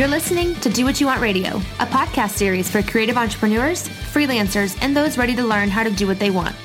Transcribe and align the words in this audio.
You're 0.00 0.08
listening 0.08 0.54
to 0.60 0.70
Do 0.70 0.86
What 0.86 0.98
You 0.98 1.08
Want 1.08 1.20
Radio, 1.20 1.58
a 1.78 1.84
podcast 1.84 2.30
series 2.30 2.70
for 2.70 2.80
creative 2.80 3.18
entrepreneurs, 3.18 3.86
freelancers, 3.86 4.74
and 4.80 4.96
those 4.96 5.18
ready 5.18 5.36
to 5.36 5.42
learn 5.42 5.68
how 5.68 5.82
to 5.82 5.90
do 5.90 6.06
what 6.06 6.18
they 6.18 6.30
want. 6.30 6.56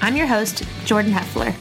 I'm 0.00 0.16
your 0.16 0.26
host, 0.26 0.64
Jordan 0.86 1.12
Heffler. 1.12 1.54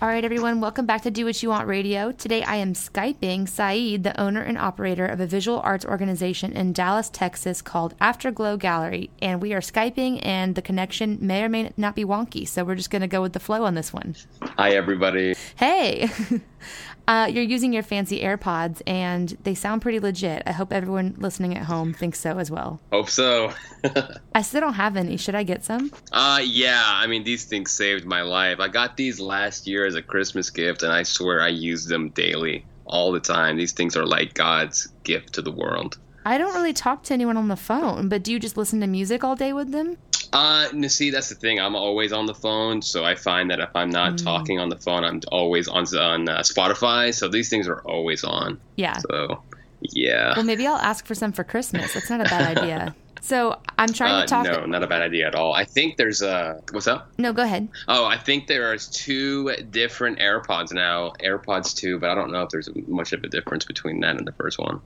All 0.00 0.08
right, 0.08 0.24
everyone, 0.24 0.62
welcome 0.62 0.86
back 0.86 1.02
to 1.02 1.10
Do 1.10 1.26
What 1.26 1.42
You 1.42 1.50
Want 1.50 1.68
Radio. 1.68 2.10
Today 2.12 2.42
I 2.42 2.56
am 2.56 2.72
Skyping 2.72 3.46
Saeed, 3.46 4.04
the 4.04 4.18
owner 4.18 4.40
and 4.40 4.56
operator 4.56 5.04
of 5.04 5.20
a 5.20 5.26
visual 5.26 5.60
arts 5.60 5.84
organization 5.84 6.54
in 6.54 6.72
Dallas, 6.72 7.10
Texas 7.10 7.60
called 7.60 7.94
Afterglow 8.00 8.56
Gallery. 8.56 9.10
And 9.20 9.42
we 9.42 9.52
are 9.52 9.60
Skyping, 9.60 10.20
and 10.22 10.54
the 10.54 10.62
connection 10.62 11.18
may 11.20 11.42
or 11.42 11.50
may 11.50 11.74
not 11.76 11.94
be 11.94 12.06
wonky. 12.06 12.48
So 12.48 12.64
we're 12.64 12.76
just 12.76 12.88
going 12.88 13.02
to 13.02 13.08
go 13.08 13.20
with 13.20 13.34
the 13.34 13.40
flow 13.40 13.64
on 13.64 13.74
this 13.74 13.92
one. 13.92 14.16
Hi, 14.56 14.70
everybody. 14.70 15.34
Hey. 15.56 16.08
Uh, 17.10 17.26
you're 17.26 17.42
using 17.42 17.72
your 17.72 17.82
fancy 17.82 18.20
AirPods, 18.20 18.82
and 18.86 19.36
they 19.42 19.52
sound 19.52 19.82
pretty 19.82 19.98
legit. 19.98 20.44
I 20.46 20.52
hope 20.52 20.72
everyone 20.72 21.16
listening 21.18 21.56
at 21.56 21.64
home 21.64 21.92
thinks 21.92 22.20
so 22.20 22.38
as 22.38 22.52
well. 22.52 22.78
Hope 22.92 23.10
so. 23.10 23.52
I 24.32 24.42
still 24.42 24.60
don't 24.60 24.74
have 24.74 24.96
any. 24.96 25.16
Should 25.16 25.34
I 25.34 25.42
get 25.42 25.64
some? 25.64 25.90
Uh, 26.12 26.40
yeah. 26.44 26.84
I 26.86 27.08
mean, 27.08 27.24
these 27.24 27.46
things 27.46 27.72
saved 27.72 28.04
my 28.04 28.22
life. 28.22 28.60
I 28.60 28.68
got 28.68 28.96
these 28.96 29.18
last 29.18 29.66
year 29.66 29.86
as 29.86 29.96
a 29.96 30.02
Christmas 30.02 30.50
gift, 30.50 30.84
and 30.84 30.92
I 30.92 31.02
swear 31.02 31.42
I 31.42 31.48
use 31.48 31.84
them 31.84 32.10
daily, 32.10 32.64
all 32.84 33.10
the 33.10 33.18
time. 33.18 33.56
These 33.56 33.72
things 33.72 33.96
are 33.96 34.06
like 34.06 34.34
God's 34.34 34.86
gift 35.02 35.32
to 35.32 35.42
the 35.42 35.50
world. 35.50 35.98
I 36.24 36.38
don't 36.38 36.54
really 36.54 36.74
talk 36.74 37.02
to 37.04 37.14
anyone 37.14 37.36
on 37.36 37.48
the 37.48 37.56
phone, 37.56 38.08
but 38.08 38.22
do 38.22 38.30
you 38.30 38.38
just 38.38 38.56
listen 38.56 38.78
to 38.82 38.86
music 38.86 39.24
all 39.24 39.34
day 39.34 39.52
with 39.52 39.72
them? 39.72 39.96
Uh, 40.32 40.88
see, 40.88 41.10
that's 41.10 41.28
the 41.28 41.34
thing. 41.34 41.58
I'm 41.58 41.74
always 41.74 42.12
on 42.12 42.26
the 42.26 42.34
phone, 42.34 42.82
so 42.82 43.04
I 43.04 43.14
find 43.14 43.50
that 43.50 43.60
if 43.60 43.70
I'm 43.74 43.90
not 43.90 44.14
mm. 44.14 44.24
talking 44.24 44.58
on 44.58 44.68
the 44.68 44.76
phone, 44.76 45.04
I'm 45.04 45.20
always 45.32 45.68
on 45.68 45.84
on 45.96 46.28
uh, 46.28 46.40
Spotify. 46.40 47.12
So 47.14 47.28
these 47.28 47.48
things 47.48 47.66
are 47.68 47.80
always 47.82 48.22
on. 48.24 48.60
Yeah. 48.76 48.98
So, 48.98 49.42
yeah. 49.80 50.34
Well, 50.36 50.44
maybe 50.44 50.66
I'll 50.66 50.76
ask 50.76 51.06
for 51.06 51.14
some 51.14 51.32
for 51.32 51.44
Christmas. 51.44 51.94
That's 51.94 52.10
not 52.10 52.20
a 52.20 52.24
bad 52.24 52.58
idea. 52.58 52.94
So 53.20 53.58
I'm 53.78 53.92
trying 53.92 54.14
uh, 54.14 54.20
to 54.22 54.26
talk. 54.26 54.46
No, 54.46 54.64
not 54.64 54.82
a 54.82 54.86
bad 54.86 55.02
idea 55.02 55.26
at 55.26 55.34
all. 55.34 55.52
I 55.52 55.64
think 55.64 55.96
there's 55.96 56.22
a 56.22 56.60
what's 56.72 56.86
up? 56.86 57.10
No, 57.18 57.32
go 57.32 57.42
ahead. 57.42 57.68
Oh, 57.86 58.04
I 58.06 58.16
think 58.16 58.46
there 58.46 58.72
are 58.72 58.78
two 58.78 59.54
different 59.70 60.18
AirPods 60.18 60.72
now. 60.72 61.12
AirPods 61.22 61.76
two, 61.76 61.98
but 61.98 62.10
I 62.10 62.14
don't 62.14 62.32
know 62.32 62.42
if 62.42 62.50
there's 62.50 62.68
much 62.88 63.12
of 63.12 63.22
a 63.22 63.28
difference 63.28 63.64
between 63.64 64.00
that 64.00 64.16
and 64.16 64.26
the 64.26 64.32
first 64.32 64.58
one. 64.58 64.80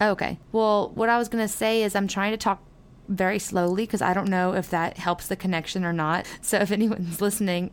Okay. 0.00 0.38
Well, 0.52 0.90
what 0.94 1.08
I 1.08 1.16
was 1.16 1.28
gonna 1.28 1.48
say 1.48 1.82
is 1.82 1.94
I'm 1.94 2.08
trying 2.08 2.32
to 2.32 2.36
talk 2.36 2.60
very 3.08 3.38
slowly 3.38 3.84
because 3.84 4.02
I 4.02 4.12
don't 4.12 4.28
know 4.28 4.54
if 4.54 4.70
that 4.70 4.98
helps 4.98 5.28
the 5.28 5.36
connection 5.36 5.84
or 5.84 5.92
not. 5.92 6.26
So 6.40 6.58
if 6.58 6.70
anyone's 6.70 7.20
listening, 7.20 7.70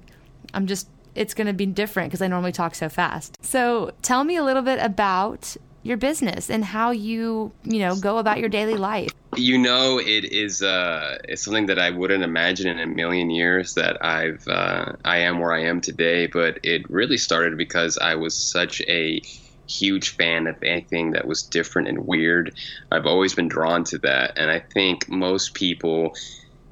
I'm 0.54 0.68
just, 0.68 0.88
it's 1.16 1.34
going 1.34 1.48
to 1.48 1.54
be 1.54 1.66
different 1.66 2.10
because 2.10 2.22
I 2.22 2.28
normally 2.28 2.52
talk 2.52 2.76
so 2.76 2.90
fast. 2.90 3.38
So 3.44 3.92
tell 4.02 4.24
me 4.24 4.36
a 4.36 4.44
little 4.44 4.64
bit 4.64 4.80
about 4.80 5.56
your 5.84 5.98
business 5.98 6.50
and 6.50 6.64
how 6.64 6.92
you, 6.92 7.52
you 7.64 7.80
know, 7.80 7.96
go 7.96 8.18
about 8.18 8.40
your 8.40 8.50
daily 8.50 8.76
life. 8.76 9.12
You 9.36 9.58
know, 9.58 10.00
it 10.00 10.26
is 10.26 10.62
uh, 10.62 11.18
it's 11.26 11.44
something 11.44 11.66
that 11.66 11.80
I 11.80 11.90
wouldn't 11.90 12.24
imagine 12.24 12.68
in 12.68 12.80
a 12.80 12.88
million 12.88 13.30
years 13.30 13.74
that 13.74 14.04
I've 14.04 14.48
uh, 14.48 14.94
I 15.04 15.18
am 15.18 15.40
where 15.40 15.54
I 15.54 15.64
am 15.64 15.82
today. 15.82 16.28
But 16.28 16.60
it 16.64 16.90
really 16.90 17.18
started 17.18 17.58
because 17.58 17.98
I 17.98 18.16
was 18.16 18.36
such 18.36 18.82
a 18.82 19.22
huge 19.68 20.10
fan 20.10 20.48
of 20.48 20.62
anything 20.64 21.12
that 21.12 21.28
was 21.28 21.44
different 21.44 21.88
and 21.88 22.06
weird. 22.06 22.56
I've 22.92 23.06
always 23.06 23.34
been 23.34 23.48
drawn 23.48 23.84
to 23.86 23.98
that, 24.00 24.38
and 24.38 24.52
I 24.52 24.60
think 24.60 25.10
most 25.10 25.54
people 25.54 26.16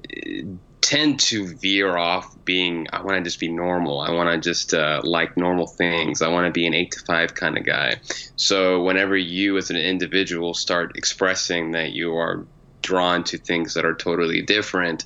uh, 0.06 0.42
tend 0.82 1.20
to 1.20 1.56
veer 1.58 1.96
off 1.96 2.36
being 2.44 2.88
i 2.92 3.02
want 3.02 3.16
to 3.16 3.22
just 3.22 3.40
be 3.40 3.48
normal. 3.48 4.02
I 4.02 4.12
want 4.12 4.30
to 4.30 4.50
just 4.50 4.74
uh, 4.74 5.02
like 5.04 5.38
normal 5.38 5.68
things. 5.68 6.22
I 6.22 6.28
want 6.28 6.48
to 6.48 6.52
be 6.52 6.66
an 6.66 6.74
8 6.74 6.92
to 6.92 7.00
5 7.02 7.36
kind 7.36 7.58
of 7.58 7.66
guy. 7.66 8.02
So 8.36 8.82
whenever 8.82 9.16
you 9.16 9.58
as 9.58 9.70
an 9.70 9.78
individual 9.78 10.54
start 10.54 10.98
expressing 10.98 11.72
that 11.72 11.92
you 11.92 12.16
are 12.16 12.46
drawn 12.82 13.24
to 13.26 13.38
things 13.38 13.76
that 13.76 13.86
are 13.86 13.94
totally 13.94 14.42
different 14.42 15.06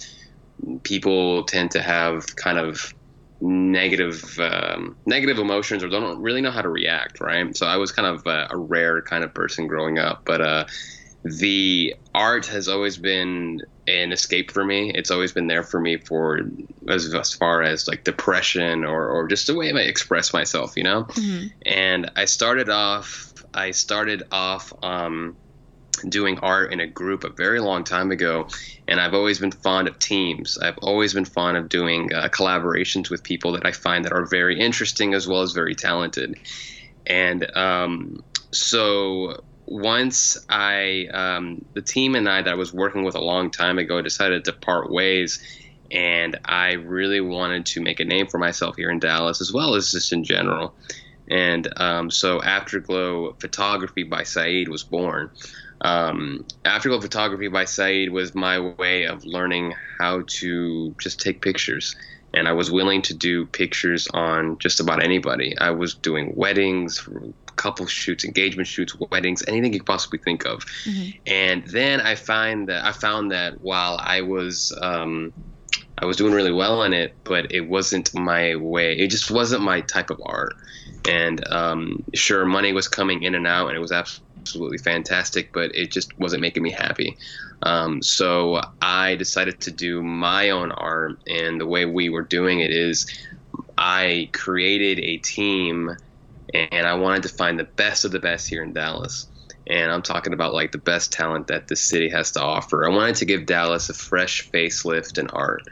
people 0.83 1.43
tend 1.43 1.71
to 1.71 1.81
have 1.81 2.35
kind 2.35 2.57
of 2.57 2.93
negative 3.41 4.39
um, 4.39 4.97
negative 5.05 5.39
emotions 5.39 5.83
or 5.83 5.89
don't 5.89 6.21
really 6.21 6.41
know 6.41 6.51
how 6.51 6.61
to 6.61 6.69
react 6.69 7.19
right? 7.19 7.55
So 7.55 7.65
i 7.65 7.77
was 7.77 7.91
kind 7.91 8.07
of 8.07 8.25
a, 8.25 8.47
a 8.51 8.57
rare 8.57 9.01
kind 9.01 9.23
of 9.23 9.33
person 9.33 9.67
growing 9.67 9.99
up 9.99 10.21
but 10.25 10.41
uh, 10.41 10.65
the 11.25 11.95
art 12.13 12.45
has 12.45 12.67
always 12.67 12.97
been 12.97 13.59
an 13.87 14.11
escape 14.11 14.51
for 14.51 14.63
me. 14.63 14.91
It's 14.93 15.09
always 15.09 15.31
been 15.31 15.47
there 15.47 15.63
for 15.63 15.79
me 15.79 15.97
for 15.97 16.39
as, 16.87 17.13
as 17.13 17.33
far 17.33 17.63
as 17.63 17.87
like 17.87 18.03
depression 18.03 18.85
or, 18.85 19.07
or 19.09 19.27
just 19.27 19.47
the 19.47 19.55
way 19.55 19.71
i 19.71 19.77
express 19.79 20.33
myself 20.33 20.73
you 20.75 20.83
know? 20.83 21.03
Mm-hmm. 21.03 21.47
and 21.65 22.11
i 22.15 22.25
started 22.25 22.69
off 22.69 23.33
i 23.53 23.71
started 23.71 24.23
off 24.31 24.71
um, 24.83 25.35
doing 26.09 26.39
art 26.39 26.73
in 26.73 26.79
a 26.79 26.87
group 26.87 27.23
a 27.23 27.29
very 27.29 27.59
long 27.59 27.83
time 27.83 28.11
ago, 28.11 28.47
and 28.87 28.99
I've 28.99 29.13
always 29.13 29.39
been 29.39 29.51
fond 29.51 29.87
of 29.87 29.99
teams. 29.99 30.57
I've 30.57 30.77
always 30.79 31.13
been 31.13 31.25
fond 31.25 31.57
of 31.57 31.69
doing 31.69 32.13
uh, 32.13 32.29
collaborations 32.29 33.09
with 33.09 33.23
people 33.23 33.51
that 33.53 33.65
I 33.65 33.71
find 33.71 34.05
that 34.05 34.13
are 34.13 34.25
very 34.25 34.59
interesting 34.59 35.13
as 35.13 35.27
well 35.27 35.41
as 35.41 35.51
very 35.51 35.75
talented. 35.75 36.35
And 37.07 37.55
um, 37.55 38.23
so 38.51 39.43
once 39.65 40.37
I, 40.49 41.07
um, 41.13 41.65
the 41.73 41.81
team 41.81 42.15
and 42.15 42.29
I 42.29 42.41
that 42.41 42.51
I 42.51 42.55
was 42.55 42.73
working 42.73 43.03
with 43.03 43.15
a 43.15 43.21
long 43.21 43.51
time 43.51 43.77
ago 43.77 44.01
decided 44.01 44.45
to 44.45 44.53
part 44.53 44.91
ways, 44.91 45.39
and 45.91 46.39
I 46.45 46.73
really 46.73 47.21
wanted 47.21 47.65
to 47.67 47.81
make 47.81 47.99
a 47.99 48.05
name 48.05 48.27
for 48.27 48.37
myself 48.37 48.75
here 48.75 48.89
in 48.89 48.99
Dallas 48.99 49.41
as 49.41 49.53
well 49.53 49.75
as 49.75 49.91
just 49.91 50.13
in 50.13 50.23
general. 50.23 50.73
And 51.29 51.67
um, 51.79 52.11
so 52.11 52.41
Afterglow 52.41 53.33
Photography 53.39 54.03
by 54.03 54.23
Saeed 54.23 54.67
was 54.67 54.83
born. 54.83 55.31
Um, 55.81 56.45
Afterglow 56.63 57.01
Photography 57.01 57.47
by 57.47 57.65
Saeed 57.65 58.11
was 58.11 58.33
my 58.33 58.59
way 58.59 59.05
of 59.05 59.25
learning 59.25 59.73
how 59.99 60.23
to 60.27 60.95
just 60.99 61.19
take 61.19 61.41
pictures. 61.41 61.95
And 62.33 62.47
I 62.47 62.51
was 62.51 62.69
willing 62.69 63.01
to 63.03 63.13
do 63.13 63.45
pictures 63.45 64.07
on 64.13 64.57
just 64.57 64.79
about 64.79 65.01
anybody. 65.01 65.57
I 65.57 65.71
was 65.71 65.93
doing 65.93 66.33
weddings, 66.35 67.07
couple 67.55 67.85
shoots, 67.85 68.25
engagement 68.25 68.67
shoots, 68.67 68.95
weddings, 69.11 69.43
anything 69.47 69.73
you 69.73 69.79
could 69.79 69.87
possibly 69.87 70.19
think 70.19 70.45
of. 70.45 70.65
Mm-hmm. 70.83 71.17
And 71.27 71.65
then 71.67 72.01
I 72.01 72.15
find 72.15 72.67
that 72.67 72.85
I 72.85 72.91
found 72.91 73.31
that 73.31 73.61
while 73.61 73.97
I 74.01 74.21
was 74.21 74.77
um, 74.81 75.33
I 75.97 76.05
was 76.05 76.17
doing 76.17 76.33
really 76.33 76.51
well 76.51 76.83
in 76.83 76.93
it, 76.93 77.13
but 77.23 77.51
it 77.51 77.61
wasn't 77.61 78.13
my 78.13 78.55
way. 78.55 78.97
It 78.97 79.07
just 79.07 79.31
wasn't 79.31 79.63
my 79.63 79.81
type 79.81 80.09
of 80.09 80.21
art. 80.25 80.55
And 81.07 81.47
um, 81.47 82.03
sure, 82.13 82.45
money 82.45 82.73
was 82.73 82.87
coming 82.87 83.23
in 83.23 83.35
and 83.35 83.47
out, 83.47 83.67
and 83.67 83.77
it 83.77 83.79
was 83.79 83.91
absolutely 83.91 84.34
absolutely 84.45 84.77
fantastic, 84.77 85.51
but 85.53 85.73
it 85.73 85.91
just 85.91 86.17
wasn't 86.19 86.39
making 86.39 86.61
me 86.61 86.69
happy. 86.69 87.17
Um, 87.63 88.03
so 88.03 88.61
I 88.79 89.15
decided 89.15 89.59
to 89.61 89.71
do 89.71 90.03
my 90.03 90.51
own 90.51 90.71
art, 90.71 91.17
and 91.25 91.59
the 91.59 91.65
way 91.65 91.85
we 91.85 92.09
were 92.09 92.21
doing 92.21 92.59
it 92.59 92.69
is 92.69 93.07
I 93.75 94.29
created 94.33 94.99
a 94.99 95.17
team, 95.17 95.97
and 96.53 96.85
I 96.85 96.93
wanted 96.93 97.23
to 97.23 97.29
find 97.29 97.57
the 97.57 97.63
best 97.63 98.05
of 98.05 98.11
the 98.11 98.19
best 98.19 98.47
here 98.47 98.61
in 98.61 98.71
Dallas. 98.71 99.27
And 99.65 99.91
I'm 99.91 100.03
talking 100.03 100.33
about 100.33 100.53
like 100.53 100.71
the 100.71 100.77
best 100.77 101.11
talent 101.11 101.47
that 101.47 101.67
the 101.67 101.75
city 101.75 102.09
has 102.09 102.31
to 102.33 102.41
offer. 102.41 102.85
I 102.85 102.89
wanted 102.89 103.15
to 103.15 103.25
give 103.25 103.47
Dallas 103.47 103.89
a 103.89 103.95
fresh 103.95 104.47
facelift 104.51 105.17
in 105.17 105.27
art, 105.29 105.63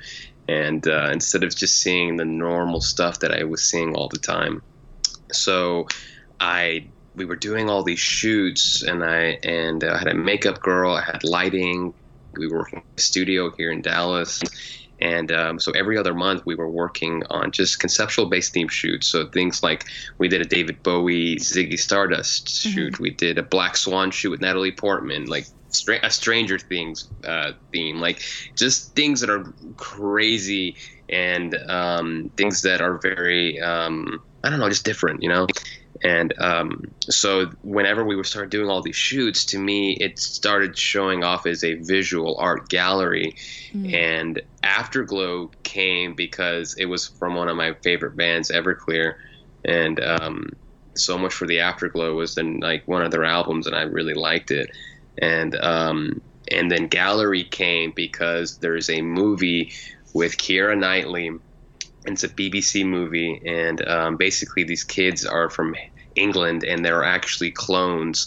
and 0.48 0.88
uh, 0.88 1.10
instead 1.14 1.44
of 1.44 1.56
just 1.56 1.80
seeing 1.80 2.18
the 2.18 2.26
normal 2.26 2.82
stuff 2.82 3.20
that 3.20 3.40
I 3.40 3.44
was 3.44 3.64
seeing 3.64 3.94
all 3.94 4.10
the 4.10 4.18
time. 4.18 4.64
So 5.32 5.88
I 6.40 6.88
we 7.16 7.26
were 7.26 7.36
doing 7.36 7.70
all 7.70 7.84
these 7.84 8.00
shoots, 8.00 8.84
and 8.84 9.04
I 9.04 9.40
and 9.44 9.84
I 9.84 9.98
had 9.98 10.08
a 10.08 10.14
makeup 10.14 10.62
girl. 10.62 10.94
I 10.94 11.02
had 11.02 11.24
lighting. 11.24 11.94
We 12.36 12.48
were 12.48 12.60
working 12.60 12.80
in 12.80 12.86
a 12.98 13.02
studio 13.02 13.52
here 13.52 13.72
in 13.72 13.82
Dallas, 13.82 14.42
and 15.00 15.32
um, 15.32 15.60
so 15.60 15.72
every 15.74 15.98
other 15.98 16.14
month 16.14 16.46
we 16.46 16.56
were 16.56 16.70
working 16.70 17.24
on 17.30 17.52
just 17.52 17.80
conceptual 17.80 18.26
based 18.28 18.54
theme 18.54 18.68
shoots. 18.68 19.08
So 19.08 19.28
things 19.28 19.62
like 19.62 19.86
we 20.18 20.28
did 20.28 20.42
a 20.42 20.46
David 20.46 20.82
Bowie 20.82 21.36
Ziggy 21.38 21.78
Stardust 21.78 22.48
mm-hmm. 22.48 22.70
shoot. 22.70 23.00
We 23.00 23.12
did 23.12 23.38
a 23.38 23.44
Black 23.44 23.78
Swan 23.78 24.12
shoot 24.12 24.32
with 24.32 24.42
Natalie 24.42 24.72
Portman. 24.72 25.26
Like 25.26 25.46
a 26.04 26.10
Stranger 26.10 26.60
Things 26.60 27.10
uh, 27.26 27.52
theme, 27.72 28.00
like 28.00 28.22
just 28.56 28.96
things 28.96 29.22
that 29.22 29.30
are 29.30 29.44
crazy 29.78 30.76
and 31.10 31.56
um, 31.70 32.32
things 32.38 32.62
that 32.62 32.82
are 32.82 32.98
very, 32.98 33.60
um, 33.60 34.22
I 34.44 34.50
don't 34.50 34.60
know, 34.60 34.70
just 34.70 34.86
different, 34.86 35.22
you 35.22 35.30
know. 35.30 35.48
And 36.04 36.34
um, 36.38 36.92
so 37.00 37.46
whenever 37.64 38.04
we 38.04 38.22
started 38.26 38.50
doing 38.50 38.70
all 38.70 38.82
these 38.82 38.96
shoots, 38.96 39.46
to 39.46 39.58
me, 39.58 39.94
it 39.94 40.20
started 40.20 40.78
showing 40.78 41.24
off 41.24 41.46
as 41.46 41.64
a 41.64 41.76
visual 41.76 42.36
art 42.38 42.68
gallery. 42.68 43.36
Mm. 43.74 43.94
And 43.94 44.42
Afterglow 44.64 45.52
came 45.64 46.14
because 46.14 46.76
it 46.78 46.86
was 46.86 47.08
from 47.08 47.36
one 47.36 47.48
of 47.48 47.56
my 47.56 47.74
favorite 47.84 48.18
bands, 48.18 48.52
Everclear. 48.52 49.16
And 49.64 50.00
um, 50.02 50.50
so 50.96 51.18
much 51.18 51.34
for 51.34 51.48
the 51.48 51.62
Afterglow 51.62 52.16
was 52.16 52.36
then 52.36 52.60
like 52.60 52.86
one 52.88 53.04
of 53.04 53.12
their 53.12 53.24
albums, 53.24 53.66
and 53.66 53.76
I 53.76 53.84
really 53.84 54.14
liked 54.14 54.52
it. 54.52 54.72
And 55.18 55.56
um, 55.56 56.22
and 56.52 56.70
then 56.70 56.88
Gallery 56.88 57.46
came 57.46 57.92
because 57.96 58.58
there's 58.58 58.90
a 58.90 59.02
movie 59.02 59.72
with 60.14 60.38
Keira 60.38 60.78
Knightley. 60.78 61.32
It's 62.06 62.24
a 62.26 62.30
BBC 62.30 62.86
movie, 62.86 63.42
and 63.46 63.88
um, 63.88 64.18
basically 64.18 64.66
these 64.66 64.84
kids 64.84 65.26
are 65.26 65.50
from 65.50 65.74
England, 66.16 66.64
and 66.64 66.84
they're 66.84 67.04
actually 67.04 67.52
clones. 67.52 68.26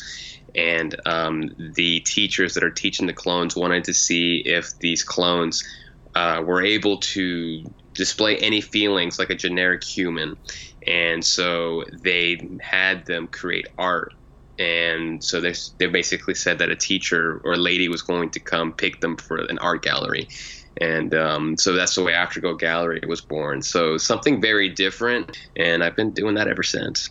And 0.55 0.97
um, 1.07 1.51
the 1.75 2.01
teachers 2.01 2.55
that 2.55 2.65
are 2.65 2.71
teaching 2.71 3.07
the 3.07 3.13
clones 3.13 3.57
wanted 3.57 3.85
to 3.85 3.95
see 3.95 4.43
if 4.47 4.71
these 4.81 5.03
clones 5.03 5.63
uh, 6.15 6.43
were 6.45 6.63
able 6.63 6.99
to 6.99 7.63
display 7.95 8.37
any 8.39 8.61
feelings 8.61 9.19
like 9.19 9.31
a 9.31 9.35
generic 9.35 9.85
human. 9.85 10.37
And 10.87 11.25
so 11.25 11.85
they 12.03 12.39
had 12.63 13.05
them 13.07 13.29
create 13.29 13.67
art 13.77 14.13
and 14.59 15.23
so 15.23 15.41
they 15.41 15.55
they 15.79 15.87
basically 15.87 16.35
said 16.35 16.59
that 16.59 16.71
a 16.71 16.77
teacher 16.77 17.41
or 17.45 17.55
a 17.55 17.59
lady 17.59 17.89
was 17.89 18.03
going 18.03 18.31
to 18.31 18.41
come 18.41 18.73
pick 18.73 19.01
them 19.01 19.17
for 19.17 19.37
an 19.37 19.59
art 19.59 19.83
gallery, 19.83 20.29
and 20.81 21.15
um, 21.15 21.57
so 21.59 21.73
that's 21.75 21.95
the 21.95 22.03
way 22.03 22.15
Afterglow 22.15 22.55
Gallery 22.55 23.01
was 23.07 23.21
born. 23.21 23.63
So 23.63 23.99
something 23.99 24.41
very 24.41 24.69
different, 24.71 25.37
and 25.57 25.85
I've 25.85 25.97
been 25.97 26.13
doing 26.13 26.35
that 26.37 26.49
ever 26.49 26.63
since. 26.63 27.11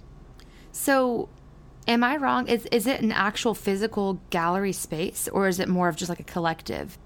So, 0.75 1.29
am 1.87 2.03
I 2.03 2.17
wrong? 2.17 2.49
Is 2.49 2.65
is 2.65 2.85
it 2.85 2.99
an 2.99 3.13
actual 3.13 3.55
physical 3.55 4.19
gallery 4.29 4.73
space, 4.73 5.29
or 5.29 5.47
is 5.47 5.59
it 5.59 5.69
more 5.69 5.87
of 5.87 5.95
just 5.95 6.09
like 6.09 6.19
a 6.19 6.23
collective? 6.23 6.97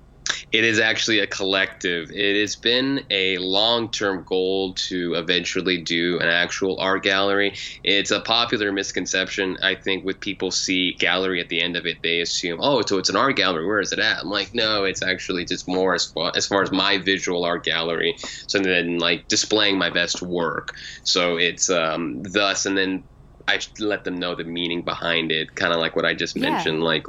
it 0.51 0.63
is 0.63 0.79
actually 0.79 1.19
a 1.19 1.27
collective. 1.27 2.11
It 2.11 2.39
has 2.39 2.55
been 2.55 3.05
a 3.11 3.37
long 3.37 3.89
term 3.89 4.23
goal 4.23 4.73
to 4.73 5.13
eventually 5.13 5.77
do 5.77 6.19
an 6.19 6.27
actual 6.27 6.79
art 6.79 7.03
gallery. 7.03 7.55
It's 7.83 8.09
a 8.11 8.19
popular 8.19 8.71
misconception, 8.71 9.57
I 9.61 9.75
think, 9.75 10.03
with 10.03 10.19
people 10.19 10.49
see 10.49 10.93
gallery 10.93 11.39
at 11.39 11.49
the 11.49 11.61
end 11.61 11.75
of 11.75 11.85
it, 11.85 11.97
they 12.01 12.21
assume, 12.21 12.59
oh, 12.61 12.81
so 12.81 12.97
it's 12.97 13.09
an 13.09 13.15
art 13.15 13.35
gallery. 13.35 13.65
Where 13.65 13.79
is 13.79 13.91
it 13.91 13.99
at? 13.99 14.19
I'm 14.21 14.29
like, 14.29 14.53
no, 14.53 14.83
it's 14.85 15.03
actually 15.03 15.45
just 15.45 15.67
more 15.67 15.93
as 15.93 16.05
far 16.05 16.31
as, 16.35 16.47
far 16.47 16.63
as 16.63 16.71
my 16.71 16.97
visual 16.97 17.45
art 17.45 17.63
gallery. 17.63 18.15
So 18.47 18.59
then, 18.59 18.97
like, 18.97 19.27
displaying 19.27 19.77
my 19.77 19.91
best 19.91 20.21
work. 20.21 20.75
So 21.03 21.37
it's 21.37 21.69
um, 21.69 22.23
thus, 22.23 22.65
and 22.65 22.77
then 22.77 23.03
I 23.49 23.59
let 23.79 24.03
them 24.03 24.19
know 24.19 24.35
the 24.35 24.43
meaning 24.43 24.83
behind 24.83 25.31
it, 25.31 25.55
kind 25.55 25.73
of 25.73 25.79
like 25.79 25.95
what 25.95 26.05
I 26.05 26.13
just 26.13 26.35
yeah. 26.35 26.49
mentioned, 26.49 26.83
like 26.83 27.05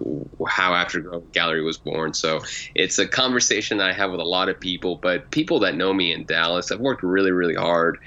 how 0.49 0.73
Afterglow 0.75 1.21
Gallery 1.33 1.63
was 1.63 1.77
born. 1.77 2.15
So 2.15 2.41
it's 2.75 2.99
a 2.99 3.07
conversation 3.07 3.79
that 3.79 3.89
I 3.89 3.93
have 3.93 4.11
with 4.11 4.21
a 4.21 4.25
lot 4.25 4.49
of 4.49 4.59
people, 4.59 4.97
but 4.97 5.31
people 5.31 5.61
that 5.61 5.77
know 5.77 5.93
me 5.93 6.13
in 6.13 6.25
Dallas, 6.25 6.73
I've 6.73 6.81
worked 6.81 7.03
really, 7.03 7.31
really 7.31 7.55
hard 7.55 7.99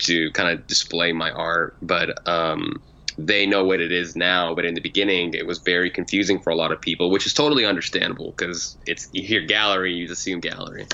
to 0.00 0.30
kind 0.30 0.50
of 0.50 0.66
display 0.66 1.12
my 1.12 1.30
art, 1.30 1.76
but 1.82 2.26
um, 2.28 2.80
they 3.18 3.46
know 3.46 3.64
what 3.64 3.80
it 3.80 3.90
is 3.90 4.14
now. 4.14 4.54
But 4.54 4.64
in 4.64 4.74
the 4.74 4.80
beginning, 4.80 5.34
it 5.34 5.46
was 5.46 5.58
very 5.58 5.90
confusing 5.90 6.40
for 6.40 6.50
a 6.50 6.56
lot 6.56 6.72
of 6.72 6.80
people, 6.80 7.10
which 7.10 7.26
is 7.26 7.34
totally 7.34 7.64
understandable 7.64 8.30
because 8.36 8.76
it's 8.86 9.08
you 9.12 9.22
hear 9.22 9.40
gallery, 9.40 9.94
you 9.94 10.10
assume 10.10 10.40
gallery. 10.40 10.86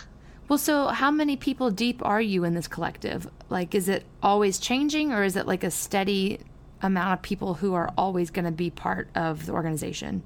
Well, 0.49 0.59
so 0.59 0.89
how 0.89 1.11
many 1.11 1.37
people 1.37 1.71
deep 1.71 2.05
are 2.05 2.23
you 2.23 2.45
in 2.45 2.55
this 2.55 2.69
collective? 2.69 3.29
Like, 3.51 3.75
is 3.75 3.89
it 3.89 4.05
always 4.23 4.59
changing, 4.59 5.13
or 5.13 5.23
is 5.23 5.37
it 5.37 5.47
like 5.47 5.63
a 5.63 5.71
steady 5.71 6.41
amount 6.83 7.15
of 7.15 7.23
people 7.23 7.55
who 7.55 7.75
are 7.75 7.93
always 7.97 8.31
going 8.31 8.45
to 8.45 8.51
be 8.51 8.71
part 8.71 9.09
of 9.15 9.47
the 9.47 9.53
organization? 9.53 10.23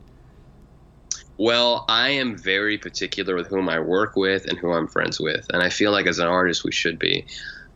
Well, 1.38 1.84
I 1.88 2.10
am 2.10 2.36
very 2.36 2.78
particular 2.78 3.34
with 3.34 3.48
whom 3.48 3.68
I 3.68 3.80
work 3.80 4.16
with 4.16 4.46
and 4.46 4.58
who 4.58 4.72
I'm 4.72 4.86
friends 4.86 5.18
with. 5.18 5.46
And 5.52 5.62
I 5.62 5.70
feel 5.70 5.90
like 5.90 6.06
as 6.06 6.18
an 6.18 6.28
artist, 6.28 6.64
we 6.64 6.72
should 6.72 6.98
be. 6.98 7.24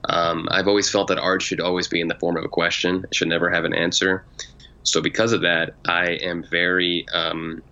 Um, 0.08 0.46
I've 0.50 0.68
always 0.68 0.88
felt 0.90 1.08
that 1.08 1.18
art 1.18 1.42
should 1.42 1.60
always 1.60 1.88
be 1.88 2.00
in 2.00 2.08
the 2.08 2.14
form 2.14 2.36
of 2.36 2.44
a 2.44 2.48
question, 2.48 3.04
it 3.04 3.14
should 3.14 3.28
never 3.28 3.50
have 3.50 3.64
an 3.64 3.74
answer. 3.74 4.24
So, 4.84 5.02
because 5.02 5.32
of 5.32 5.40
that, 5.40 5.74
I 5.84 6.12
am 6.22 6.44
very 6.44 7.06
um, 7.12 7.62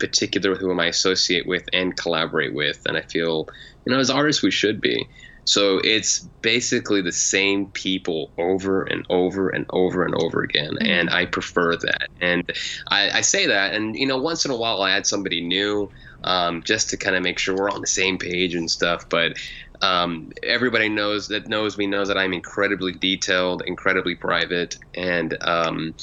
particular 0.00 0.50
with 0.50 0.60
whom 0.60 0.80
I 0.80 0.86
associate 0.86 1.46
with 1.46 1.64
and 1.72 1.96
collaborate 1.96 2.54
with. 2.54 2.82
And 2.86 2.96
I 2.96 3.02
feel, 3.02 3.48
you 3.84 3.92
know, 3.92 4.00
as 4.00 4.10
artists, 4.10 4.42
we 4.42 4.50
should 4.50 4.80
be. 4.80 5.08
So 5.50 5.80
it's 5.82 6.20
basically 6.42 7.02
the 7.02 7.10
same 7.10 7.66
people 7.72 8.30
over 8.38 8.84
and 8.84 9.04
over 9.10 9.48
and 9.48 9.66
over 9.70 10.04
and 10.04 10.14
over 10.14 10.42
again. 10.42 10.74
Mm-hmm. 10.74 10.86
And 10.86 11.10
I 11.10 11.26
prefer 11.26 11.74
that. 11.74 12.06
And 12.20 12.52
I, 12.86 13.18
I, 13.18 13.20
say 13.22 13.48
that, 13.48 13.74
and 13.74 13.96
you 13.96 14.06
know, 14.06 14.16
once 14.16 14.44
in 14.44 14.52
a 14.52 14.56
while 14.56 14.80
I 14.80 14.92
add 14.92 15.08
somebody 15.08 15.40
new 15.40 15.90
um, 16.22 16.62
just 16.62 16.90
to 16.90 16.96
kind 16.96 17.16
of 17.16 17.24
make 17.24 17.40
sure 17.40 17.56
we're 17.56 17.68
on 17.68 17.80
the 17.80 17.88
same 17.88 18.16
page 18.16 18.54
and 18.54 18.70
stuff. 18.70 19.08
But 19.08 19.38
um, 19.82 20.32
everybody 20.42 20.88
knows 20.88 21.28
that 21.28 21.48
knows 21.48 21.78
me 21.78 21.86
knows 21.86 22.08
that 22.08 22.18
I'm 22.18 22.32
incredibly 22.32 22.92
detailed, 22.92 23.62
incredibly 23.66 24.14
private, 24.14 24.78
and 24.94 25.36
um, 25.42 25.94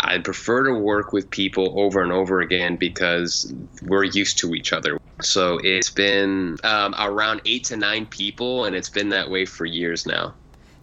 I 0.00 0.18
prefer 0.18 0.64
to 0.64 0.74
work 0.74 1.12
with 1.12 1.30
people 1.30 1.80
over 1.80 2.02
and 2.02 2.12
over 2.12 2.40
again 2.40 2.76
because 2.76 3.52
we're 3.82 4.04
used 4.04 4.38
to 4.38 4.54
each 4.54 4.72
other. 4.72 4.98
So 5.20 5.58
it's 5.62 5.90
been 5.90 6.56
um, 6.64 6.94
around 6.98 7.42
eight 7.44 7.64
to 7.64 7.76
nine 7.76 8.06
people, 8.06 8.64
and 8.64 8.76
it's 8.76 8.90
been 8.90 9.10
that 9.10 9.30
way 9.30 9.44
for 9.44 9.64
years 9.64 10.06
now. 10.06 10.34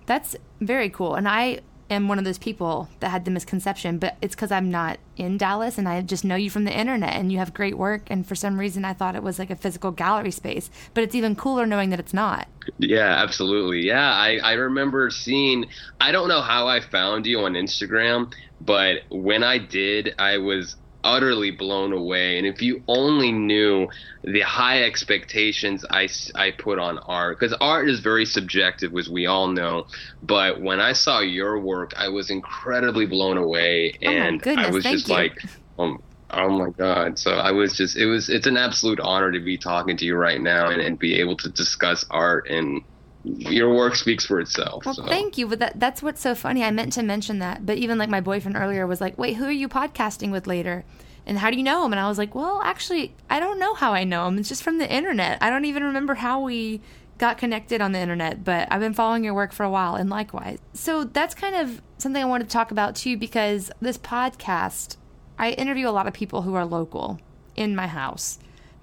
That's 0.05 0.35
very 0.61 0.89
cool. 0.89 1.15
And 1.15 1.27
I 1.27 1.59
am 1.89 2.07
one 2.07 2.19
of 2.19 2.25
those 2.25 2.37
people 2.37 2.89
that 2.99 3.09
had 3.09 3.25
the 3.25 3.31
misconception, 3.31 3.97
but 3.97 4.17
it's 4.21 4.35
because 4.35 4.51
I'm 4.51 4.69
not 4.69 4.99
in 5.15 5.37
Dallas 5.37 5.77
and 5.77 5.87
I 5.87 6.01
just 6.01 6.25
know 6.25 6.35
you 6.35 6.49
from 6.49 6.63
the 6.63 6.77
internet 6.77 7.13
and 7.13 7.31
you 7.31 7.37
have 7.39 7.53
great 7.53 7.77
work. 7.77 8.03
And 8.07 8.25
for 8.25 8.35
some 8.35 8.59
reason, 8.59 8.85
I 8.85 8.93
thought 8.93 9.15
it 9.15 9.23
was 9.23 9.39
like 9.39 9.49
a 9.49 9.55
physical 9.55 9.91
gallery 9.91 10.31
space, 10.31 10.69
but 10.93 11.03
it's 11.03 11.15
even 11.15 11.35
cooler 11.35 11.65
knowing 11.65 11.89
that 11.89 11.99
it's 11.99 12.13
not. 12.13 12.47
Yeah, 12.77 13.21
absolutely. 13.23 13.85
Yeah, 13.85 14.11
I, 14.11 14.37
I 14.43 14.53
remember 14.53 15.09
seeing, 15.09 15.65
I 16.01 16.11
don't 16.11 16.27
know 16.27 16.41
how 16.41 16.67
I 16.67 16.81
found 16.81 17.25
you 17.25 17.39
on 17.41 17.53
Instagram, 17.53 18.33
but 18.61 19.03
when 19.09 19.43
I 19.43 19.57
did, 19.57 20.15
I 20.19 20.37
was 20.37 20.75
utterly 21.03 21.51
blown 21.51 21.93
away. 21.93 22.37
And 22.37 22.45
if 22.45 22.61
you 22.61 22.83
only 22.87 23.31
knew 23.31 23.87
the 24.23 24.41
high 24.41 24.83
expectations 24.83 25.85
I, 25.89 26.07
I 26.35 26.51
put 26.51 26.79
on 26.79 26.97
art, 26.99 27.39
because 27.39 27.55
art 27.59 27.89
is 27.89 27.99
very 27.99 28.25
subjective, 28.25 28.95
as 28.95 29.09
we 29.09 29.25
all 29.25 29.47
know. 29.47 29.87
But 30.23 30.61
when 30.61 30.79
I 30.79 30.93
saw 30.93 31.19
your 31.19 31.59
work, 31.59 31.93
I 31.97 32.09
was 32.09 32.29
incredibly 32.29 33.05
blown 33.05 33.37
away. 33.37 33.93
Oh 34.03 34.09
and 34.09 34.41
goodness, 34.41 34.67
I 34.67 34.71
was 34.71 34.83
just 34.83 35.07
you. 35.07 35.13
like, 35.13 35.41
um, 35.79 36.01
Oh 36.29 36.49
my 36.49 36.69
God. 36.71 37.17
So 37.17 37.31
I 37.31 37.51
was 37.51 37.73
just, 37.77 37.95
it 37.95 38.05
was, 38.05 38.29
it's 38.29 38.47
an 38.47 38.57
absolute 38.57 38.99
honor 38.99 39.31
to 39.31 39.39
be 39.39 39.57
talking 39.57 39.95
to 39.97 40.05
you 40.05 40.15
right 40.15 40.41
now 40.41 40.69
and, 40.69 40.81
and 40.81 40.99
be 40.99 41.19
able 41.21 41.37
to 41.37 41.49
discuss 41.49 42.05
art 42.09 42.49
and 42.49 42.81
your 43.23 43.73
work 43.73 43.95
speaks 43.95 44.25
for 44.25 44.39
itself. 44.39 44.85
Well, 44.85 44.93
so. 44.93 45.05
thank 45.05 45.37
you. 45.37 45.47
But 45.47 45.59
that, 45.59 45.79
that's 45.79 46.01
what's 46.01 46.21
so 46.21 46.35
funny. 46.35 46.63
I 46.63 46.71
meant 46.71 46.93
to 46.93 47.03
mention 47.03 47.39
that, 47.39 47.65
but 47.65 47.77
even 47.77 47.97
like 47.97 48.09
my 48.09 48.21
boyfriend 48.21 48.57
earlier 48.57 48.87
was 48.87 49.01
like, 49.01 49.17
"Wait, 49.17 49.35
who 49.35 49.45
are 49.45 49.51
you 49.51 49.67
podcasting 49.67 50.31
with 50.31 50.47
later?" 50.47 50.85
And 51.25 51.39
how 51.39 51.51
do 51.51 51.57
you 51.57 51.63
know 51.63 51.85
him? 51.85 51.91
And 51.91 51.99
I 51.99 52.07
was 52.07 52.17
like, 52.17 52.33
"Well, 52.35 52.61
actually, 52.63 53.13
I 53.29 53.39
don't 53.39 53.59
know 53.59 53.73
how 53.73 53.93
I 53.93 54.03
know 54.03 54.27
him. 54.27 54.37
It's 54.37 54.49
just 54.49 54.63
from 54.63 54.77
the 54.77 54.91
internet. 54.91 55.37
I 55.41 55.49
don't 55.49 55.65
even 55.65 55.83
remember 55.83 56.15
how 56.15 56.39
we 56.41 56.81
got 57.17 57.37
connected 57.37 57.81
on 57.81 57.91
the 57.91 57.99
internet, 57.99 58.43
but 58.43 58.67
I've 58.71 58.79
been 58.79 58.93
following 58.93 59.23
your 59.23 59.33
work 59.33 59.51
for 59.51 59.63
a 59.63 59.69
while, 59.69 59.95
and 59.95 60.09
likewise. 60.09 60.59
So 60.73 61.03
that's 61.03 61.33
kind 61.33 61.55
of 61.55 61.81
something 61.97 62.21
I 62.21 62.27
wanted 62.27 62.45
to 62.45 62.53
talk 62.53 62.71
about 62.71 62.95
too, 62.95 63.17
because 63.17 63.71
this 63.81 63.97
podcast, 63.97 64.97
I 65.37 65.51
interview 65.51 65.89
a 65.89 65.91
lot 65.91 66.07
of 66.07 66.13
people 66.13 66.43
who 66.43 66.53
are 66.53 66.65
local 66.65 67.19
in 67.55 67.75
my 67.75 67.87
house, 67.87 68.39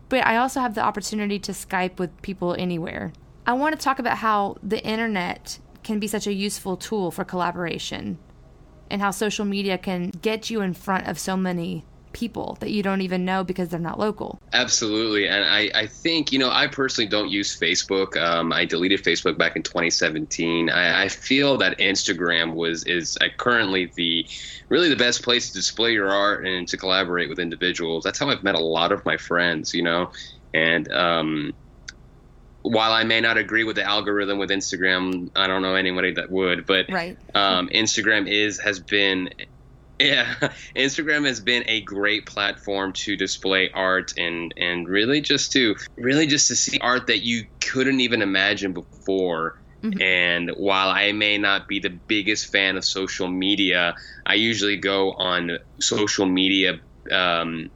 but 0.09 0.27
I 0.27 0.37
also 0.37 0.61
have 0.61 0.75
the 0.75 0.83
opportunity 0.83 1.39
to 1.39 1.53
Skype 1.53 1.99
with 1.99 2.21
people 2.23 2.55
anywhere. 2.59 3.13
I 3.47 3.53
want 3.53 3.79
to 3.79 3.83
talk 3.83 3.99
about 3.99 4.19
how 4.19 4.57
the 4.63 4.83
internet 4.85 5.59
can 5.83 5.99
be 5.99 6.07
such 6.07 6.27
a 6.27 6.33
useful 6.33 6.77
tool 6.77 7.11
for 7.11 7.25
collaboration 7.25 8.19
and 8.91 9.03
how 9.03 9.11
social 9.11 9.45
media 9.45 9.77
can 9.77 10.11
get 10.23 10.51
you 10.51 10.63
in 10.63 10.73
front 10.73 11.07
of 11.09 11.19
so 11.19 11.37
many 11.37 11.85
people 12.15 12.57
that 12.61 12.71
you 12.71 12.83
don't 12.83 13.03
even 13.03 13.25
know 13.25 13.45
because 13.45 13.69
they're 13.69 13.81
not 13.81 13.99
local. 13.99 14.39
Absolutely. 14.55 15.29
And 15.29 15.45
I, 15.45 15.69
I 15.75 15.87
think, 15.87 16.33
you 16.33 16.39
know, 16.39 16.49
I 16.49 16.69
personally 16.69 17.09
don't 17.09 17.29
use 17.29 17.59
Facebook. 17.59 18.17
Um, 18.17 18.53
I 18.53 18.65
deleted 18.65 19.03
Facebook 19.03 19.37
back 19.37 19.57
in 19.57 19.63
2017. 19.63 20.71
I, 20.71 21.05
I 21.05 21.09
feel 21.09 21.59
that 21.59 21.77
Instagram 21.79 22.55
was 22.55 22.85
is 22.85 23.19
uh, 23.21 23.27
currently 23.37 23.91
the 23.97 24.27
really 24.71 24.89
the 24.89 24.97
best 24.97 25.23
place 25.23 25.49
to 25.49 25.55
display 25.55 25.93
your 25.93 26.11
art 26.11 26.47
and 26.47 26.67
to 26.69 26.77
collaborate 26.77 27.29
with 27.29 27.39
individuals. 27.39 28.05
That's 28.05 28.19
how 28.19 28.31
I've 28.31 28.45
met 28.45 28.55
a 28.55 28.65
lot 28.65 28.93
of 28.93 29.05
my 29.05 29.17
friends, 29.17 29.75
you 29.75 29.83
know. 29.83 30.11
And 30.55 30.91
um, 30.93 31.53
while 32.65 32.93
I 32.93 33.05
may 33.05 33.21
not 33.21 33.37
agree 33.37 33.63
with 33.63 33.77
the 33.77 33.85
algorithm 33.85 34.39
with 34.39 34.49
Instagram, 34.49 35.31
I 35.37 35.47
don't 35.47 35.61
know 35.61 35.75
anybody 35.75 36.13
that 36.15 36.31
would, 36.31 36.65
but 36.65 36.87
right. 36.91 37.19
um, 37.35 37.69
Instagram 37.69 38.27
is 38.27 38.59
has 38.59 38.81
been 38.81 39.29
yeah, 40.01 40.35
Instagram 40.75 41.27
has 41.27 41.41
been 41.41 41.65
a 41.69 41.83
great 41.83 42.25
platform 42.25 42.95
to 42.95 43.17
display 43.17 43.71
art 43.71 44.15
and 44.17 44.55
and 44.57 44.89
really 44.89 45.21
just 45.21 45.53
to 45.53 45.77
really 45.97 46.27
just 46.27 46.49
to 46.49 46.57
see 46.57 46.79
art 46.81 47.07
that 47.09 47.19
you 47.19 47.47
couldn't 47.61 48.01
even 48.01 48.23
imagine 48.23 48.73
before. 48.73 49.61
Mm-hmm. 49.83 50.01
And 50.01 50.51
while 50.57 50.89
I 50.89 51.13
may 51.13 51.37
not 51.37 51.69
be 51.69 51.81
the 51.81 51.91
biggest 51.91 52.51
fan 52.51 52.79
of 52.79 52.85
social 52.87 53.29
media, 53.29 53.95
I 54.25 54.35
usually 54.35 54.79
go 54.79 55.13
on 55.13 55.59
social 55.81 56.25
media 56.25 56.81
um, 57.13 57.71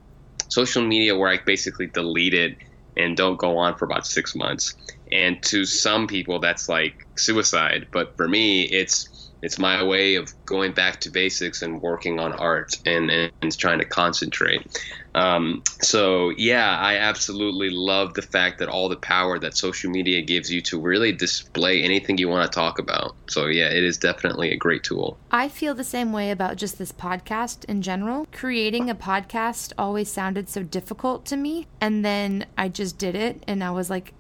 social 0.49 0.83
media 0.83 1.14
where 1.14 1.28
I 1.28 1.37
basically 1.45 1.88
delete 1.88 2.33
it 2.33 2.57
and 2.99 3.17
don't 3.17 3.38
go 3.38 3.57
on 3.57 3.76
for 3.76 3.85
about 3.85 4.07
six 4.07 4.35
months. 4.35 4.75
And 5.12 5.43
to 5.45 5.64
some 5.64 6.07
people, 6.07 6.40
that's 6.40 6.69
like 6.69 6.95
suicide. 7.17 7.87
But 7.93 8.17
for 8.17 8.28
me, 8.28 8.64
it's 8.64 9.09
it's 9.42 9.59
my 9.59 9.83
way 9.83 10.16
of 10.16 10.33
going 10.45 10.73
back 10.73 11.00
to 11.00 11.11
basics 11.11 11.62
and 11.62 11.80
working 11.80 12.18
on 12.18 12.33
art 12.33 12.76
and, 12.85 13.11
and, 13.11 13.33
trying 13.59 13.78
to 13.78 13.85
concentrate. 13.85 14.83
Um, 15.14 15.62
so 15.80 16.30
yeah, 16.37 16.78
I 16.78 16.97
absolutely 16.97 17.71
love 17.71 18.14
the 18.14 18.23
fact 18.23 18.59
that 18.59 18.68
all 18.68 18.88
the 18.88 18.97
power 18.97 19.38
that 19.38 19.57
social 19.57 19.90
media 19.90 20.23
gives 20.23 20.50
you 20.50 20.61
to 20.62 20.80
really 20.80 21.12
display 21.12 21.83
anything 21.83 22.18
you 22.18 22.28
want 22.28 22.50
to 22.50 22.54
talk 22.54 22.78
about. 22.78 23.16
So 23.28 23.47
yeah, 23.47 23.68
it 23.68 23.83
is 23.83 23.97
definitely 23.97 24.52
a 24.52 24.57
great 24.57 24.83
tool. 24.83 25.18
I 25.30 25.49
feel 25.49 25.75
the 25.75 25.85
same 25.85 26.12
way 26.12 26.30
about 26.30 26.57
just 26.57 26.78
this 26.78 26.92
podcast 26.92 27.64
in 27.64 27.83
general. 27.83 28.26
Creating 28.33 28.90
a 28.90 28.95
podcast 28.95 29.73
always 29.78 30.11
sounded 30.11 30.49
so 30.49 30.62
difficult 30.62 31.25
to 31.26 31.37
me, 31.37 31.66
and 31.80 32.04
then 32.04 32.47
I 32.57 32.68
just 32.68 32.99
did 32.99 33.14
it, 33.14 33.42
and 33.47 33.64
I 33.64 33.71
was 33.71 33.90
like, 33.90 34.12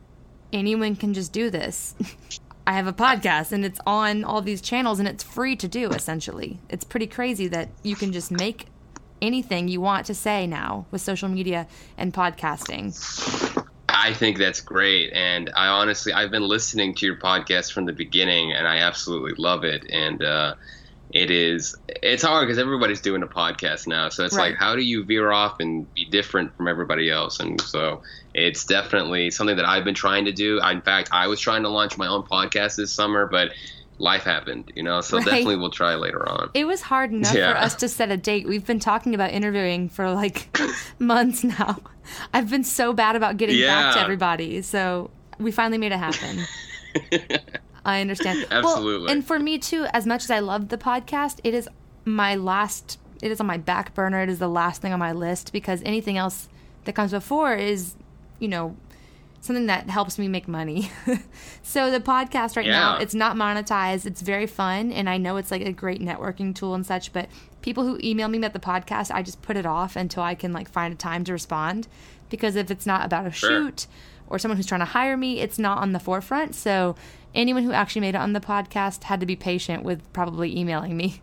anyone 0.52 0.96
can 0.96 1.14
just 1.14 1.32
do 1.32 1.50
this. 1.50 1.94
I 2.68 2.72
have 2.72 2.86
a 2.86 2.92
podcast 2.92 3.52
and 3.52 3.64
it's 3.64 3.80
on 3.86 4.24
all 4.24 4.42
these 4.42 4.60
channels 4.60 4.98
and 4.98 5.08
it's 5.08 5.24
free 5.24 5.56
to 5.56 5.66
do 5.66 5.88
essentially. 5.88 6.60
It's 6.68 6.84
pretty 6.84 7.06
crazy 7.06 7.48
that 7.48 7.70
you 7.82 7.96
can 7.96 8.12
just 8.12 8.30
make 8.30 8.66
anything 9.22 9.68
you 9.68 9.80
want 9.80 10.04
to 10.04 10.14
say 10.14 10.46
now 10.46 10.84
with 10.90 11.00
social 11.00 11.30
media 11.30 11.66
and 11.96 12.12
podcasting. 12.12 12.92
I 13.88 14.12
think 14.12 14.36
that's 14.36 14.60
great. 14.60 15.14
And 15.14 15.50
I 15.56 15.68
honestly, 15.68 16.12
I've 16.12 16.30
been 16.30 16.46
listening 16.46 16.94
to 16.96 17.06
your 17.06 17.16
podcast 17.16 17.72
from 17.72 17.86
the 17.86 17.94
beginning 17.94 18.52
and 18.52 18.68
I 18.68 18.80
absolutely 18.80 19.32
love 19.38 19.64
it. 19.64 19.86
And, 19.90 20.22
uh, 20.22 20.56
it 21.10 21.30
is 21.30 21.74
it's 21.88 22.22
hard 22.22 22.46
because 22.46 22.58
everybody's 22.58 23.00
doing 23.00 23.22
a 23.22 23.26
podcast 23.26 23.86
now. 23.86 24.08
So 24.08 24.24
it's 24.24 24.36
right. 24.36 24.50
like 24.50 24.58
how 24.58 24.76
do 24.76 24.82
you 24.82 25.04
veer 25.04 25.30
off 25.30 25.60
and 25.60 25.92
be 25.94 26.04
different 26.04 26.54
from 26.56 26.68
everybody 26.68 27.10
else? 27.10 27.40
And 27.40 27.60
so 27.60 28.02
it's 28.34 28.64
definitely 28.64 29.30
something 29.30 29.56
that 29.56 29.64
i've 29.64 29.84
been 29.84 29.94
trying 29.94 30.26
to 30.26 30.32
do. 30.32 30.60
In 30.62 30.82
fact 30.82 31.08
i 31.12 31.26
was 31.26 31.40
trying 31.40 31.62
to 31.62 31.68
launch 31.68 31.96
my 31.96 32.06
own 32.06 32.22
podcast 32.22 32.76
this 32.76 32.92
summer 32.92 33.26
but 33.26 33.52
life 33.98 34.22
happened 34.22 34.70
you 34.76 34.82
know? 34.82 35.00
So 35.00 35.16
right. 35.16 35.24
definitely 35.24 35.56
we'll 35.56 35.70
try 35.70 35.94
later 35.94 36.28
on. 36.28 36.50
It 36.54 36.66
was 36.66 36.82
hard 36.82 37.10
enough 37.10 37.34
yeah. 37.34 37.52
for 37.52 37.58
us 37.58 37.74
to 37.76 37.88
set 37.88 38.10
a 38.10 38.16
date. 38.16 38.46
We've 38.46 38.66
been 38.66 38.80
talking 38.80 39.14
about 39.14 39.30
interviewing 39.30 39.88
for 39.88 40.10
like 40.10 40.56
months 40.98 41.42
now. 41.42 41.78
I've 42.34 42.50
been 42.50 42.64
so 42.64 42.92
bad 42.92 43.16
about 43.16 43.38
getting 43.38 43.56
yeah. 43.56 43.82
back 43.82 43.94
to 43.94 44.00
everybody. 44.00 44.62
So 44.62 45.10
we 45.38 45.52
finally 45.52 45.78
made 45.78 45.92
it 45.92 45.98
happen 45.98 46.46
I 47.88 48.02
understand. 48.02 48.46
Absolutely. 48.50 49.06
Well, 49.06 49.10
and 49.10 49.26
for 49.26 49.38
me 49.38 49.58
too, 49.58 49.86
as 49.92 50.06
much 50.06 50.24
as 50.24 50.30
I 50.30 50.40
love 50.40 50.68
the 50.68 50.76
podcast, 50.76 51.40
it 51.42 51.54
is 51.54 51.68
my 52.04 52.34
last. 52.34 52.98
It 53.22 53.32
is 53.32 53.40
on 53.40 53.46
my 53.46 53.56
back 53.56 53.94
burner. 53.94 54.22
It 54.22 54.28
is 54.28 54.38
the 54.38 54.48
last 54.48 54.82
thing 54.82 54.92
on 54.92 54.98
my 54.98 55.12
list 55.12 55.52
because 55.52 55.82
anything 55.84 56.16
else 56.16 56.48
that 56.84 56.94
comes 56.94 57.10
before 57.10 57.54
is, 57.54 57.94
you 58.38 58.46
know, 58.46 58.76
something 59.40 59.66
that 59.66 59.88
helps 59.88 60.18
me 60.18 60.28
make 60.28 60.46
money. 60.46 60.90
so 61.62 61.90
the 61.90 61.98
podcast 61.98 62.56
right 62.56 62.66
yeah. 62.66 62.72
now, 62.72 62.98
it's 62.98 63.14
not 63.14 63.36
monetized. 63.36 64.06
It's 64.06 64.20
very 64.20 64.46
fun, 64.46 64.92
and 64.92 65.08
I 65.08 65.16
know 65.16 65.38
it's 65.38 65.50
like 65.50 65.62
a 65.62 65.72
great 65.72 66.00
networking 66.00 66.54
tool 66.54 66.74
and 66.74 66.84
such. 66.84 67.12
But 67.12 67.28
people 67.62 67.84
who 67.84 67.98
email 68.04 68.28
me 68.28 68.38
about 68.38 68.52
the 68.52 68.60
podcast, 68.60 69.10
I 69.10 69.22
just 69.22 69.40
put 69.40 69.56
it 69.56 69.66
off 69.66 69.96
until 69.96 70.22
I 70.22 70.34
can 70.34 70.52
like 70.52 70.68
find 70.68 70.92
a 70.92 70.96
time 70.96 71.24
to 71.24 71.32
respond. 71.32 71.88
Because 72.28 72.54
if 72.54 72.70
it's 72.70 72.84
not 72.84 73.06
about 73.06 73.26
a 73.26 73.30
sure. 73.30 73.48
shoot 73.48 73.86
or 74.28 74.38
someone 74.38 74.58
who's 74.58 74.66
trying 74.66 74.80
to 74.80 74.84
hire 74.84 75.16
me, 75.16 75.40
it's 75.40 75.58
not 75.58 75.78
on 75.78 75.92
the 75.92 75.98
forefront. 75.98 76.54
So 76.54 76.94
anyone 77.38 77.62
who 77.62 77.72
actually 77.72 78.00
made 78.02 78.14
it 78.14 78.18
on 78.18 78.32
the 78.32 78.40
podcast 78.40 79.04
had 79.04 79.20
to 79.20 79.26
be 79.26 79.36
patient 79.36 79.84
with 79.84 80.12
probably 80.12 80.58
emailing 80.58 80.96
me. 80.96 81.22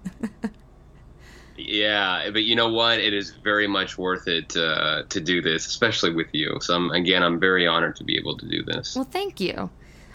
yeah, 1.57 2.29
but 2.31 2.43
you 2.43 2.55
know 2.55 2.69
what? 2.69 2.99
It 2.99 3.13
is 3.13 3.31
very 3.31 3.67
much 3.67 3.97
worth 3.97 4.27
it 4.27 4.55
uh, 4.55 5.03
to 5.09 5.21
do 5.21 5.41
this, 5.41 5.67
especially 5.67 6.13
with 6.13 6.27
you. 6.31 6.57
So 6.61 6.75
I'm, 6.75 6.89
again, 6.91 7.21
I'm 7.21 7.39
very 7.39 7.67
honored 7.67 7.97
to 7.97 8.03
be 8.03 8.17
able 8.17 8.37
to 8.37 8.47
do 8.47 8.63
this. 8.63 8.95
Well, 8.95 9.05
thank 9.05 9.39
you. 9.39 9.69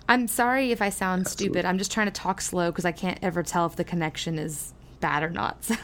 I'm 0.09 0.27
sorry 0.27 0.73
if 0.73 0.83
I 0.83 0.89
sound 0.89 1.21
Absolutely. 1.21 1.45
stupid. 1.45 1.65
I'm 1.67 1.79
just 1.79 1.93
trying 1.93 2.07
to 2.07 2.13
talk 2.13 2.41
slow 2.41 2.71
because 2.71 2.85
I 2.85 2.93
can't 2.93 3.19
ever 3.23 3.43
tell 3.43 3.67
if 3.67 3.77
the 3.77 3.85
connection 3.85 4.39
is 4.39 4.73
bad 4.99 5.23
or 5.23 5.31
not. 5.31 5.59
So 5.65 5.77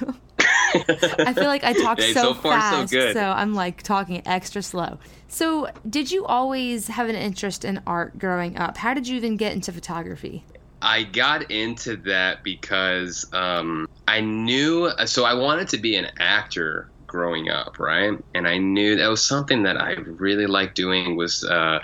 I 1.18 1.32
feel 1.32 1.46
like 1.46 1.64
I 1.64 1.72
talk 1.72 2.00
so, 2.00 2.12
so 2.12 2.34
far, 2.34 2.52
fast, 2.58 2.92
so, 2.92 3.12
so, 3.12 3.20
I'm 3.20 3.54
like 3.54 3.82
talking 3.82 4.22
extra 4.26 4.62
slow. 4.62 4.98
So, 5.28 5.68
did 5.88 6.10
you 6.10 6.24
always 6.26 6.88
have 6.88 7.08
an 7.08 7.16
interest 7.16 7.64
in 7.64 7.80
art 7.86 8.18
growing 8.18 8.56
up? 8.56 8.76
How 8.76 8.94
did 8.94 9.08
you 9.08 9.16
even 9.16 9.36
get 9.36 9.52
into 9.52 9.72
photography? 9.72 10.44
I 10.82 11.04
got 11.04 11.50
into 11.50 11.96
that 11.98 12.42
because 12.42 13.26
um, 13.32 13.88
I 14.06 14.20
knew, 14.20 14.90
so 15.06 15.24
I 15.24 15.34
wanted 15.34 15.68
to 15.68 15.78
be 15.78 15.96
an 15.96 16.10
actor 16.18 16.90
growing 17.06 17.48
up, 17.48 17.78
right? 17.78 18.12
And 18.34 18.46
I 18.46 18.58
knew 18.58 18.96
that 18.96 19.08
was 19.08 19.24
something 19.24 19.62
that 19.62 19.80
I 19.80 19.92
really 19.92 20.46
liked 20.46 20.74
doing 20.74 21.16
was, 21.16 21.44
uh, 21.44 21.80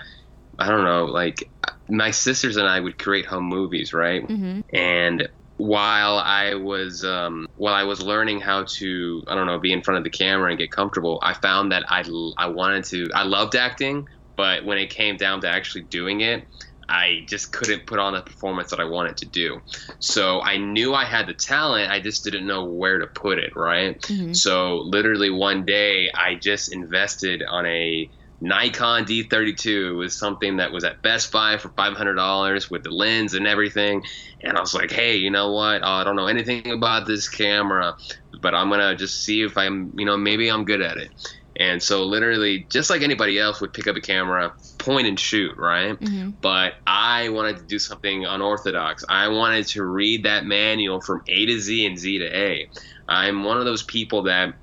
I 0.58 0.68
don't 0.68 0.84
know, 0.84 1.06
like 1.06 1.48
my 1.88 2.10
sisters 2.10 2.56
and 2.56 2.68
I 2.68 2.80
would 2.80 2.98
create 2.98 3.24
home 3.24 3.44
movies, 3.44 3.92
right? 3.92 4.26
Mm-hmm. 4.26 4.60
And 4.74 5.28
while 5.62 6.18
I 6.18 6.54
was 6.54 7.04
um, 7.04 7.46
while 7.54 7.74
I 7.74 7.84
was 7.84 8.02
learning 8.02 8.40
how 8.40 8.64
to 8.64 9.22
I 9.28 9.36
don't 9.36 9.46
know 9.46 9.60
be 9.60 9.72
in 9.72 9.82
front 9.82 9.98
of 9.98 10.04
the 10.04 10.10
camera 10.10 10.50
and 10.50 10.58
get 10.58 10.72
comfortable, 10.72 11.20
I 11.22 11.34
found 11.34 11.70
that 11.70 11.84
I 11.88 12.02
I 12.36 12.48
wanted 12.48 12.84
to 12.86 13.08
I 13.14 13.22
loved 13.22 13.54
acting, 13.54 14.08
but 14.36 14.64
when 14.64 14.78
it 14.78 14.90
came 14.90 15.16
down 15.16 15.40
to 15.42 15.48
actually 15.48 15.82
doing 15.82 16.20
it, 16.20 16.48
I 16.88 17.24
just 17.28 17.52
couldn't 17.52 17.86
put 17.86 18.00
on 18.00 18.14
the 18.14 18.22
performance 18.22 18.70
that 18.70 18.80
I 18.80 18.84
wanted 18.84 19.16
to 19.18 19.26
do. 19.26 19.60
So 20.00 20.42
I 20.42 20.56
knew 20.56 20.94
I 20.94 21.04
had 21.04 21.28
the 21.28 21.34
talent, 21.34 21.92
I 21.92 22.00
just 22.00 22.24
didn't 22.24 22.44
know 22.44 22.64
where 22.64 22.98
to 22.98 23.06
put 23.06 23.38
it, 23.38 23.54
right? 23.54 24.00
Mm-hmm. 24.02 24.32
So 24.32 24.78
literally 24.78 25.30
one 25.30 25.64
day 25.64 26.10
I 26.12 26.34
just 26.34 26.72
invested 26.72 27.44
on 27.48 27.66
a 27.66 28.10
Nikon 28.42 29.04
D32 29.04 29.96
was 29.96 30.16
something 30.16 30.56
that 30.56 30.72
was 30.72 30.82
at 30.82 31.00
Best 31.00 31.30
Buy 31.30 31.58
for 31.58 31.68
$500 31.68 32.70
with 32.70 32.82
the 32.82 32.90
lens 32.90 33.34
and 33.34 33.46
everything. 33.46 34.02
And 34.40 34.58
I 34.58 34.60
was 34.60 34.74
like, 34.74 34.90
hey, 34.90 35.16
you 35.16 35.30
know 35.30 35.52
what? 35.52 35.82
Oh, 35.82 35.86
I 35.86 36.02
don't 36.02 36.16
know 36.16 36.26
anything 36.26 36.72
about 36.72 37.06
this 37.06 37.28
camera, 37.28 37.96
but 38.40 38.52
I'm 38.52 38.68
going 38.68 38.80
to 38.80 38.96
just 38.96 39.22
see 39.22 39.42
if 39.42 39.56
I'm, 39.56 39.94
you 39.96 40.04
know, 40.04 40.16
maybe 40.16 40.50
I'm 40.50 40.64
good 40.64 40.82
at 40.82 40.96
it. 40.96 41.10
And 41.54 41.80
so, 41.80 42.04
literally, 42.04 42.66
just 42.70 42.90
like 42.90 43.02
anybody 43.02 43.38
else 43.38 43.60
would 43.60 43.72
pick 43.72 43.86
up 43.86 43.94
a 43.94 44.00
camera, 44.00 44.54
point 44.78 45.06
and 45.06 45.20
shoot, 45.20 45.56
right? 45.56 46.00
Mm-hmm. 46.00 46.30
But 46.40 46.74
I 46.86 47.28
wanted 47.28 47.58
to 47.58 47.62
do 47.62 47.78
something 47.78 48.24
unorthodox. 48.24 49.04
I 49.08 49.28
wanted 49.28 49.68
to 49.68 49.84
read 49.84 50.24
that 50.24 50.46
manual 50.46 51.00
from 51.00 51.22
A 51.28 51.46
to 51.46 51.60
Z 51.60 51.86
and 51.86 51.98
Z 51.98 52.18
to 52.18 52.36
A. 52.36 52.68
I'm 53.06 53.44
one 53.44 53.58
of 53.58 53.66
those 53.66 53.82
people 53.82 54.22
that 54.24 54.54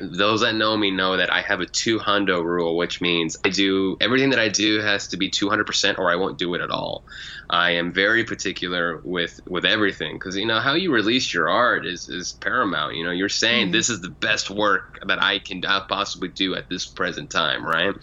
those 0.00 0.40
that 0.40 0.54
know 0.54 0.76
me 0.76 0.90
know 0.90 1.16
that 1.16 1.32
I 1.32 1.42
have 1.42 1.60
a 1.60 1.66
two 1.66 1.98
hundo 1.98 2.42
rule, 2.42 2.76
which 2.76 3.00
means 3.00 3.36
I 3.44 3.50
do 3.50 3.96
everything 4.00 4.30
that 4.30 4.38
I 4.38 4.48
do 4.48 4.80
has 4.80 5.08
to 5.08 5.16
be 5.16 5.30
200% 5.30 5.98
or 5.98 6.10
I 6.10 6.16
won't 6.16 6.38
do 6.38 6.54
it 6.54 6.60
at 6.60 6.70
all. 6.70 7.04
I 7.50 7.72
am 7.72 7.92
very 7.92 8.24
particular 8.24 9.00
with 9.04 9.40
with 9.46 9.64
everything 9.64 10.16
because 10.16 10.36
you 10.36 10.44
know 10.46 10.60
how 10.60 10.74
you 10.74 10.92
release 10.92 11.32
your 11.32 11.48
art 11.48 11.86
is 11.86 12.08
is 12.08 12.32
paramount. 12.32 12.96
You 12.96 13.04
know, 13.04 13.10
you're 13.10 13.28
saying 13.28 13.66
mm-hmm. 13.66 13.72
this 13.72 13.88
is 13.88 14.00
the 14.00 14.10
best 14.10 14.50
work 14.50 15.00
that 15.06 15.22
I 15.22 15.38
can 15.38 15.62
possibly 15.62 16.28
do 16.28 16.54
at 16.54 16.68
this 16.68 16.86
present 16.86 17.30
time, 17.30 17.64
right? 17.64 17.94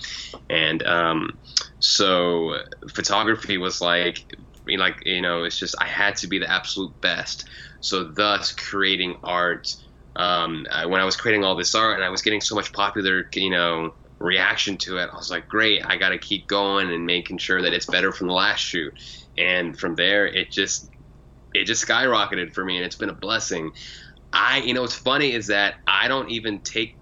And 0.49 0.81
um, 0.83 1.37
so 1.79 2.57
photography 2.89 3.57
was 3.57 3.81
like 3.81 4.35
like 4.67 5.05
you 5.05 5.21
know 5.21 5.43
it's 5.43 5.59
just 5.59 5.75
I 5.79 5.85
had 5.85 6.15
to 6.17 6.27
be 6.27 6.39
the 6.39 6.49
absolute 6.49 6.99
best. 7.01 7.45
So 7.81 8.03
thus 8.03 8.51
creating 8.51 9.17
art 9.23 9.75
um, 10.15 10.65
I, 10.72 10.86
when 10.86 11.01
I 11.01 11.05
was 11.05 11.15
creating 11.15 11.43
all 11.43 11.55
this 11.55 11.75
art 11.75 11.95
and 11.95 12.03
I 12.03 12.10
was 12.10 12.22
getting 12.22 12.41
so 12.41 12.55
much 12.55 12.72
popular, 12.72 13.29
you 13.34 13.50
know, 13.50 13.93
reaction 14.19 14.77
to 14.77 14.98
it, 14.98 15.10
I 15.12 15.15
was 15.15 15.29
like, 15.29 15.48
great, 15.48 15.86
I 15.86 15.98
got 15.98 16.10
to 16.10 16.17
keep 16.17 16.48
going 16.48 16.91
and 16.91 17.05
making 17.05 17.38
sure 17.38 17.62
that 17.62 17.74
it's 17.74 17.86
better 17.86 18.12
from 18.12 18.27
the 18.27 18.34
last 18.34 18.60
shoot. 18.60 18.93
And 19.38 19.77
from 19.77 19.95
there, 19.95 20.25
it 20.25 20.51
just 20.51 20.89
it 21.53 21.65
just 21.65 21.86
skyrocketed 21.86 22.53
for 22.53 22.63
me, 22.63 22.77
and 22.77 22.86
it's 22.86 22.95
been 22.95 23.10
a 23.10 23.13
blessing. 23.13 23.72
I, 24.31 24.60
you 24.60 24.74
know, 24.74 24.81
what's 24.81 24.95
funny 24.95 25.34
is 25.34 25.48
that 25.48 25.75
I 25.88 26.07
don't 26.07 26.29
even 26.29 26.60
take 26.60 26.95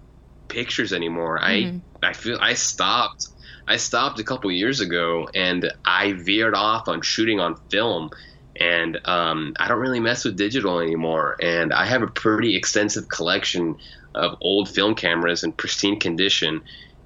pictures 0.48 0.92
anymore. 0.92 1.38
Mm-hmm. 1.38 1.78
I 2.02 2.08
I 2.08 2.12
feel 2.12 2.38
I 2.40 2.54
stopped. 2.54 3.28
I 3.66 3.76
stopped 3.76 4.18
a 4.18 4.24
couple 4.24 4.50
years 4.50 4.80
ago, 4.80 5.28
and 5.34 5.72
I 5.84 6.12
veered 6.12 6.54
off 6.54 6.88
on 6.88 7.00
shooting 7.02 7.40
on 7.40 7.56
film 7.70 8.10
and 8.56 9.00
um, 9.04 9.54
I 9.58 9.68
don't 9.68 9.80
really 9.80 10.00
mess 10.00 10.24
with 10.24 10.36
digital 10.36 10.80
anymore. 10.80 11.36
And 11.40 11.72
I 11.72 11.86
have 11.86 12.02
a 12.02 12.06
pretty 12.06 12.56
extensive 12.56 13.08
collection 13.08 13.76
of 14.14 14.36
old 14.40 14.68
film 14.68 14.94
cameras 14.94 15.42
in 15.42 15.52
pristine 15.52 15.98
condition, 15.98 16.62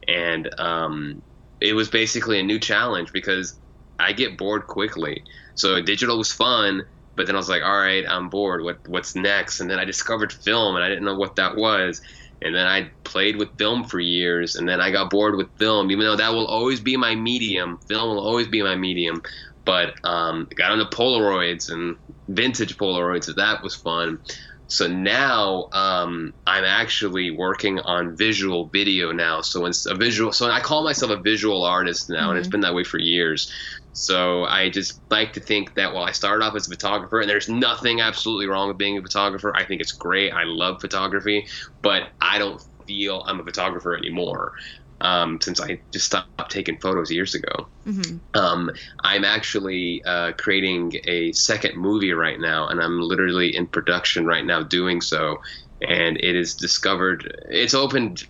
and 0.07 0.49
um, 0.59 1.23
it 1.61 1.73
was 1.73 1.89
basically 1.89 2.39
a 2.39 2.43
new 2.43 2.59
challenge 2.59 3.13
because 3.13 3.59
I 3.99 4.13
get 4.13 4.39
bored 4.39 4.67
quickly. 4.67 5.25
So 5.55 5.81
digital 5.81 6.19
was 6.19 6.33
fun, 6.33 6.85
but 7.17 7.27
then 7.27 7.35
I 7.35 7.39
was 7.39 7.49
like, 7.49 7.63
all 7.63 7.79
right, 7.79 8.05
I'm 8.09 8.29
bored. 8.29 8.63
What 8.63 8.87
what's 8.87 9.17
next? 9.17 9.61
And 9.61 9.71
then 9.71 9.79
I 9.79 9.85
discovered 9.85 10.33
film, 10.33 10.77
and 10.77 10.85
I 10.85 10.89
didn't 10.89 11.05
know 11.05 11.17
what 11.17 11.37
that 11.37 11.57
was. 11.57 12.01
And 12.41 12.55
then 12.55 12.67
I 12.67 12.93
played 13.03 13.37
with 13.37 13.59
film 13.59 13.83
for 13.83 13.99
years, 13.99 14.55
and 14.55 14.69
then 14.69 14.81
I 14.81 14.93
got 14.93 15.11
bored 15.11 15.37
with 15.37 15.49
film, 15.59 15.91
even 15.91 16.05
though 16.05 16.17
that 16.17 16.33
will 16.33 16.47
always 16.47 16.81
be 16.81 16.97
my 16.97 17.15
medium. 17.17 17.79
Film 17.89 18.11
will 18.11 18.25
always 18.25 18.47
be 18.47 18.63
my 18.63 18.77
medium 18.77 19.23
but 19.69 20.03
um, 20.03 20.49
got 20.55 20.73
into 20.73 20.87
Polaroids 20.87 21.71
and 21.71 21.99
vintage 22.27 22.79
Polaroids. 22.79 23.25
So 23.25 23.35
that 23.35 23.63
was 23.63 23.75
fun. 23.75 24.19
So 24.67 24.87
now 24.87 25.69
um, 25.73 26.33
I'm 26.47 26.65
actually 26.65 27.31
working 27.33 27.79
on 27.81 28.17
visual 28.17 28.65
video 28.65 29.13
now. 29.13 29.43
So 29.43 29.67
it's 29.67 29.85
a 29.85 29.95
visual. 29.95 30.33
So 30.33 30.51
I 30.51 30.61
call 30.61 30.85
myself 30.85 31.13
a 31.13 31.19
visual 31.19 31.65
artist 31.65 32.09
now, 32.09 32.17
mm-hmm. 32.17 32.31
and 32.31 32.39
it's 32.39 32.49
mm-hmm. 32.49 32.53
been 32.53 32.61
that 32.63 32.75
way 32.75 32.83
for 32.83 32.99
years. 32.99 33.53
So 33.93 34.45
I 34.45 34.71
just 34.71 35.03
like 35.11 35.35
to 35.35 35.41
think 35.41 35.75
that 35.75 35.93
while 35.93 36.05
I 36.05 36.13
started 36.13 36.43
off 36.47 36.55
as 36.57 36.67
a 36.67 36.71
photographer, 36.71 37.21
and 37.21 37.29
there's 37.29 37.51
nothing 37.51 38.01
absolutely 38.01 38.47
wrong 38.47 38.69
with 38.69 38.79
being 38.79 38.97
a 38.97 39.03
photographer. 39.03 39.55
I 39.55 39.67
think 39.67 39.83
it's 39.83 39.93
great. 39.93 40.33
I 40.33 40.45
love 40.45 40.81
photography, 40.81 41.47
but 41.83 42.09
I 42.23 42.39
don't 42.39 42.59
feel 42.87 43.23
I'm 43.27 43.39
a 43.39 43.45
photographer 43.45 43.95
anymore 43.95 44.55
um, 45.01 45.41
since 45.41 45.61
I 45.61 45.81
just 45.93 46.07
stopped 46.07 46.51
taking 46.51 46.79
photos 46.79 47.11
years 47.11 47.35
ago. 47.35 47.67
Mm-hmm. 47.87 48.17
Um, 48.35 48.71
I'm 49.01 49.25
actually 49.25 50.03
uh, 50.05 50.33
creating 50.33 50.95
a 51.05 51.33
second 51.33 51.77
movie 51.77 52.13
right 52.13 52.41
now, 52.41 52.69
and 52.69 52.81
I'm 52.81 53.01
literally 53.01 53.55
in 53.57 53.67
production 53.67 54.27
right 54.27 54.45
now 54.45 54.63
doing 54.63 55.01
so. 55.01 55.41
And 55.81 56.17
it 56.17 56.35
is 56.35 56.57
discovered, 56.57 57.47
it's 57.49 57.75
opened 57.75 58.27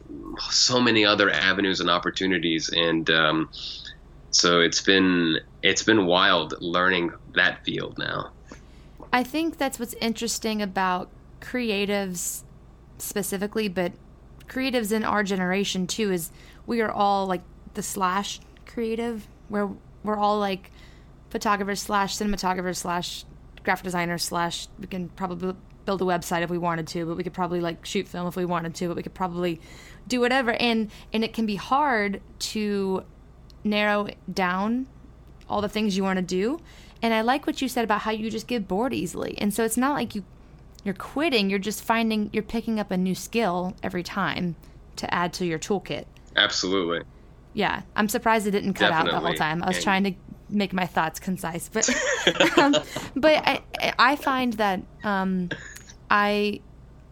so 0.50 0.80
many 0.80 1.06
other 1.06 1.30
avenues 1.30 1.80
and 1.80 1.88
opportunities, 1.88 2.68
and 2.68 3.08
um, 3.08 3.48
so 4.30 4.60
it's 4.60 4.82
been 4.82 5.38
it's 5.62 5.82
been 5.82 6.04
wild 6.06 6.54
learning 6.60 7.12
that 7.34 7.64
field 7.64 7.96
now. 7.98 8.32
I 9.12 9.25
think 9.25 9.56
that's 9.56 9.78
what's 9.78 9.94
interesting 9.94 10.60
about 10.60 11.10
creatives 11.40 12.42
specifically, 12.98 13.68
but 13.68 13.92
creatives 14.49 14.93
in 14.93 15.05
our 15.05 15.23
generation 15.23 15.87
too 15.87 16.11
is 16.11 16.31
we 16.67 16.81
are 16.81 16.90
all 16.90 17.26
like 17.26 17.43
the 17.75 17.83
slash 17.83 18.40
creative. 18.67 19.26
Where 19.49 19.71
we're 20.02 20.17
all 20.17 20.38
like 20.38 20.71
photographers 21.31 21.81
slash 21.81 22.17
cinematographers 22.17 22.76
slash 22.76 23.25
graphic 23.64 23.85
designers 23.85 24.25
slash 24.25 24.69
we 24.78 24.87
can 24.87 25.09
probably 25.11 25.55
build 25.85 26.00
a 26.02 26.05
website 26.05 26.43
if 26.43 26.50
we 26.50 26.59
wanted 26.59 26.87
to 26.87 27.07
but 27.07 27.17
we 27.17 27.23
could 27.23 27.33
probably 27.33 27.61
like 27.61 27.85
shoot 27.85 28.07
film 28.07 28.26
if 28.26 28.37
we 28.37 28.45
wanted 28.45 28.75
to 28.75 28.88
but 28.88 28.97
we 28.97 29.02
could 29.02 29.14
probably 29.14 29.61
do 30.07 30.21
whatever. 30.21 30.52
And 30.52 30.90
and 31.12 31.25
it 31.25 31.33
can 31.33 31.47
be 31.47 31.57
hard 31.57 32.21
to 32.38 33.05
narrow 33.64 34.09
down 34.33 34.87
all 35.49 35.61
the 35.61 35.69
things 35.69 35.97
you 35.97 36.02
want 36.02 36.19
to 36.19 36.25
do. 36.25 36.61
And 37.00 37.14
i 37.14 37.21
like 37.21 37.47
what 37.47 37.62
you 37.62 37.69
said 37.69 37.85
about 37.85 38.00
how 38.00 38.11
you 38.11 38.31
just 38.31 38.47
get 38.47 38.67
bored 38.67 38.93
easily. 38.93 39.37
And 39.38 39.55
so 39.55 39.64
it's 39.64 39.76
not 39.76 39.95
like 39.95 40.14
you 40.14 40.25
you're 40.88 40.95
quitting 40.95 41.50
you're 41.50 41.59
just 41.59 41.85
finding 41.85 42.30
you're 42.33 42.42
picking 42.42 42.80
up 42.80 42.90
a 42.90 42.97
new 42.97 43.14
skill 43.14 43.76
every 43.83 44.02
time 44.02 44.57
to 44.97 45.12
add 45.14 45.33
to 45.33 45.47
your 45.47 45.59
toolkit 45.59 46.07
Absolutely. 46.38 47.02
Yeah, 47.52 47.83
I'm 47.97 48.09
surprised 48.09 48.47
it 48.47 48.52
didn't 48.52 48.75
cut 48.75 48.90
Definitely. 48.90 49.12
out 49.12 49.21
the 49.21 49.26
whole 49.26 49.35
time. 49.35 49.62
I 49.62 49.68
was 49.68 49.76
and... 49.76 49.85
trying 49.85 50.04
to 50.04 50.14
make 50.49 50.73
my 50.73 50.87
thoughts 50.87 51.18
concise, 51.21 51.68
but 51.68 51.88
um, 52.59 52.75
but 53.16 53.37
I 53.47 53.62
I 53.99 54.16
find 54.16 54.52
that 54.54 54.80
um, 55.02 55.50
I 56.11 56.61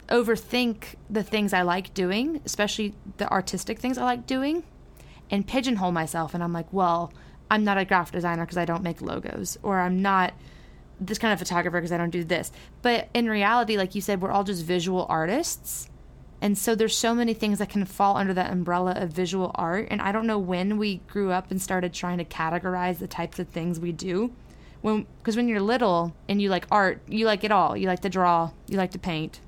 overthink 0.09 0.95
the 1.11 1.23
things 1.23 1.52
I 1.52 1.62
like 1.62 1.92
doing, 1.95 2.40
especially 2.45 2.95
the 3.16 3.30
artistic 3.30 3.80
things 3.80 3.99
I 3.99 4.04
like 4.04 4.26
doing, 4.26 4.62
and 5.30 5.47
pigeonhole 5.47 5.92
myself. 5.92 6.33
And 6.35 6.45
I'm 6.45 6.52
like, 6.52 6.73
well, 6.73 7.12
I'm 7.50 7.64
not 7.64 7.76
a 7.78 7.85
graphic 7.85 8.12
designer 8.12 8.45
because 8.45 8.59
I 8.59 8.64
don't 8.64 8.83
make 8.83 9.02
logos, 9.02 9.59
or 9.62 9.80
I'm 9.80 10.00
not 10.00 10.33
this 11.00 11.18
kind 11.18 11.32
of 11.32 11.38
photographer 11.38 11.78
because 11.78 11.92
I 11.92 11.96
don't 11.96 12.10
do 12.10 12.24
this. 12.24 12.52
But 12.82 13.08
in 13.14 13.28
reality, 13.28 13.76
like 13.76 13.94
you 13.94 14.00
said, 14.00 14.20
we're 14.20 14.30
all 14.30 14.44
just 14.44 14.64
visual 14.64 15.06
artists 15.08 15.88
and 16.40 16.56
so 16.56 16.74
there's 16.74 16.96
so 16.96 17.14
many 17.14 17.34
things 17.34 17.58
that 17.58 17.70
can 17.70 17.84
fall 17.84 18.16
under 18.16 18.34
that 18.34 18.52
umbrella 18.52 18.92
of 18.92 19.10
visual 19.10 19.50
art. 19.54 19.88
And 19.90 20.02
I 20.02 20.12
don't 20.12 20.26
know 20.26 20.38
when 20.38 20.76
we 20.76 20.98
grew 21.08 21.30
up 21.32 21.50
and 21.50 21.60
started 21.60 21.92
trying 21.92 22.18
to 22.18 22.24
categorize 22.24 22.98
the 22.98 23.06
types 23.06 23.38
of 23.38 23.48
things 23.48 23.80
we 23.80 23.92
do. 23.92 24.32
When 24.82 25.06
because 25.18 25.36
when 25.36 25.48
you're 25.48 25.60
little 25.60 26.14
and 26.28 26.40
you 26.40 26.50
like 26.50 26.66
art, 26.70 27.00
you 27.08 27.26
like 27.26 27.42
it 27.42 27.50
all. 27.50 27.76
You 27.76 27.88
like 27.88 28.00
to 28.00 28.08
draw, 28.08 28.50
you 28.68 28.76
like 28.76 28.90
to 28.92 28.98
paint, 28.98 29.40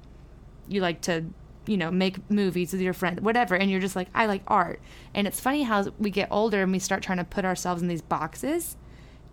you 0.67 0.81
like 0.81 1.03
to 1.03 1.27
you 1.67 1.77
know 1.77 1.91
make 1.91 2.31
movies 2.31 2.73
with 2.73 2.81
your 2.81 2.95
friends 2.95 3.21
whatever 3.21 3.55
and 3.55 3.71
you're 3.71 3.79
just 3.79 3.95
like 3.95 4.09
i 4.15 4.25
like 4.25 4.41
art 4.47 4.81
and 5.13 5.27
it's 5.27 5.39
funny 5.39 5.65
how 5.65 5.85
we 5.99 6.09
get 6.09 6.27
older 6.31 6.63
and 6.63 6.73
we 6.73 6.79
start 6.79 7.03
trying 7.03 7.19
to 7.19 7.25
put 7.25 7.45
ourselves 7.45 7.83
in 7.83 7.89
these 7.89 8.01
boxes 8.01 8.78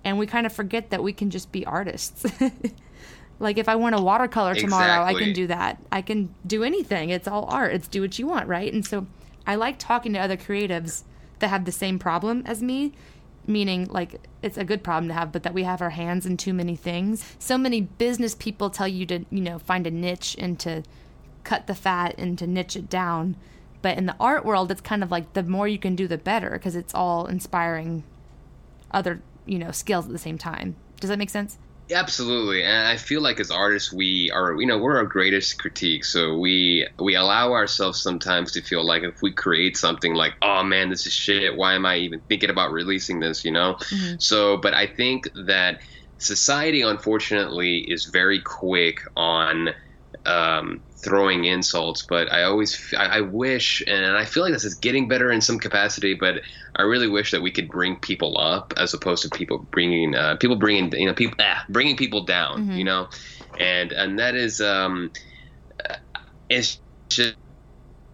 and 0.06 0.18
we 0.18 0.26
kind 0.26 0.46
of 0.46 0.54
forget 0.54 0.92
that 0.92 1.04
we 1.04 1.12
can 1.12 1.30
just 1.30 1.52
be 1.52 1.66
artists 1.66 2.26
Like 3.40 3.58
if 3.58 3.68
I 3.68 3.76
want 3.76 3.96
a 3.96 4.02
watercolor 4.02 4.56
tomorrow, 4.56 5.02
exactly. 5.02 5.16
I 5.16 5.26
can 5.26 5.34
do 5.34 5.48
that. 5.48 5.82
I 5.92 6.02
can 6.02 6.34
do 6.46 6.64
anything. 6.64 7.10
It's 7.10 7.28
all 7.28 7.46
art. 7.46 7.74
It's 7.74 7.88
do 7.88 8.02
what 8.02 8.18
you 8.18 8.28
want, 8.28 8.48
right? 8.48 8.72
And 8.72 8.86
so 8.86 9.08
I 9.46 9.56
like 9.56 9.78
talking 9.78 10.14
to 10.14 10.20
other 10.20 10.38
creatives 10.38 11.04
that 11.40 11.50
have 11.50 11.66
the 11.66 11.72
same 11.72 12.00
problem 12.00 12.44
as 12.46 12.64
me, 12.64 12.94
meaning 13.46 13.88
like 13.90 14.22
it's 14.42 14.58
a 14.58 14.64
good 14.64 14.84
problem 14.84 15.10
to 15.10 15.14
have, 15.14 15.32
but 15.34 15.44
that 15.44 15.54
we 15.54 15.64
have 15.64 15.82
our 15.82 15.90
hands 15.90 16.26
in 16.26 16.38
too 16.38 16.54
many 16.54 16.76
things. 16.76 17.36
So 17.38 17.58
many 17.58 17.82
business 17.82 18.36
people 18.36 18.70
tell 18.70 18.88
you 18.88 19.06
to, 19.08 19.26
you 19.30 19.42
know, 19.42 19.60
find 19.60 19.86
a 19.86 19.92
niche 19.92 20.38
and 20.40 20.58
to 20.62 20.84
cut 21.44 21.68
the 21.68 21.76
fat 21.76 22.16
and 22.18 22.40
to 22.40 22.48
niche 22.48 22.78
it 22.78 22.90
down. 22.90 23.36
But 23.82 23.98
in 23.98 24.06
the 24.06 24.16
art 24.18 24.46
world, 24.46 24.72
it's 24.72 24.82
kind 24.82 25.04
of 25.04 25.12
like 25.12 25.34
the 25.34 25.44
more 25.44 25.68
you 25.68 25.78
can 25.78 25.96
do, 25.96 26.08
the 26.08 26.18
better 26.18 26.52
because 26.52 26.76
it's 26.76 26.96
all 26.96 27.28
inspiring 27.28 28.04
other, 28.92 29.22
you 29.46 29.60
know, 29.60 29.72
skills 29.72 30.06
at 30.06 30.12
the 30.12 30.20
same 30.20 30.38
time. 30.38 30.76
Does 31.00 31.10
that 31.10 31.20
make 31.20 31.30
sense? 31.30 31.58
Absolutely, 31.92 32.64
and 32.64 32.88
I 32.88 32.98
feel 32.98 33.22
like 33.22 33.40
as 33.40 33.52
artists, 33.52 33.94
we 33.94 34.32
are, 34.32 34.60
you 34.60 34.66
know, 34.66 34.80
we're 34.80 34.98
our 34.98 35.06
greatest 35.06 35.60
critique. 35.60 36.04
So 36.04 36.36
we 36.36 36.88
we 37.00 37.14
allow 37.14 37.52
ourselves 37.52 38.02
sometimes 38.02 38.52
to 38.54 38.62
feel 38.62 38.84
like 38.84 39.04
if 39.04 39.22
we 39.22 39.32
create 39.32 39.78
something 39.78 40.16
like, 40.16 40.34
oh 40.42 40.64
man, 40.64 40.90
this 40.90 41.06
is 41.06 41.14
shit. 41.14 41.56
Why 41.56 41.76
am 41.76 41.86
I 41.86 41.98
even 41.98 42.22
thinking 42.22 42.50
about 42.50 42.72
releasing 42.72 43.20
this? 43.20 43.46
You 43.46 43.52
know. 43.52 43.76
Mm-hmm. 43.76 44.16
So, 44.18 44.58
but 44.58 44.74
I 44.74 44.88
think 44.88 45.30
that 45.46 45.82
society, 46.18 46.82
unfortunately, 46.82 47.80
is 47.80 48.06
very 48.06 48.40
quick 48.42 49.02
on 49.16 49.70
um, 50.26 50.82
throwing 51.06 51.46
insults, 51.46 52.02
but 52.02 52.34
I 52.34 52.44
always 52.44 52.94
I, 52.98 53.06
I, 53.06 53.22
wish, 53.22 53.84
and 53.86 54.18
I 54.18 54.26
feel 54.26 54.44
like 54.44 54.52
this 54.52 54.66
is 54.66 54.74
getting 54.74 55.08
better 55.08 55.32
in 55.32 55.40
some 55.40 55.60
capacity, 55.60 56.16
but 56.16 56.42
I 56.76 56.82
really 56.82 57.08
wish 57.08 57.32
that 57.32 57.42
we 57.42 57.52
could 57.52 57.70
bring 57.70 57.96
people 57.98 58.38
up 58.38 58.74
as 58.76 58.94
opposed 58.94 59.24
to 59.24 59.30
people 59.30 59.60
bringing 59.70 60.16
uh, 60.16 60.36
people 60.38 60.56
bringing 60.58 60.92
you 61.00 61.06
know 61.06 61.14
people 61.14 61.38
ah, 61.40 61.64
bringing 61.70 61.96
people 61.96 62.26
down, 62.26 62.64
mm-hmm. 62.64 62.78
you 62.78 62.84
know, 62.84 63.08
and 63.60 63.92
and 63.92 64.20
that 64.20 64.36
is 64.36 64.60
um, 64.60 65.12
it's 66.50 66.80
just, 67.10 67.36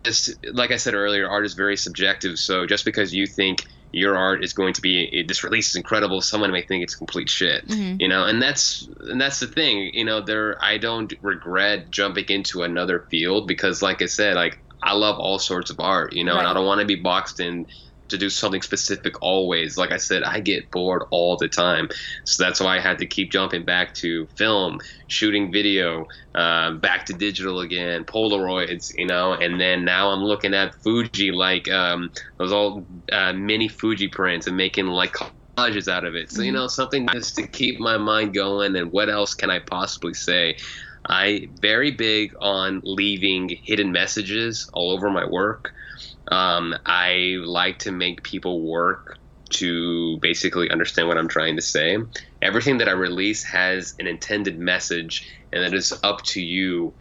just 0.03 0.45
like 0.53 0.71
I 0.71 0.77
said 0.77 0.93
earlier, 0.93 1.29
art 1.29 1.45
is 1.45 1.53
very 1.53 1.77
subjective. 1.77 2.37
So 2.37 2.65
just 2.65 2.85
because 2.85 3.13
you 3.13 3.25
think 3.25 3.65
your 3.91 4.15
art 4.15 4.43
is 4.43 4.53
going 4.53 4.73
to 4.73 4.81
be 4.81 5.23
this 5.27 5.43
release 5.43 5.69
is 5.69 5.75
incredible 5.75 6.21
someone 6.21 6.51
may 6.51 6.61
think 6.61 6.83
it's 6.83 6.95
complete 6.95 7.29
shit 7.29 7.67
mm-hmm. 7.67 7.97
you 7.99 8.07
know 8.07 8.25
and 8.25 8.41
that's 8.41 8.87
and 9.01 9.19
that's 9.19 9.39
the 9.39 9.47
thing 9.47 9.91
you 9.93 10.05
know 10.05 10.21
there 10.21 10.61
i 10.63 10.77
don't 10.77 11.13
regret 11.21 11.91
jumping 11.91 12.25
into 12.29 12.63
another 12.63 13.05
field 13.09 13.47
because 13.47 13.81
like 13.81 14.01
i 14.01 14.05
said 14.05 14.35
like 14.35 14.59
i 14.81 14.93
love 14.93 15.19
all 15.19 15.39
sorts 15.39 15.69
of 15.69 15.79
art 15.79 16.13
you 16.13 16.23
know 16.23 16.33
right. 16.33 16.39
and 16.39 16.47
i 16.47 16.53
don't 16.53 16.65
want 16.65 16.79
to 16.79 16.87
be 16.87 16.95
boxed 16.95 17.39
in 17.39 17.65
to 18.11 18.17
do 18.17 18.29
something 18.29 18.61
specific 18.61 19.21
always. 19.21 19.77
Like 19.77 19.91
I 19.91 19.97
said, 19.97 20.23
I 20.23 20.39
get 20.39 20.71
bored 20.71 21.03
all 21.09 21.37
the 21.37 21.47
time. 21.47 21.89
So 22.23 22.43
that's 22.43 22.59
why 22.59 22.77
I 22.77 22.79
had 22.79 22.99
to 22.99 23.05
keep 23.05 23.31
jumping 23.31 23.63
back 23.63 23.93
to 23.95 24.27
film, 24.37 24.79
shooting 25.07 25.51
video, 25.51 26.07
uh, 26.35 26.71
back 26.71 27.05
to 27.07 27.13
digital 27.13 27.59
again, 27.61 28.05
Polaroids, 28.05 28.97
you 28.97 29.07
know, 29.07 29.33
and 29.33 29.59
then 29.59 29.83
now 29.83 30.09
I'm 30.09 30.23
looking 30.23 30.53
at 30.53 30.75
Fuji, 30.75 31.31
like 31.31 31.69
um, 31.69 32.11
those 32.37 32.51
old 32.51 32.85
uh, 33.11 33.33
mini 33.33 33.67
Fuji 33.67 34.07
prints 34.07 34.47
and 34.47 34.55
making 34.55 34.85
like 34.85 35.13
collages 35.57 35.91
out 35.91 36.05
of 36.05 36.15
it. 36.15 36.31
So, 36.31 36.41
you 36.41 36.51
mm-hmm. 36.51 36.61
know, 36.61 36.67
something 36.67 37.07
just 37.11 37.35
to 37.35 37.47
keep 37.47 37.79
my 37.79 37.97
mind 37.97 38.33
going 38.33 38.75
and 38.75 38.91
what 38.91 39.09
else 39.09 39.33
can 39.33 39.49
I 39.49 39.59
possibly 39.59 40.13
say? 40.13 40.57
I 41.05 41.49
very 41.59 41.91
big 41.91 42.35
on 42.39 42.81
leaving 42.83 43.49
hidden 43.49 43.91
messages 43.91 44.69
all 44.73 44.91
over 44.91 45.09
my 45.09 45.25
work. 45.25 45.73
Um, 46.31 46.73
I 46.85 47.35
like 47.43 47.79
to 47.79 47.91
make 47.91 48.23
people 48.23 48.61
work 48.61 49.17
to 49.51 50.17
basically 50.21 50.71
understand 50.71 51.09
what 51.09 51.17
I'm 51.17 51.27
trying 51.27 51.57
to 51.57 51.61
say. 51.61 51.97
Everything 52.41 52.77
that 52.77 52.87
I 52.87 52.93
release 52.93 53.43
has 53.43 53.93
an 53.99 54.07
intended 54.07 54.57
message, 54.57 55.29
and 55.51 55.63
it 55.63 55.73
is 55.73 55.93
up 56.03 56.23
to 56.23 56.41
you 56.41 56.93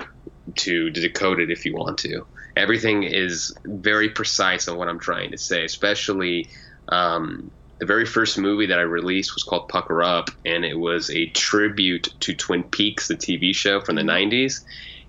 to 0.57 0.91
decode 0.91 1.41
it 1.41 1.51
if 1.51 1.65
you 1.65 1.75
want 1.75 1.99
to. 1.99 2.27
Everything 2.57 3.05
is 3.05 3.55
very 3.65 4.11
precise 4.11 4.67
on 4.67 4.77
what 4.77 4.89
I'm 4.89 4.99
trying 4.99 5.31
to 5.31 5.39
say, 5.39 5.65
especially. 5.65 6.49
Um, 6.89 7.53
the 7.79 7.87
very 7.87 8.05
first 8.05 8.37
movie 8.37 8.67
that 8.67 8.79
I 8.79 8.83
released 8.83 9.35
was 9.35 9.43
called 9.43 9.69
Pucker 9.69 10.03
Up, 10.03 10.29
and 10.45 10.67
it 10.67 10.79
was 10.79 11.09
a 11.09 11.31
tribute 11.31 12.09
to 12.21 12.35
Twin 12.35 12.63
Peaks, 12.63 13.09
the 13.09 13.15
TV 13.15 13.55
show 13.55 13.81
from 13.81 13.97
the 13.97 14.03
90s. 14.03 14.61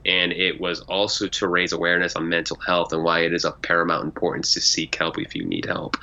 And 0.06 0.32
it 0.32 0.60
was 0.60 0.82
also 0.82 1.28
to 1.28 1.48
raise 1.48 1.74
awareness 1.74 2.16
on 2.16 2.28
mental 2.28 2.58
health 2.66 2.92
and 2.92 3.04
why 3.04 3.20
it 3.20 3.34
is 3.34 3.46
of 3.46 3.62
paramount 3.62 4.06
importance 4.06 4.54
to 4.54 4.62
seek 4.62 4.96
help 4.96 5.20
if 5.20 5.36
you 5.36 5.46
need 5.46 5.66
help. 5.66 5.96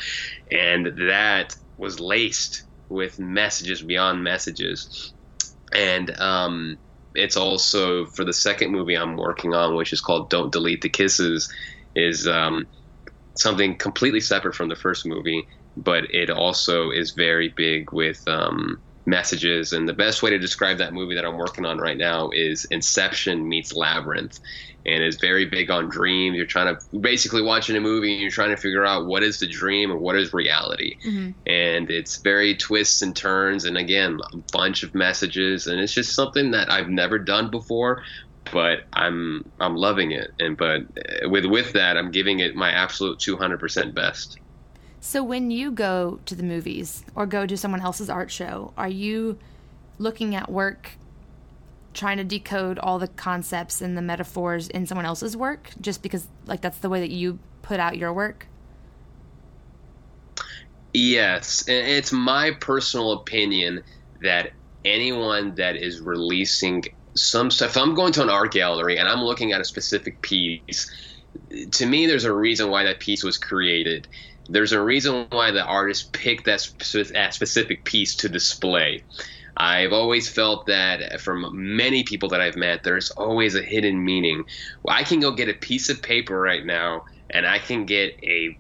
And 0.51 0.87
that 1.09 1.57
was 1.77 1.99
laced 1.99 2.65
with 2.89 3.19
messages 3.19 3.83
beyond 3.83 4.23
messages. 4.23 5.13
And 5.75 6.19
um, 6.21 6.79
it's 7.15 7.37
also 7.37 8.07
for 8.07 8.25
the 8.25 8.33
second 8.33 8.71
movie 8.71 8.97
I'm 8.97 9.17
working 9.17 9.55
on, 9.55 9.75
which 9.75 9.93
is 9.93 10.01
called 10.01 10.31
Don't 10.31 10.53
Delete 10.53 10.83
the 10.83 10.89
Kisses, 10.89 11.53
is 11.95 12.27
um, 12.27 12.67
something 13.37 13.77
completely 13.77 14.21
separate 14.21 14.55
from 14.55 14.69
the 14.69 14.77
first 14.77 15.07
movie, 15.07 15.47
but 15.77 16.05
it 16.11 16.31
also 16.31 16.91
is 16.91 17.13
very 17.17 17.53
big 17.57 17.93
with 17.93 18.21
um, 18.27 18.81
messages. 19.09 19.73
And 19.73 19.89
the 19.89 19.95
best 19.95 20.23
way 20.23 20.31
to 20.31 20.39
describe 20.39 20.79
that 20.79 20.93
movie 20.93 21.15
that 21.15 21.25
I'm 21.25 21.37
working 21.37 21.65
on 21.65 21.79
right 21.79 21.97
now 21.97 22.31
is 22.31 22.67
Inception 22.67 23.49
meets 23.49 23.75
Labyrinth. 23.75 24.39
And 24.87 25.03
it's 25.03 25.17
very 25.17 25.45
big 25.45 25.71
on 25.71 25.89
dreams. 25.89 26.37
You're 26.37 26.47
trying 26.47 26.75
to 26.75 26.99
basically 26.99 27.43
watching 27.43 27.77
a 27.77 27.81
movie 27.81 28.13
and 28.13 28.23
you're 28.23 28.31
trying 28.31 28.51
to 28.51 28.57
figure 28.57 28.87
out 28.87 29.07
what 29.07 29.23
is 29.23 29.41
the 29.41 29.47
dream 29.47 29.91
and 29.91 30.01
what 30.01 30.17
is 30.17 30.33
reality. 30.33 30.97
Mm-hmm. 31.05 31.31
And 31.47 31.91
it's 31.91 32.19
very 32.19 32.55
twists 32.55 33.03
and 33.03 33.15
turns. 33.15 33.65
And 33.65 33.77
again, 33.77 34.21
a 34.33 34.37
bunch 34.53 34.83
of 34.83 34.95
messages. 34.95 35.67
And 35.67 35.81
it's 35.81 35.93
just 35.93 36.15
something 36.15 36.53
that 36.53 36.71
I've 36.71 36.89
never 36.89 37.19
done 37.19 37.51
before, 37.51 38.03
but 38.53 38.85
I'm 38.93 39.51
I'm 39.61 39.77
loving 39.77 40.13
it. 40.13 40.31
And 40.39 40.57
but 40.57 40.83
with 41.25 41.45
with 41.45 41.73
that, 41.73 41.97
I'm 41.97 42.11
giving 42.11 42.39
it 42.41 42.55
my 42.55 42.71
absolute 42.71 43.19
200% 43.19 43.95
best. 43.95 44.39
So 45.01 45.23
when 45.23 45.51
you 45.51 45.71
go 45.71 46.21
to 46.27 46.35
the 46.35 46.43
movies 46.43 47.05
or 47.15 47.27
go 47.27 47.47
to 47.47 47.57
someone 47.57 47.81
else's 47.81 48.11
art 48.11 48.31
show, 48.31 48.73
are 48.77 48.89
you 48.89 49.39
looking 49.99 50.35
at 50.35 50.51
work 50.51 50.93
trying 51.95 52.19
to 52.19 52.25
decode 52.25 52.79
all 52.79 52.99
the 52.99 53.09
concepts 53.09 53.81
and 53.81 53.97
the 53.97 54.03
metaphors 54.03 54.69
in 54.69 54.87
someone 54.87 55.07
else's 55.07 55.37
work 55.37 55.71
just 55.81 56.03
because 56.03 56.29
like 56.47 56.61
that's 56.61 56.79
the 56.79 56.89
way 56.89 57.01
that 57.01 57.11
you 57.11 57.39
put 57.63 57.81
out 57.81 57.97
your 57.97 58.13
work? 58.13 58.47
Yes, 60.95 61.65
it's 61.69 62.13
my 62.13 62.53
personal 62.61 63.13
opinion 63.13 63.83
that 64.23 64.53
anyone 64.85 65.55
that 65.57 65.77
is 65.77 66.01
releasing 66.01 66.85
some 67.15 67.51
stuff, 67.51 67.71
if 67.71 67.77
I'm 67.77 67.95
going 67.95 68.13
to 68.13 68.23
an 68.23 68.31
art 68.31 68.53
gallery 68.53 68.99
and 68.99 69.09
I'm 69.09 69.23
looking 69.23 69.53
at 69.53 69.61
a 69.61 69.65
specific 69.65 70.21
piece, 70.23 70.91
to 71.73 71.87
me, 71.87 72.07
there's 72.07 72.25
a 72.25 72.33
reason 72.33 72.71
why 72.71 72.85
that 72.85 73.01
piece 73.01 73.23
was 73.23 73.39
created 73.39 74.09
there's 74.49 74.73
a 74.73 74.83
reason 74.83 75.27
why 75.31 75.51
the 75.51 75.65
artist 75.65 76.13
picked 76.13 76.47
that 76.47 76.61
specific 76.61 77.85
piece 77.85 78.17
to 78.17 78.29
display. 78.29 79.05
I've 79.57 79.93
always 79.93 80.29
felt 80.29 80.67
that 80.67 81.21
from 81.21 81.51
many 81.53 82.05
people 82.05 82.29
that 82.29 82.41
I've 82.41 82.57
met, 82.57 82.85
there's 82.85 83.11
always 83.11 83.57
a 83.57 83.63
hidden 83.63 84.05
meaning. 84.05 84.45
Well, 84.83 84.97
I 84.97 85.03
can 85.03 85.21
go 85.21 85.33
get 85.33 85.49
a 85.49 85.55
piece 85.55 85.89
of 85.89 86.01
paper 86.01 86.41
right 86.41 86.65
now 86.65 87.03
and 87.31 87.47
I 87.47 87.59
can 87.59 87.85
get 87.85 88.19
a 88.23 88.57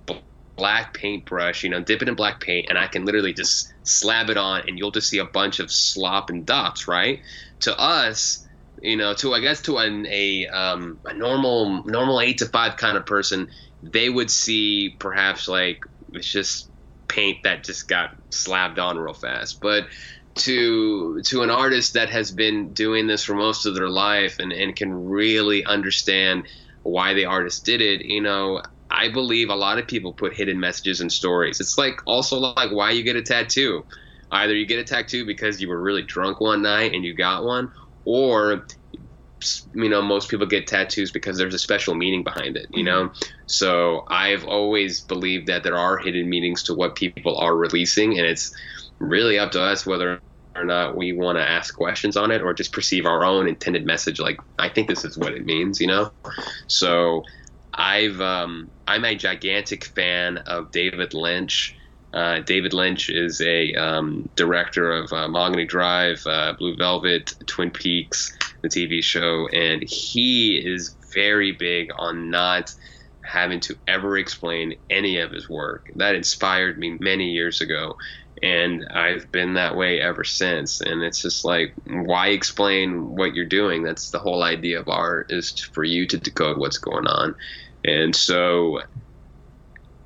black 0.56 0.92
paintbrush, 0.92 1.62
you 1.62 1.70
know, 1.70 1.80
dip 1.80 2.02
it 2.02 2.08
in 2.08 2.14
black 2.14 2.40
paint, 2.40 2.66
and 2.68 2.76
I 2.76 2.88
can 2.88 3.04
literally 3.04 3.32
just 3.32 3.72
slab 3.84 4.28
it 4.28 4.36
on, 4.36 4.62
and 4.66 4.76
you'll 4.76 4.90
just 4.90 5.08
see 5.08 5.18
a 5.18 5.24
bunch 5.24 5.60
of 5.60 5.70
slop 5.70 6.28
and 6.28 6.44
dots, 6.44 6.86
right? 6.86 7.20
To 7.60 7.78
us, 7.78 8.46
you 8.82 8.96
know, 8.96 9.14
to 9.14 9.34
I 9.34 9.40
guess 9.40 9.62
to 9.62 9.78
an, 9.78 10.06
a 10.08 10.46
um, 10.48 11.00
a 11.04 11.14
normal 11.14 11.84
normal 11.84 12.20
eight 12.20 12.38
to 12.38 12.46
five 12.46 12.76
kind 12.76 12.96
of 12.98 13.06
person, 13.06 13.48
they 13.82 14.08
would 14.08 14.30
see 14.30 14.96
perhaps 14.98 15.48
like 15.48 15.80
it's 16.12 16.30
just 16.30 16.70
paint 17.08 17.38
that 17.44 17.64
just 17.64 17.88
got 17.88 18.10
slapped 18.30 18.78
on 18.78 18.98
real 18.98 19.14
fast. 19.14 19.60
But 19.60 19.84
to 20.36 21.20
to 21.22 21.42
an 21.42 21.50
artist 21.50 21.94
that 21.94 22.10
has 22.10 22.30
been 22.30 22.72
doing 22.72 23.06
this 23.06 23.24
for 23.24 23.34
most 23.34 23.66
of 23.66 23.74
their 23.74 23.88
life 23.88 24.38
and, 24.38 24.52
and 24.52 24.76
can 24.76 24.92
really 24.92 25.64
understand 25.64 26.46
why 26.82 27.14
the 27.14 27.24
artist 27.24 27.64
did 27.64 27.80
it, 27.80 28.04
you 28.04 28.20
know, 28.20 28.62
I 28.90 29.10
believe 29.10 29.50
a 29.50 29.54
lot 29.54 29.78
of 29.78 29.86
people 29.86 30.12
put 30.12 30.34
hidden 30.34 30.60
messages 30.60 31.00
in 31.00 31.10
stories. 31.10 31.60
It's 31.60 31.76
like 31.76 32.00
also 32.06 32.38
like 32.38 32.70
why 32.70 32.92
you 32.92 33.02
get 33.02 33.16
a 33.16 33.22
tattoo. 33.22 33.84
Either 34.30 34.54
you 34.54 34.66
get 34.66 34.78
a 34.78 34.84
tattoo 34.84 35.24
because 35.26 35.60
you 35.60 35.68
were 35.68 35.80
really 35.80 36.02
drunk 36.02 36.40
one 36.40 36.62
night 36.62 36.92
and 36.92 37.04
you 37.04 37.14
got 37.14 37.44
one, 37.44 37.72
or 38.04 38.66
you 39.74 39.88
know 39.88 40.02
most 40.02 40.28
people 40.28 40.46
get 40.46 40.66
tattoos 40.66 41.10
because 41.10 41.38
there's 41.38 41.54
a 41.54 41.58
special 41.58 41.94
meaning 41.94 42.22
behind 42.22 42.56
it 42.56 42.66
you 42.70 42.82
know? 42.82 43.08
Mm-hmm. 43.08 43.30
so 43.46 44.04
i've 44.08 44.44
always 44.44 45.00
believed 45.00 45.46
that 45.46 45.62
there 45.62 45.76
are 45.76 45.98
hidden 45.98 46.28
meanings 46.28 46.62
to 46.64 46.74
what 46.74 46.96
people 46.96 47.36
are 47.38 47.56
releasing 47.56 48.18
and 48.18 48.26
it's 48.26 48.54
really 48.98 49.38
up 49.38 49.52
to 49.52 49.62
us 49.62 49.86
whether 49.86 50.20
or 50.56 50.64
not 50.64 50.96
we 50.96 51.12
want 51.12 51.38
to 51.38 51.48
ask 51.48 51.76
questions 51.76 52.16
on 52.16 52.30
it 52.30 52.42
or 52.42 52.52
just 52.52 52.72
perceive 52.72 53.06
our 53.06 53.24
own 53.24 53.46
intended 53.46 53.86
message 53.86 54.18
like 54.18 54.40
i 54.58 54.68
think 54.68 54.88
this 54.88 55.04
is 55.04 55.16
what 55.16 55.32
it 55.32 55.44
means 55.44 55.80
you 55.80 55.86
know? 55.86 56.10
So 56.66 57.24
i've 57.74 58.20
um, 58.20 58.68
i'm 58.88 59.04
a 59.04 59.14
gigantic 59.14 59.84
fan 59.84 60.38
of 60.38 60.70
david 60.72 61.14
lynch. 61.14 61.74
Uh, 62.12 62.40
David 62.40 62.72
Lynch 62.72 63.10
is 63.10 63.40
a 63.42 63.74
um, 63.74 64.28
director 64.34 64.90
of 64.90 65.12
uh, 65.12 65.28
Mulholland 65.28 65.68
Drive, 65.68 66.26
uh, 66.26 66.54
Blue 66.58 66.74
Velvet, 66.74 67.34
Twin 67.46 67.70
Peaks, 67.70 68.36
the 68.62 68.68
TV 68.68 69.02
show, 69.02 69.48
and 69.48 69.82
he 69.82 70.56
is 70.58 70.96
very 71.14 71.52
big 71.52 71.88
on 71.98 72.30
not 72.30 72.74
having 73.22 73.60
to 73.60 73.76
ever 73.86 74.16
explain 74.16 74.74
any 74.88 75.18
of 75.18 75.30
his 75.30 75.48
work. 75.48 75.90
That 75.96 76.14
inspired 76.14 76.78
me 76.78 76.96
many 77.00 77.30
years 77.30 77.60
ago, 77.60 77.96
and 78.42 78.86
I've 78.92 79.30
been 79.32 79.54
that 79.54 79.76
way 79.76 80.00
ever 80.00 80.24
since. 80.24 80.80
And 80.80 81.02
it's 81.02 81.20
just 81.20 81.44
like, 81.44 81.74
why 81.86 82.28
explain 82.28 83.16
what 83.16 83.34
you're 83.34 83.44
doing? 83.44 83.82
That's 83.82 84.10
the 84.10 84.18
whole 84.18 84.42
idea 84.42 84.80
of 84.80 84.88
art 84.88 85.30
is 85.30 85.52
for 85.72 85.84
you 85.84 86.06
to 86.06 86.18
decode 86.18 86.58
what's 86.58 86.78
going 86.78 87.06
on. 87.06 87.34
And 87.84 88.14
so 88.14 88.80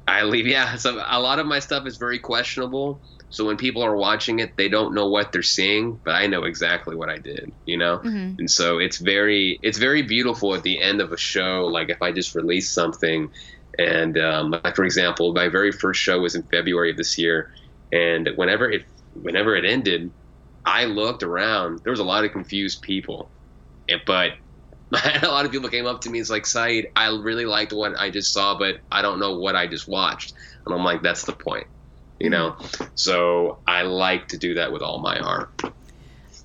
I 0.08 0.22
leave. 0.24 0.46
Yeah, 0.46 0.76
so 0.76 1.02
a 1.06 1.20
lot 1.20 1.38
of 1.38 1.46
my 1.46 1.58
stuff 1.58 1.86
is 1.86 1.96
very 1.96 2.18
questionable. 2.18 3.00
So 3.32 3.46
when 3.46 3.56
people 3.56 3.82
are 3.82 3.96
watching 3.96 4.38
it, 4.38 4.56
they 4.56 4.68
don't 4.68 4.94
know 4.94 5.08
what 5.08 5.32
they're 5.32 5.42
seeing, 5.42 5.98
but 6.04 6.14
I 6.14 6.26
know 6.26 6.44
exactly 6.44 6.94
what 6.94 7.08
I 7.08 7.18
did, 7.18 7.50
you 7.66 7.76
know. 7.76 7.98
Mm-hmm. 7.98 8.38
And 8.38 8.50
so 8.50 8.78
it's 8.78 8.98
very 8.98 9.58
it's 9.62 9.78
very 9.78 10.02
beautiful 10.02 10.54
at 10.54 10.62
the 10.62 10.80
end 10.80 11.00
of 11.00 11.12
a 11.12 11.16
show. 11.16 11.66
Like 11.66 11.88
if 11.88 12.02
I 12.02 12.12
just 12.12 12.34
release 12.34 12.70
something, 12.70 13.30
and 13.78 14.18
um, 14.18 14.50
like 14.50 14.76
for 14.76 14.84
example, 14.84 15.32
my 15.32 15.48
very 15.48 15.72
first 15.72 16.00
show 16.00 16.20
was 16.20 16.34
in 16.34 16.42
February 16.44 16.90
of 16.90 16.96
this 16.96 17.18
year, 17.18 17.52
and 17.90 18.28
whenever 18.36 18.70
it 18.70 18.84
whenever 19.14 19.56
it 19.56 19.64
ended, 19.64 20.10
I 20.64 20.84
looked 20.84 21.22
around. 21.22 21.80
There 21.80 21.90
was 21.90 22.00
a 22.00 22.04
lot 22.04 22.24
of 22.24 22.32
confused 22.32 22.82
people, 22.82 23.30
but 24.06 24.32
a 25.22 25.28
lot 25.28 25.46
of 25.46 25.52
people 25.52 25.70
came 25.70 25.86
up 25.86 26.02
to 26.02 26.10
me. 26.10 26.20
It's 26.20 26.30
like, 26.30 26.44
Saeed, 26.44 26.90
I 26.94 27.08
really 27.08 27.46
liked 27.46 27.72
what 27.72 27.98
I 27.98 28.10
just 28.10 28.32
saw, 28.32 28.58
but 28.58 28.80
I 28.90 29.00
don't 29.00 29.18
know 29.18 29.38
what 29.38 29.56
I 29.56 29.66
just 29.66 29.88
watched. 29.88 30.34
And 30.66 30.74
I'm 30.74 30.84
like, 30.84 31.02
that's 31.02 31.24
the 31.24 31.32
point, 31.32 31.66
you 32.22 32.30
know? 32.30 32.56
So 32.94 33.58
I 33.66 33.82
like 33.82 34.28
to 34.28 34.38
do 34.38 34.54
that 34.54 34.72
with 34.72 34.80
all 34.80 35.00
my 35.00 35.18
art. 35.18 35.50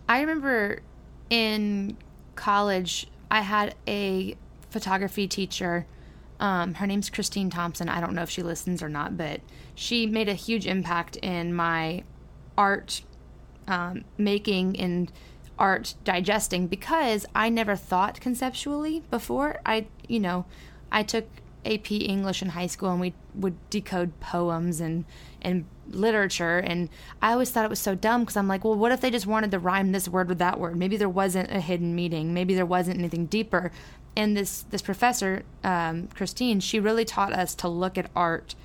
I 0.10 0.22
remember 0.22 0.82
in 1.30 1.98
college, 2.36 3.08
I 3.30 3.42
had 3.42 3.76
a 3.88 4.36
photography 4.72 5.28
teacher. 5.28 5.86
Um, 6.40 6.76
her 6.76 6.88
name's 6.88 7.10
Christine 7.10 7.50
Thompson. 7.50 7.90
I 7.90 8.02
don't 8.02 8.14
know 8.14 8.24
if 8.24 8.30
she 8.30 8.42
listens 8.42 8.82
or 8.82 8.90
not, 8.90 9.18
but 9.18 9.42
she 9.76 10.08
made 10.08 10.28
a 10.28 10.34
huge 10.34 10.66
impact 10.66 11.16
in 11.18 11.54
my 11.54 12.04
art 12.58 13.04
um, 13.68 14.04
making 14.18 14.80
and 14.80 15.12
art 15.60 15.94
digesting 16.04 16.68
because 16.68 17.26
I 17.36 17.50
never 17.50 17.76
thought 17.76 18.20
conceptually 18.20 19.04
before. 19.12 19.60
I, 19.66 19.88
you 20.08 20.20
know, 20.20 20.46
I 20.92 21.04
took 21.04 21.28
AP 21.66 21.92
English 21.92 22.42
in 22.42 22.50
high 22.50 22.68
school 22.68 22.92
and 22.92 23.02
we 23.02 23.14
would 23.36 23.58
decode 23.70 24.20
poems 24.20 24.80
and 24.80 25.06
and 25.48 25.66
literature 25.90 26.60
and 26.60 26.90
I 27.22 27.32
always 27.32 27.50
thought 27.50 27.64
it 27.64 27.70
was 27.70 27.80
so 27.80 27.96
dumb 27.96 28.22
because 28.22 28.36
I'm 28.38 28.48
like, 28.48 28.64
well, 28.64 28.76
what 28.76 28.92
if 28.92 29.02
they 29.02 29.10
just 29.10 29.26
wanted 29.26 29.52
to 29.52 29.60
rhyme 29.60 29.92
this 29.94 30.10
word 30.10 30.28
with 30.28 30.40
that 30.40 30.60
word? 30.60 30.76
Maybe 30.76 30.98
there 30.98 31.10
wasn't 31.10 31.50
a 31.52 31.62
hidden 31.62 31.96
meaning. 31.96 32.34
Maybe 32.34 32.54
there 32.54 32.66
wasn't 32.66 33.00
anything 33.00 33.26
deeper. 33.26 33.72
And 34.16 34.36
this 34.36 34.64
this 34.70 34.82
professor, 34.82 35.44
um, 35.64 36.08
Christine, 36.14 36.60
she 36.60 36.80
really 36.80 37.06
taught 37.06 37.34
us 37.34 37.56
to 37.56 37.68
look 37.68 37.98
at 37.98 38.12
art 38.16 38.56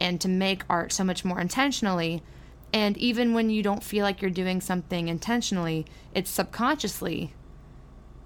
and 0.00 0.20
to 0.20 0.28
make 0.28 0.62
art 0.68 0.92
so 0.92 1.04
much 1.04 1.24
more 1.24 1.40
intentionally 1.40 2.22
and 2.72 2.96
even 2.98 3.32
when 3.32 3.50
you 3.50 3.62
don't 3.62 3.82
feel 3.82 4.04
like 4.04 4.20
you're 4.20 4.30
doing 4.30 4.60
something 4.60 5.08
intentionally, 5.08 5.86
it's 6.14 6.30
subconsciously 6.30 7.32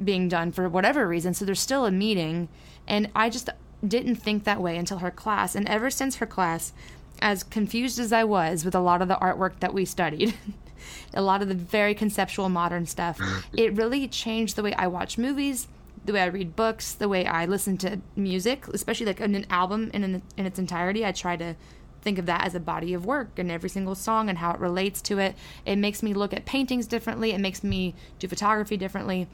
being 0.02 0.28
done 0.28 0.50
for 0.50 0.68
whatever 0.68 1.06
reason. 1.06 1.32
So 1.34 1.44
there's 1.44 1.60
still 1.60 1.86
a 1.86 1.92
meeting. 1.92 2.48
And 2.88 3.10
I 3.14 3.30
just 3.30 3.48
didn't 3.86 4.16
think 4.16 4.44
that 4.44 4.60
way 4.60 4.76
until 4.76 4.98
her 4.98 5.10
class. 5.10 5.54
And 5.54 5.68
ever 5.68 5.90
since 5.90 6.16
her 6.16 6.26
class, 6.26 6.72
as 7.20 7.42
confused 7.42 7.98
as 7.98 8.12
I 8.12 8.24
was 8.24 8.64
with 8.64 8.74
a 8.74 8.80
lot 8.80 9.02
of 9.02 9.08
the 9.08 9.16
artwork 9.16 9.60
that 9.60 9.74
we 9.74 9.84
studied, 9.84 10.34
a 11.14 11.22
lot 11.22 11.42
of 11.42 11.48
the 11.48 11.54
very 11.54 11.94
conceptual 11.94 12.48
modern 12.48 12.86
stuff, 12.86 13.20
it 13.52 13.74
really 13.74 14.08
changed 14.08 14.56
the 14.56 14.62
way 14.62 14.74
I 14.74 14.86
watch 14.86 15.18
movies, 15.18 15.68
the 16.04 16.12
way 16.12 16.22
I 16.22 16.26
read 16.26 16.56
books, 16.56 16.92
the 16.92 17.08
way 17.08 17.24
I 17.26 17.46
listen 17.46 17.76
to 17.78 18.00
music, 18.16 18.66
especially 18.68 19.06
like 19.06 19.20
in 19.20 19.34
an 19.34 19.46
album 19.50 19.90
in, 19.94 20.22
in 20.36 20.46
its 20.46 20.58
entirety. 20.58 21.06
I 21.06 21.12
try 21.12 21.36
to 21.36 21.54
think 22.02 22.18
of 22.18 22.26
that 22.26 22.44
as 22.44 22.54
a 22.54 22.60
body 22.60 22.92
of 22.94 23.06
work 23.06 23.38
and 23.38 23.50
every 23.50 23.68
single 23.68 23.94
song 23.94 24.28
and 24.28 24.38
how 24.38 24.50
it 24.52 24.58
relates 24.58 25.00
to 25.02 25.18
it. 25.18 25.36
It 25.64 25.76
makes 25.76 26.02
me 26.02 26.12
look 26.12 26.32
at 26.34 26.44
paintings 26.44 26.86
differently. 26.86 27.30
It 27.30 27.38
makes 27.38 27.62
me 27.62 27.94
do 28.18 28.26
photography 28.26 28.76
differently. 28.76 29.28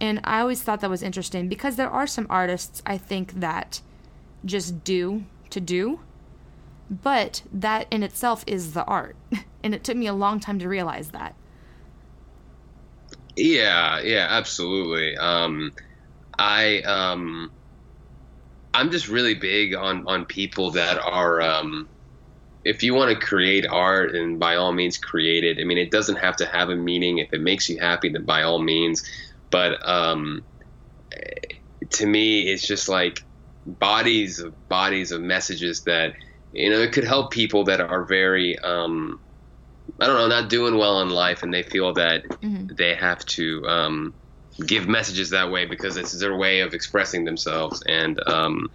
And 0.00 0.20
I 0.24 0.40
always 0.40 0.62
thought 0.62 0.80
that 0.80 0.90
was 0.90 1.02
interesting 1.02 1.48
because 1.48 1.76
there 1.76 1.90
are 1.90 2.06
some 2.06 2.26
artists 2.30 2.82
I 2.86 2.98
think 2.98 3.40
that 3.40 3.80
just 4.44 4.84
do 4.84 5.24
to 5.50 5.60
do, 5.60 6.00
but 6.90 7.42
that 7.52 7.86
in 7.90 8.02
itself 8.02 8.44
is 8.46 8.72
the 8.72 8.84
art. 8.84 9.16
and 9.62 9.74
it 9.74 9.84
took 9.84 9.96
me 9.96 10.06
a 10.06 10.12
long 10.14 10.40
time 10.40 10.58
to 10.58 10.68
realize 10.68 11.10
that. 11.10 11.34
Yeah, 13.36 14.00
yeah, 14.00 14.26
absolutely. 14.30 15.16
Um, 15.16 15.72
I 16.38 16.80
um, 16.82 17.50
I'm 18.72 18.90
just 18.90 19.08
really 19.08 19.34
big 19.34 19.74
on 19.74 20.06
on 20.06 20.24
people 20.24 20.70
that 20.72 20.98
are 20.98 21.40
um, 21.40 21.88
if 22.64 22.82
you 22.82 22.94
want 22.94 23.18
to 23.18 23.26
create 23.26 23.66
art, 23.66 24.14
and 24.14 24.38
by 24.38 24.56
all 24.56 24.72
means 24.72 24.98
create 24.98 25.44
it. 25.44 25.58
I 25.60 25.64
mean, 25.64 25.78
it 25.78 25.90
doesn't 25.90 26.16
have 26.16 26.36
to 26.36 26.46
have 26.46 26.70
a 26.70 26.76
meaning. 26.76 27.18
If 27.18 27.32
it 27.32 27.40
makes 27.40 27.68
you 27.68 27.78
happy, 27.78 28.08
then 28.08 28.24
by 28.24 28.42
all 28.42 28.60
means. 28.60 29.02
But 29.50 29.86
um, 29.88 30.44
to 31.90 32.06
me, 32.06 32.42
it's 32.42 32.66
just 32.66 32.88
like 32.88 33.24
bodies 33.66 34.40
of 34.40 34.68
bodies 34.68 35.10
of 35.12 35.20
messages 35.22 35.82
that 35.82 36.14
you 36.54 36.70
know 36.70 36.80
it 36.80 36.92
could 36.92 37.04
help 37.04 37.30
people 37.30 37.64
that 37.64 37.80
are 37.80 38.04
very 38.04 38.58
um, 38.60 39.20
I 40.00 40.06
don't 40.06 40.16
know, 40.16 40.28
not 40.28 40.48
doing 40.48 40.76
well 40.76 41.00
in 41.02 41.10
life, 41.10 41.42
and 41.42 41.52
they 41.52 41.62
feel 41.62 41.92
that 41.94 42.24
mm-hmm. 42.24 42.74
they 42.74 42.94
have 42.94 43.24
to 43.26 43.66
um, 43.66 44.14
give 44.66 44.88
messages 44.88 45.30
that 45.30 45.50
way 45.50 45.66
because 45.66 45.96
it's 45.96 46.18
their 46.18 46.36
way 46.36 46.60
of 46.60 46.74
expressing 46.74 47.24
themselves. 47.24 47.82
And 47.86 48.20
um, 48.28 48.70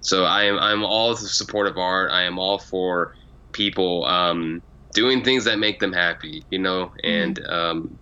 so 0.00 0.24
I 0.24 0.44
am 0.44 0.58
I'm 0.58 0.84
all 0.84 1.10
the 1.10 1.28
support 1.28 1.66
of 1.66 1.78
art. 1.78 2.10
I 2.10 2.22
am 2.22 2.38
all 2.38 2.58
for 2.58 3.14
people 3.52 4.04
um, 4.06 4.62
doing 4.94 5.22
things 5.22 5.44
that 5.44 5.58
make 5.58 5.80
them 5.80 5.92
happy, 5.92 6.44
you 6.50 6.58
know, 6.58 6.86
mm-hmm. 6.86 7.06
and 7.06 7.40
mm-hmm. 7.40 7.94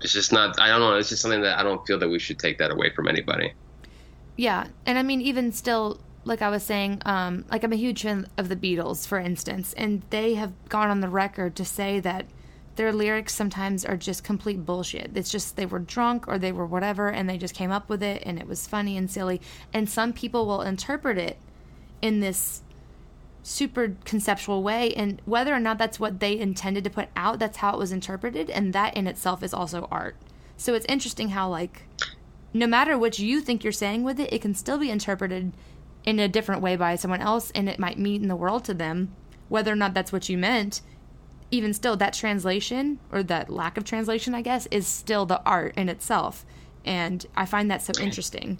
it's 0.00 0.12
just 0.12 0.32
not. 0.32 0.60
I 0.60 0.68
don't 0.68 0.80
know. 0.80 0.94
It's 0.96 1.08
just 1.08 1.22
something 1.22 1.42
that 1.42 1.58
I 1.58 1.62
don't 1.62 1.84
feel 1.86 1.98
that 1.98 2.08
we 2.08 2.18
should 2.18 2.38
take 2.38 2.58
that 2.58 2.70
away 2.70 2.90
from 2.90 3.08
anybody. 3.08 3.54
Yeah, 4.36 4.66
and 4.84 4.98
I 4.98 5.02
mean, 5.02 5.20
even 5.20 5.52
still, 5.52 6.00
like 6.24 6.42
I 6.42 6.48
was 6.48 6.62
saying, 6.62 7.02
um, 7.04 7.44
like 7.50 7.64
I'm 7.64 7.72
a 7.72 7.76
huge 7.76 8.02
fan 8.02 8.26
of 8.38 8.48
the 8.48 8.56
Beatles, 8.56 9.06
for 9.06 9.18
instance, 9.18 9.72
and 9.74 10.02
they 10.10 10.34
have 10.34 10.52
gone 10.68 10.90
on 10.90 11.00
the 11.00 11.08
record 11.08 11.54
to 11.56 11.64
say 11.64 12.00
that 12.00 12.26
their 12.76 12.92
lyrics 12.92 13.34
sometimes 13.34 13.84
are 13.84 13.96
just 13.96 14.24
complete 14.24 14.64
bullshit. 14.64 15.12
It's 15.14 15.30
just 15.30 15.56
they 15.56 15.66
were 15.66 15.78
drunk 15.78 16.26
or 16.26 16.38
they 16.38 16.52
were 16.52 16.66
whatever 16.66 17.08
and 17.08 17.28
they 17.28 17.38
just 17.38 17.54
came 17.54 17.70
up 17.70 17.88
with 17.88 18.02
it 18.02 18.22
and 18.26 18.38
it 18.38 18.48
was 18.48 18.66
funny 18.66 18.96
and 18.96 19.10
silly. 19.10 19.40
And 19.72 19.88
some 19.88 20.12
people 20.12 20.46
will 20.46 20.62
interpret 20.62 21.18
it 21.18 21.38
in 22.02 22.20
this 22.20 22.62
super 23.42 23.94
conceptual 24.04 24.62
way 24.62 24.92
and 24.94 25.20
whether 25.26 25.54
or 25.54 25.60
not 25.60 25.78
that's 25.78 26.00
what 26.00 26.18
they 26.18 26.38
intended 26.38 26.82
to 26.82 26.90
put 26.90 27.08
out, 27.14 27.38
that's 27.38 27.58
how 27.58 27.74
it 27.74 27.78
was 27.78 27.92
interpreted 27.92 28.50
and 28.50 28.72
that 28.72 28.96
in 28.96 29.06
itself 29.06 29.42
is 29.42 29.54
also 29.54 29.86
art. 29.90 30.16
So 30.56 30.74
it's 30.74 30.86
interesting 30.86 31.30
how 31.30 31.48
like 31.48 31.82
no 32.52 32.66
matter 32.66 32.96
what 32.96 33.18
you 33.18 33.40
think 33.40 33.62
you're 33.62 33.72
saying 33.72 34.02
with 34.02 34.18
it, 34.18 34.32
it 34.32 34.40
can 34.40 34.54
still 34.54 34.78
be 34.78 34.90
interpreted 34.90 35.52
in 36.04 36.18
a 36.18 36.28
different 36.28 36.62
way 36.62 36.76
by 36.76 36.96
someone 36.96 37.20
else 37.20 37.50
and 37.54 37.68
it 37.68 37.78
might 37.78 37.98
mean 37.98 38.28
the 38.28 38.36
world 38.36 38.64
to 38.64 38.74
them 38.74 39.14
whether 39.48 39.72
or 39.72 39.76
not 39.76 39.94
that's 39.94 40.12
what 40.12 40.28
you 40.28 40.36
meant 40.38 40.80
even 41.54 41.72
still, 41.72 41.96
that 41.96 42.12
translation 42.12 42.98
or 43.12 43.22
that 43.22 43.48
lack 43.48 43.76
of 43.76 43.84
translation, 43.84 44.34
I 44.34 44.42
guess, 44.42 44.66
is 44.70 44.86
still 44.86 45.24
the 45.24 45.42
art 45.44 45.74
in 45.76 45.88
itself. 45.88 46.44
And 46.84 47.24
I 47.36 47.46
find 47.46 47.70
that 47.70 47.82
so 47.82 47.92
interesting. 48.00 48.58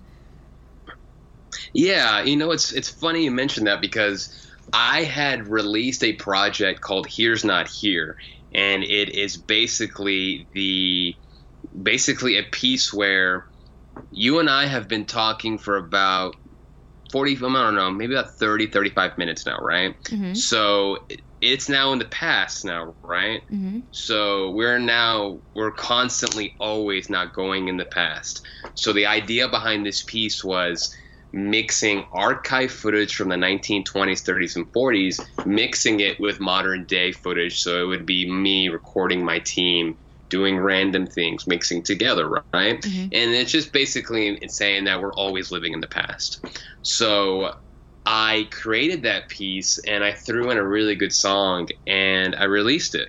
Yeah, 1.72 2.22
you 2.22 2.36
know, 2.36 2.50
it's 2.52 2.72
it's 2.72 2.88
funny 2.88 3.24
you 3.24 3.30
mentioned 3.30 3.66
that 3.66 3.80
because 3.80 4.50
I 4.72 5.02
had 5.02 5.48
released 5.48 6.02
a 6.02 6.14
project 6.14 6.80
called 6.80 7.06
Here's 7.08 7.44
Not 7.44 7.68
Here, 7.68 8.16
and 8.54 8.82
it 8.82 9.10
is 9.10 9.36
basically 9.36 10.46
the 10.52 11.14
basically 11.82 12.38
a 12.38 12.44
piece 12.44 12.92
where 12.92 13.46
you 14.10 14.38
and 14.38 14.48
I 14.48 14.66
have 14.66 14.88
been 14.88 15.04
talking 15.04 15.58
for 15.58 15.76
about 15.76 16.36
40 17.14 17.36
I 17.36 17.38
don't 17.38 17.76
know, 17.76 17.92
maybe 17.92 18.14
about 18.16 18.34
30 18.40 18.66
35 18.66 19.16
minutes 19.18 19.46
now, 19.46 19.58
right? 19.58 19.94
Mm-hmm. 20.06 20.34
So 20.34 20.98
it's 21.40 21.68
now 21.68 21.92
in 21.92 22.00
the 22.00 22.06
past 22.06 22.64
now, 22.64 22.96
right? 23.04 23.42
Mm-hmm. 23.52 23.80
So 23.92 24.50
we're 24.50 24.80
now 24.80 25.40
we're 25.54 25.70
constantly 25.70 26.56
always 26.58 27.08
not 27.08 27.32
going 27.32 27.68
in 27.68 27.76
the 27.76 27.84
past. 27.84 28.44
So 28.74 28.92
the 28.92 29.06
idea 29.06 29.48
behind 29.48 29.86
this 29.86 30.02
piece 30.02 30.42
was 30.42 30.92
mixing 31.32 32.04
archive 32.12 32.72
footage 32.72 33.14
from 33.14 33.28
the 33.28 33.36
1920s, 33.36 34.24
30s, 34.24 34.56
and 34.56 34.72
40s, 34.72 35.46
mixing 35.46 36.00
it 36.00 36.18
with 36.18 36.40
modern 36.40 36.84
day 36.84 37.12
footage. 37.12 37.60
So 37.60 37.80
it 37.80 37.86
would 37.86 38.06
be 38.06 38.28
me 38.28 38.68
recording 38.70 39.24
my 39.24 39.38
team 39.38 39.96
doing 40.28 40.58
random 40.58 41.06
things, 41.06 41.46
mixing 41.46 41.82
together, 41.82 42.28
right? 42.28 42.80
Mm-hmm. 42.80 43.02
And 43.12 43.34
it's 43.34 43.52
just 43.52 43.72
basically 43.72 44.40
saying 44.48 44.84
that 44.84 45.00
we're 45.00 45.14
always 45.14 45.50
living 45.50 45.72
in 45.72 45.80
the 45.80 45.86
past. 45.86 46.44
So 46.82 47.56
I 48.06 48.48
created 48.50 49.02
that 49.02 49.28
piece 49.28 49.78
and 49.78 50.04
I 50.04 50.12
threw 50.12 50.50
in 50.50 50.58
a 50.58 50.64
really 50.64 50.94
good 50.94 51.12
song 51.12 51.68
and 51.86 52.34
I 52.34 52.44
released 52.44 52.94
it. 52.94 53.08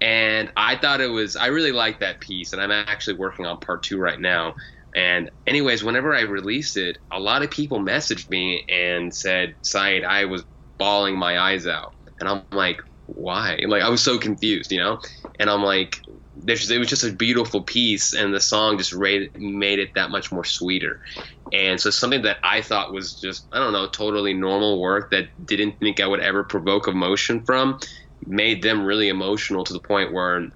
And 0.00 0.52
I 0.56 0.76
thought 0.76 1.00
it 1.00 1.08
was, 1.08 1.34
I 1.36 1.46
really 1.46 1.72
liked 1.72 2.00
that 2.00 2.20
piece. 2.20 2.52
And 2.52 2.62
I'm 2.62 2.70
actually 2.70 3.16
working 3.16 3.46
on 3.46 3.58
part 3.58 3.82
two 3.82 3.98
right 3.98 4.20
now. 4.20 4.54
And, 4.94 5.30
anyways, 5.46 5.84
whenever 5.84 6.14
I 6.14 6.22
released 6.22 6.76
it, 6.76 6.98
a 7.10 7.20
lot 7.20 7.42
of 7.42 7.50
people 7.50 7.78
messaged 7.78 8.30
me 8.30 8.64
and 8.68 9.14
said, 9.14 9.54
Saeed, 9.62 10.02
I 10.02 10.24
was 10.24 10.44
bawling 10.78 11.16
my 11.18 11.38
eyes 11.38 11.66
out. 11.66 11.94
And 12.20 12.28
I'm 12.28 12.42
like, 12.52 12.82
why? 13.06 13.58
Like, 13.66 13.82
I 13.82 13.88
was 13.88 14.02
so 14.02 14.18
confused, 14.18 14.72
you 14.72 14.78
know? 14.78 15.00
And 15.38 15.50
I'm 15.50 15.62
like, 15.62 16.00
there's, 16.42 16.70
it 16.70 16.78
was 16.78 16.88
just 16.88 17.04
a 17.04 17.12
beautiful 17.12 17.62
piece, 17.62 18.12
and 18.12 18.32
the 18.32 18.40
song 18.40 18.78
just 18.78 18.94
made 18.94 19.78
it 19.78 19.90
that 19.94 20.10
much 20.10 20.30
more 20.30 20.44
sweeter. 20.44 21.00
And 21.52 21.80
so 21.80 21.90
something 21.90 22.22
that 22.22 22.38
I 22.42 22.60
thought 22.60 22.92
was 22.92 23.14
just 23.14 23.46
I 23.52 23.58
don't 23.58 23.72
know 23.72 23.88
totally 23.88 24.34
normal 24.34 24.80
work 24.80 25.10
that 25.10 25.28
didn't 25.44 25.78
think 25.78 26.00
I 26.00 26.06
would 26.06 26.20
ever 26.20 26.44
provoke 26.44 26.88
emotion 26.88 27.44
from 27.44 27.78
made 28.26 28.62
them 28.62 28.84
really 28.84 29.08
emotional 29.08 29.64
to 29.64 29.72
the 29.72 29.80
point 29.80 30.12
where 30.12 30.48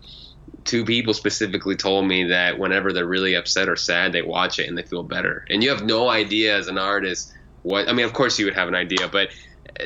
two 0.65 0.85
people 0.85 1.15
specifically 1.15 1.77
told 1.77 2.07
me 2.07 2.25
that 2.25 2.59
whenever 2.59 2.93
they're 2.93 3.07
really 3.07 3.35
upset 3.35 3.69
or 3.69 3.77
sad 3.77 4.13
they 4.13 4.23
watch 4.23 4.59
it 4.59 4.69
and 4.69 4.77
they 4.77 4.83
feel 4.83 5.03
better. 5.03 5.45
And 5.49 5.63
you 5.63 5.71
have 5.71 5.85
no 5.85 6.09
idea 6.09 6.57
as 6.57 6.69
an 6.69 6.79
artist 6.79 7.33
what 7.63 7.89
I 7.89 7.93
mean 7.93 8.05
of 8.05 8.13
course 8.13 8.39
you 8.39 8.45
would 8.45 8.55
have 8.55 8.69
an 8.69 8.75
idea 8.75 9.09
but 9.09 9.31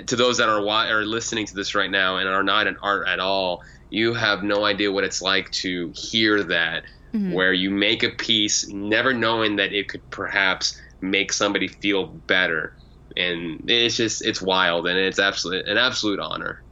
to 0.07 0.17
those 0.17 0.39
that 0.39 0.49
are 0.49 0.67
are 0.67 1.05
listening 1.05 1.47
to 1.47 1.55
this 1.55 1.75
right 1.75 1.91
now 1.91 2.17
and 2.17 2.29
are 2.29 2.43
not 2.43 2.67
an 2.67 2.77
art 2.83 3.07
at 3.07 3.21
all 3.21 3.63
you 3.91 4.13
have 4.15 4.43
no 4.43 4.65
idea 4.65 4.91
what 4.91 5.05
it's 5.05 5.23
like 5.23 5.51
to 5.51 5.93
hear 5.95 6.43
that 6.43 6.85
mm-hmm. 7.13 7.33
where 7.33 7.53
you 7.53 7.71
make 7.71 8.03
a 8.03 8.11
piece 8.11 8.69
never 8.69 9.13
knowing 9.13 9.57
that 9.57 9.73
it 9.73 9.89
could 9.89 10.09
perhaps 10.11 10.81
make 11.01 11.33
somebody 11.33 11.69
feel 11.69 12.07
better 12.07 12.75
and 13.17 13.69
it's 13.71 13.97
just 13.97 14.25
it's 14.25 14.43
wild 14.43 14.87
and 14.87 14.99
it's 14.99 15.19
absolute 15.19 15.67
an 15.67 15.79
absolute 15.79 16.19
honor 16.19 16.63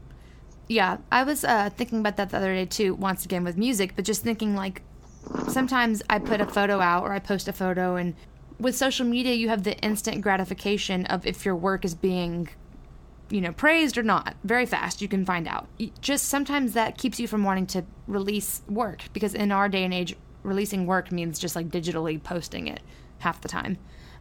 yeah 0.69 0.97
i 1.13 1.23
was 1.23 1.45
uh, 1.45 1.71
thinking 1.71 2.01
about 2.01 2.17
that 2.17 2.31
the 2.31 2.37
other 2.37 2.55
day 2.55 2.67
too 2.67 2.95
once 2.95 3.25
again 3.25 3.45
with 3.45 3.57
music 3.57 3.95
but 3.97 4.05
just 4.05 4.23
thinking 4.23 4.55
like 4.55 4.83
sometimes 5.49 6.03
i 6.11 6.19
put 6.19 6.41
a 6.41 6.47
photo 6.47 6.81
out 6.81 7.03
or 7.03 7.13
i 7.13 7.19
post 7.19 7.49
a 7.49 7.53
photo 7.53 7.97
and 7.97 8.15
with 8.59 8.77
social 8.77 9.07
media 9.07 9.33
you 9.33 9.49
have 9.49 9.65
the 9.65 9.77
instant 9.79 10.21
gratification 10.21 11.07
of 11.07 11.27
if 11.27 11.45
your 11.45 11.57
work 11.57 11.85
is 11.85 11.95
being 11.95 12.49
you 13.31 13.41
know 13.41 13.53
praised 13.53 13.97
or 13.97 14.03
not 14.03 14.37
very 14.45 14.67
fast 14.67 15.01
you 15.01 15.09
can 15.09 15.25
find 15.25 15.49
out 15.49 15.67
just 16.01 16.27
sometimes 16.27 16.75
that 16.75 16.99
keeps 16.99 17.19
you 17.19 17.27
from 17.27 17.43
wanting 17.43 17.67
to 17.67 17.85
release 18.07 18.63
work 18.69 19.03
because 19.13 19.35
in 19.35 19.51
our 19.51 19.69
day 19.69 19.85
and 19.85 19.95
age 19.95 20.15
releasing 20.43 20.87
work 20.87 21.11
means 21.11 21.39
just 21.39 21.57
like 21.57 21.69
digitally 21.69 22.23
posting 22.23 22.67
it 22.67 22.81
half 23.19 23.41
the 23.41 23.49
time 23.49 23.79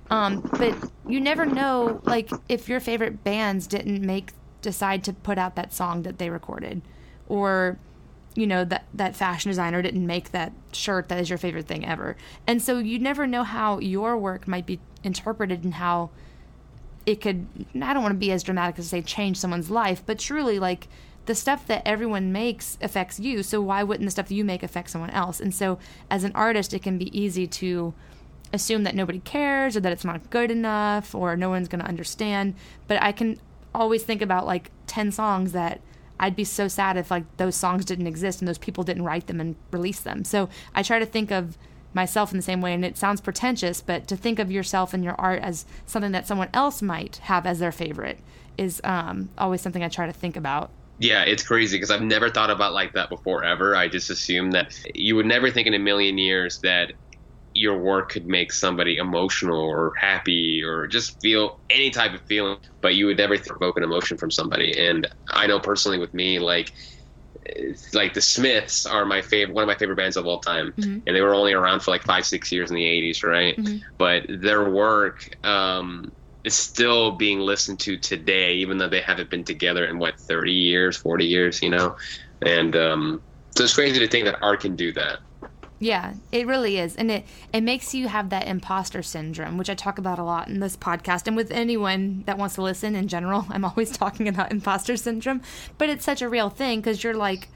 um, 0.09 0.41
but 0.57 0.75
you 1.07 1.19
never 1.19 1.45
know, 1.45 2.01
like, 2.03 2.29
if 2.49 2.67
your 2.67 2.79
favorite 2.79 3.23
bands 3.23 3.67
didn't 3.67 4.01
make 4.01 4.31
decide 4.61 5.03
to 5.05 5.13
put 5.13 5.37
out 5.37 5.55
that 5.55 5.73
song 5.73 6.03
that 6.03 6.17
they 6.17 6.29
recorded, 6.29 6.81
or 7.27 7.77
you 8.35 8.47
know 8.47 8.65
that 8.65 8.85
that 8.93 9.15
fashion 9.15 9.49
designer 9.49 9.81
didn't 9.81 10.05
make 10.05 10.31
that 10.31 10.51
shirt 10.71 11.07
that 11.09 11.19
is 11.19 11.29
your 11.29 11.37
favorite 11.37 11.67
thing 11.67 11.85
ever. 11.85 12.17
And 12.47 12.61
so 12.61 12.79
you 12.79 12.99
never 12.99 13.27
know 13.27 13.43
how 13.43 13.79
your 13.79 14.17
work 14.17 14.47
might 14.47 14.65
be 14.65 14.79
interpreted 15.03 15.63
and 15.63 15.75
how 15.75 16.09
it 17.05 17.21
could. 17.21 17.45
I 17.81 17.93
don't 17.93 18.03
want 18.03 18.13
to 18.13 18.19
be 18.19 18.31
as 18.31 18.43
dramatic 18.43 18.79
as 18.79 18.87
say 18.87 19.01
change 19.01 19.37
someone's 19.37 19.69
life, 19.69 20.03
but 20.05 20.19
truly, 20.19 20.59
like 20.59 20.87
the 21.25 21.35
stuff 21.35 21.65
that 21.67 21.81
everyone 21.85 22.31
makes 22.31 22.77
affects 22.81 23.19
you. 23.19 23.43
So 23.43 23.61
why 23.61 23.83
wouldn't 23.83 24.07
the 24.07 24.11
stuff 24.11 24.31
you 24.31 24.43
make 24.43 24.63
affect 24.63 24.89
someone 24.89 25.11
else? 25.11 25.39
And 25.39 25.53
so 25.53 25.79
as 26.09 26.23
an 26.23 26.31
artist, 26.35 26.73
it 26.73 26.81
can 26.83 26.97
be 26.97 27.17
easy 27.17 27.47
to 27.47 27.93
assume 28.51 28.83
that 28.83 28.95
nobody 28.95 29.19
cares 29.19 29.75
or 29.75 29.79
that 29.79 29.91
it's 29.91 30.05
not 30.05 30.29
good 30.29 30.51
enough 30.51 31.15
or 31.15 31.35
no 31.35 31.49
one's 31.49 31.67
going 31.67 31.81
to 31.81 31.87
understand. 31.87 32.55
But 32.87 33.01
I 33.01 33.11
can 33.11 33.39
always 33.73 34.03
think 34.03 34.21
about 34.21 34.45
like 34.45 34.69
10 34.87 35.11
songs 35.11 35.53
that 35.53 35.81
I'd 36.19 36.35
be 36.35 36.43
so 36.43 36.67
sad 36.67 36.97
if 36.97 37.09
like 37.09 37.23
those 37.37 37.55
songs 37.55 37.85
didn't 37.85 38.07
exist 38.07 38.39
and 38.39 38.47
those 38.47 38.57
people 38.57 38.83
didn't 38.83 39.03
write 39.03 39.27
them 39.27 39.39
and 39.39 39.55
release 39.71 39.99
them. 39.99 40.23
So 40.23 40.49
I 40.75 40.83
try 40.83 40.99
to 40.99 41.05
think 41.05 41.31
of 41.31 41.57
myself 41.93 42.31
in 42.31 42.37
the 42.37 42.43
same 42.43 42.61
way 42.61 42.73
and 42.73 42.83
it 42.83 42.97
sounds 42.97 43.21
pretentious, 43.21 43.81
but 43.81 44.07
to 44.07 44.17
think 44.17 44.39
of 44.39 44.51
yourself 44.51 44.93
and 44.93 45.03
your 45.03 45.15
art 45.17 45.41
as 45.41 45.65
something 45.85 46.11
that 46.11 46.27
someone 46.27 46.49
else 46.53 46.81
might 46.81 47.17
have 47.17 47.45
as 47.45 47.59
their 47.59 47.71
favorite 47.71 48.19
is 48.57 48.81
um, 48.83 49.29
always 49.37 49.61
something 49.61 49.83
I 49.83 49.89
try 49.89 50.05
to 50.05 50.13
think 50.13 50.35
about. 50.35 50.71
Yeah, 50.99 51.23
it's 51.23 51.43
crazy 51.43 51.77
because 51.77 51.91
I've 51.91 52.01
never 52.01 52.29
thought 52.29 52.49
about 52.49 52.73
like 52.73 52.93
that 52.93 53.09
before 53.09 53.43
ever. 53.43 53.75
I 53.75 53.87
just 53.87 54.09
assumed 54.09 54.53
that 54.53 54.73
you 54.93 55.15
would 55.15 55.25
never 55.25 55.49
think 55.49 55.67
in 55.67 55.73
a 55.73 55.79
million 55.79 56.17
years 56.17 56.59
that 56.59 56.93
your 57.55 57.77
work 57.77 58.09
could 58.09 58.25
make 58.25 58.51
somebody 58.51 58.97
emotional 58.97 59.59
or 59.59 59.93
happy 59.99 60.63
or 60.63 60.87
just 60.87 61.21
feel 61.21 61.59
any 61.69 61.89
type 61.89 62.13
of 62.13 62.21
feeling, 62.21 62.57
but 62.81 62.95
you 62.95 63.05
would 63.05 63.17
never 63.17 63.37
provoke 63.37 63.77
an 63.77 63.83
emotion 63.83 64.17
from 64.17 64.31
somebody. 64.31 64.77
And 64.79 65.07
I 65.29 65.47
know 65.47 65.59
personally 65.59 65.99
with 65.99 66.13
me, 66.13 66.39
like, 66.39 66.71
like 67.93 68.13
the 68.13 68.21
Smiths 68.21 68.85
are 68.85 69.05
my 69.05 69.21
favorite, 69.21 69.53
one 69.53 69.63
of 69.63 69.67
my 69.67 69.75
favorite 69.75 69.95
bands 69.95 70.17
of 70.17 70.25
all 70.25 70.39
time, 70.39 70.73
mm-hmm. 70.77 70.99
and 71.05 71.15
they 71.15 71.21
were 71.21 71.33
only 71.33 71.53
around 71.53 71.81
for 71.81 71.91
like 71.91 72.03
five, 72.03 72.25
six 72.25 72.51
years 72.51 72.69
in 72.69 72.75
the 72.75 72.83
'80s, 72.83 73.23
right? 73.23 73.57
Mm-hmm. 73.57 73.77
But 73.97 74.25
their 74.29 74.69
work, 74.69 75.37
um, 75.45 76.11
is 76.43 76.53
still 76.53 77.11
being 77.11 77.39
listened 77.39 77.79
to 77.79 77.97
today, 77.97 78.53
even 78.55 78.77
though 78.77 78.89
they 78.89 79.01
haven't 79.01 79.29
been 79.29 79.43
together 79.43 79.85
in 79.85 79.97
what 79.97 80.19
30 80.19 80.51
years, 80.51 80.97
40 80.97 81.25
years, 81.25 81.61
you 81.61 81.69
know. 81.69 81.95
And 82.41 82.75
um, 82.75 83.21
so 83.55 83.63
it's 83.63 83.73
crazy 83.73 83.99
to 83.99 84.07
think 84.07 84.25
that 84.25 84.41
art 84.41 84.61
can 84.61 84.75
do 84.75 84.91
that. 84.93 85.19
Yeah, 85.79 86.13
it 86.31 86.47
really 86.47 86.77
is. 86.77 86.95
And 86.95 87.11
it, 87.11 87.25
it 87.51 87.61
makes 87.61 87.93
you 87.93 88.07
have 88.07 88.29
that 88.29 88.47
imposter 88.47 89.03
syndrome, 89.03 89.57
which 89.57 89.69
I 89.69 89.75
talk 89.75 89.97
about 89.97 90.19
a 90.19 90.23
lot 90.23 90.47
in 90.47 90.59
this 90.59 90.77
podcast. 90.77 91.27
And 91.27 91.35
with 91.35 91.51
anyone 91.51 92.23
that 92.25 92.37
wants 92.37 92.55
to 92.55 92.61
listen 92.61 92.95
in 92.95 93.07
general, 93.07 93.45
I'm 93.49 93.65
always 93.65 93.91
talking 93.91 94.27
about 94.27 94.51
imposter 94.51 94.95
syndrome. 94.97 95.41
But 95.77 95.89
it's 95.89 96.05
such 96.05 96.21
a 96.21 96.29
real 96.29 96.49
thing 96.49 96.79
because 96.79 97.03
you're 97.03 97.15
like, 97.15 97.49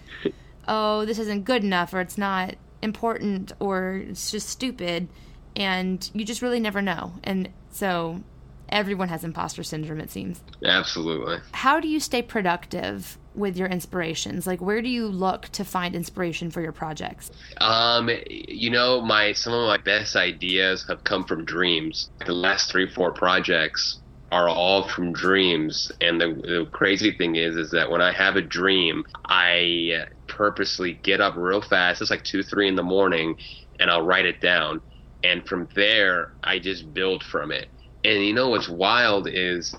oh, 0.68 1.06
this 1.06 1.20
isn't 1.20 1.46
good 1.46 1.64
enough, 1.64 1.94
or 1.94 2.02
it's 2.02 2.18
not 2.18 2.56
important, 2.82 3.54
or 3.60 4.04
it's 4.08 4.32
just 4.32 4.50
stupid. 4.50 5.08
And 5.56 6.10
you 6.14 6.26
just 6.26 6.42
really 6.42 6.60
never 6.60 6.82
know. 6.82 7.14
And 7.24 7.50
so 7.72 8.22
everyone 8.70 9.10
has 9.10 9.24
imposter 9.24 9.64
syndrome, 9.64 10.00
it 10.00 10.12
seems. 10.12 10.42
Absolutely. 10.64 11.38
How 11.52 11.80
do 11.80 11.88
you 11.88 12.00
stay 12.00 12.22
productive 12.22 13.18
with 13.36 13.56
your 13.56 13.68
inspirations? 13.68 14.48
Like, 14.48 14.62
where 14.62 14.82
do 14.82 14.90
you 14.90 15.08
look 15.08 15.48
to 15.50 15.64
find 15.64 15.96
inspiration 15.96 16.50
for 16.52 16.62
your 16.62 16.72
projects? 16.72 17.32
Um, 17.58 18.10
you 18.30 18.70
know, 18.70 19.02
my 19.02 19.34
some 19.34 19.54
of 19.54 19.68
my 19.68 19.78
best 19.78 20.16
ideas 20.16 20.86
have 20.88 21.04
come 21.04 21.24
from 21.24 21.46
dreams. 21.46 22.10
The 22.26 22.34
last 22.34 22.72
three, 22.72 22.90
four 22.90 23.12
projects 23.12 24.00
are 24.32 24.50
all 24.50 24.90
from 24.90 25.14
dreams, 25.14 25.92
and 26.02 26.20
the, 26.20 26.28
the 26.28 26.68
crazy 26.72 27.12
thing 27.12 27.38
is, 27.38 27.56
is 27.56 27.72
that 27.72 27.90
when 27.90 28.02
I 28.02 28.12
have 28.12 28.36
a 28.36 28.42
dream, 28.42 29.06
I 29.26 30.08
purposely 30.28 30.94
get 30.94 31.22
up 31.22 31.36
real 31.38 31.62
fast. 31.62 32.02
It's 32.02 32.12
like 32.12 32.26
two, 32.26 32.44
three 32.44 32.68
in 32.68 32.76
the 32.76 32.84
morning, 32.84 33.38
and 33.80 33.90
I'll 33.90 34.06
write 34.06 34.26
it 34.26 34.42
down, 34.42 34.82
and 35.24 35.48
from 35.48 35.70
there, 35.76 36.34
I 36.44 36.60
just 36.60 36.94
build 36.94 37.24
from 37.24 37.52
it. 37.54 37.70
And 38.04 38.24
you 38.24 38.34
know 38.34 38.50
what's 38.50 38.70
wild 38.70 39.28
is, 39.28 39.76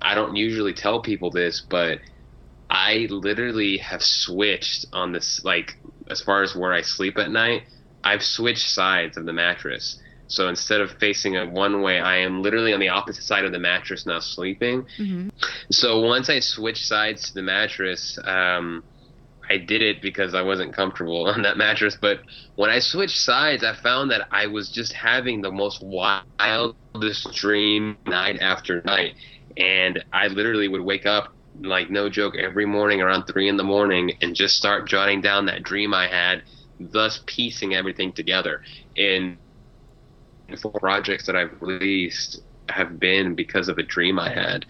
I 0.00 0.14
don't 0.14 0.36
usually 0.36 0.72
tell 0.72 1.00
people 1.00 1.30
this, 1.30 1.60
but 1.60 1.98
I 2.70 3.06
literally 3.10 3.78
have 3.78 4.02
switched 4.02 4.86
on 4.92 5.12
this, 5.12 5.42
like, 5.44 5.76
as 6.10 6.20
far 6.20 6.42
as 6.42 6.54
where 6.54 6.72
I 6.72 6.82
sleep 6.82 7.18
at 7.18 7.30
night, 7.30 7.62
I've 8.04 8.22
switched 8.22 8.70
sides 8.70 9.16
of 9.16 9.26
the 9.26 9.32
mattress. 9.32 10.00
So 10.28 10.48
instead 10.48 10.80
of 10.80 10.90
facing 10.98 11.34
it 11.34 11.50
one 11.50 11.82
way, 11.82 12.00
I 12.00 12.18
am 12.18 12.42
literally 12.42 12.74
on 12.74 12.80
the 12.80 12.90
opposite 12.90 13.24
side 13.24 13.44
of 13.44 13.52
the 13.52 13.58
mattress 13.58 14.06
now 14.06 14.20
sleeping. 14.20 14.86
Mm-hmm. 14.98 15.30
So 15.70 16.00
once 16.00 16.28
I 16.28 16.40
switch 16.40 16.86
sides 16.86 17.28
to 17.28 17.34
the 17.34 17.42
mattress, 17.42 18.18
um, 18.24 18.84
I 19.50 19.58
did 19.58 19.82
it 19.82 20.02
because 20.02 20.34
I 20.34 20.42
wasn't 20.42 20.74
comfortable 20.74 21.26
on 21.28 21.42
that 21.42 21.56
mattress. 21.56 21.96
But 22.00 22.20
when 22.56 22.70
I 22.70 22.78
switched 22.78 23.18
sides, 23.18 23.64
I 23.64 23.74
found 23.74 24.10
that 24.10 24.28
I 24.30 24.46
was 24.46 24.70
just 24.70 24.92
having 24.92 25.40
the 25.40 25.52
most 25.52 25.82
wildest 25.82 27.32
dream 27.34 27.96
night 28.06 28.38
after 28.40 28.82
night. 28.84 29.14
And 29.56 30.04
I 30.12 30.28
literally 30.28 30.68
would 30.68 30.82
wake 30.82 31.06
up 31.06 31.34
like 31.60 31.90
no 31.90 32.08
joke, 32.08 32.36
every 32.36 32.66
morning 32.66 33.00
around 33.00 33.24
three 33.24 33.48
in 33.48 33.56
the 33.56 33.64
morning 33.64 34.12
and 34.20 34.34
just 34.34 34.56
start 34.56 34.88
jotting 34.88 35.20
down 35.20 35.46
that 35.46 35.62
dream 35.62 35.92
I 35.92 36.06
had, 36.06 36.42
thus 36.78 37.22
piecing 37.26 37.74
everything 37.74 38.12
together. 38.12 38.62
And 38.96 39.38
four 40.62 40.72
projects 40.72 41.26
that 41.26 41.36
I've 41.36 41.60
released 41.60 42.40
have 42.68 43.00
been 43.00 43.34
because 43.34 43.68
of 43.68 43.78
a 43.78 43.82
dream 43.82 44.18
I 44.18 44.30
had. 44.32 44.66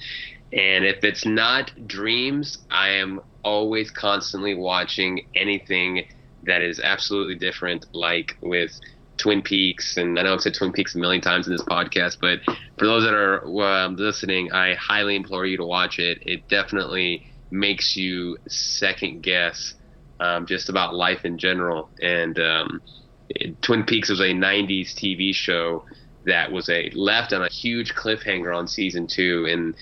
And 0.53 0.85
if 0.85 1.05
it's 1.05 1.27
not 1.27 1.71
dreams, 1.87 2.59
I 2.71 2.91
am 2.91 3.21
always 3.45 3.91
constantly 3.91 4.55
watching 4.55 5.23
anything 5.35 6.05
that 6.45 6.63
is 6.63 6.81
absolutely 6.81 7.35
different, 7.35 7.87
like 7.93 8.37
with 8.43 8.73
Twin 9.19 9.43
Peaks, 9.43 9.97
and 9.97 10.19
I 10.19 10.23
know 10.23 10.35
I've 10.35 10.41
said 10.41 10.55
Twin 10.55 10.73
Peaks 10.73 10.95
a 10.95 10.99
million 10.99 11.21
times 11.21 11.47
in 11.47 11.53
this 11.53 11.65
podcast, 11.65 12.19
but 12.21 12.39
for 12.79 12.87
those 12.87 13.05
that 13.05 13.15
are 13.15 13.45
um, 13.63 13.97
listening, 13.97 14.53
I 14.53 14.75
highly 14.75 15.17
implore 15.17 15.45
you 15.45 15.57
to 15.57 15.67
watch 15.67 15.99
it. 15.99 16.19
It 16.23 16.49
definitely 16.49 17.25
makes 17.51 17.97
you 17.97 18.39
second 18.49 19.23
guess 19.23 19.75
um, 20.21 20.47
just 20.47 20.69
about 20.69 20.95
life 20.95 21.25
in 21.25 21.37
general. 21.39 21.91
And 22.01 22.39
um, 22.39 22.81
it, 23.29 23.61
Twin 23.63 23.85
Peaks 23.85 24.09
was 24.09 24.21
a 24.21 24.33
'90s 24.33 24.95
TV 24.95 25.35
show 25.35 25.85
that 26.25 26.53
was 26.53 26.69
a 26.69 26.91
left 26.95 27.33
on 27.33 27.43
a 27.43 27.49
huge 27.49 27.95
cliffhanger 27.95 28.57
on 28.57 28.69
season 28.69 29.07
two, 29.09 29.47
and 29.49 29.75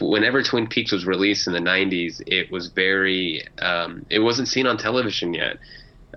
whenever 0.00 0.42
Twin 0.42 0.66
Peaks 0.66 0.92
was 0.92 1.06
released 1.06 1.46
in 1.46 1.52
the 1.52 1.58
90s, 1.58 2.22
it 2.26 2.50
was 2.50 2.68
very, 2.68 3.42
um, 3.60 4.04
it 4.10 4.20
wasn't 4.20 4.48
seen 4.48 4.66
on 4.66 4.76
television 4.76 5.34
yet 5.34 5.58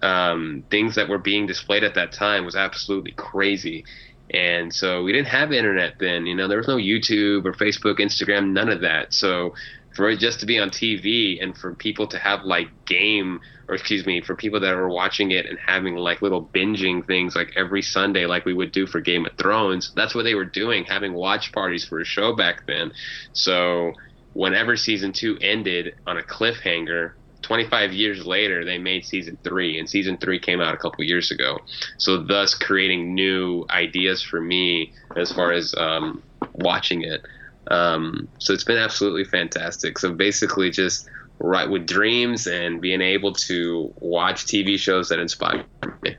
um, 0.02 0.64
things 0.72 0.96
that 0.96 1.10
were 1.10 1.18
being 1.18 1.46
displayed 1.46 1.84
at 1.84 1.96
that 1.96 2.12
time 2.12 2.46
was 2.46 2.56
absolutely 2.56 3.12
crazy. 3.12 3.86
And 4.34 4.74
so 4.74 5.04
we 5.04 5.12
didn't 5.12 5.28
have 5.28 5.52
internet 5.52 5.96
then. 6.00 6.26
You 6.26 6.36
know, 6.36 6.48
there 6.48 6.58
was 6.58 6.68
no 6.68 6.78
YouTube 6.78 7.46
or 7.46 7.54
Facebook, 7.54 8.00
Instagram, 8.00 8.52
none 8.52 8.70
of 8.70 8.82
that. 8.82 9.14
So 9.14 9.54
for 9.96 10.10
it 10.10 10.20
just 10.20 10.40
to 10.40 10.46
be 10.46 10.58
on 10.58 10.70
TV 10.70 11.44
and 11.44 11.58
for 11.58 11.76
people 11.76 12.08
to 12.08 12.18
have 12.18 12.44
like 12.44 12.68
game 12.86 13.42
or 13.72 13.76
excuse 13.76 14.06
me, 14.06 14.20
for 14.20 14.36
people 14.36 14.60
that 14.60 14.76
were 14.76 14.90
watching 14.90 15.32
it 15.32 15.46
and 15.46 15.58
having 15.66 15.96
like 15.96 16.22
little 16.22 16.44
binging 16.54 17.08
things 17.08 17.38
like 17.38 17.54
every 17.56 17.82
Sunday, 17.82 18.26
like 18.26 18.44
we 18.44 18.54
would 18.54 18.74
do 18.74 18.86
for 18.86 19.00
Game 19.00 19.26
of 19.26 19.32
Thrones, 19.38 19.94
that's 19.96 20.14
what 20.14 20.24
they 20.24 20.36
were 20.36 20.44
doing, 20.44 20.84
having 20.84 21.14
watch 21.14 21.54
parties 21.54 21.86
for 21.86 22.02
a 22.02 22.06
show 22.06 22.36
back 22.36 22.68
then. 22.68 22.92
So 23.32 23.94
whenever 24.34 24.76
season 24.76 25.14
two 25.14 25.38
ended 25.42 25.96
on 26.06 26.18
a 26.18 26.22
cliffhanger, 26.22 27.14
25 27.42 27.94
years 27.94 28.26
later, 28.26 28.64
they 28.64 28.78
made 28.78 29.06
season 29.06 29.38
three, 29.44 29.80
and 29.80 29.90
season 29.90 30.18
three 30.18 30.40
came 30.40 30.62
out 30.62 30.74
a 30.74 30.78
couple 30.78 31.04
years 31.04 31.32
ago. 31.32 31.60
So, 31.98 32.18
thus 32.18 32.54
creating 32.54 33.14
new 33.16 33.66
ideas 33.70 34.22
for 34.22 34.40
me 34.40 34.94
as 35.16 35.32
far 35.32 35.52
as 35.52 35.74
um, 35.76 36.22
watching 36.54 37.04
it. 37.04 37.26
Um, 37.68 38.28
so, 38.40 38.54
it's 38.54 38.64
been 38.64 38.78
absolutely 38.78 39.24
fantastic. 39.24 39.98
So, 39.98 40.14
basically, 40.14 40.70
just 40.70 41.10
right 41.40 41.70
with 41.70 41.88
dreams 41.88 42.48
and 42.48 42.82
being 42.82 43.02
able 43.02 43.34
to 43.34 43.94
watch 44.00 44.46
TV 44.46 44.78
shows 44.78 45.10
that 45.10 45.20
inspire 45.20 45.66
me. 46.04 46.16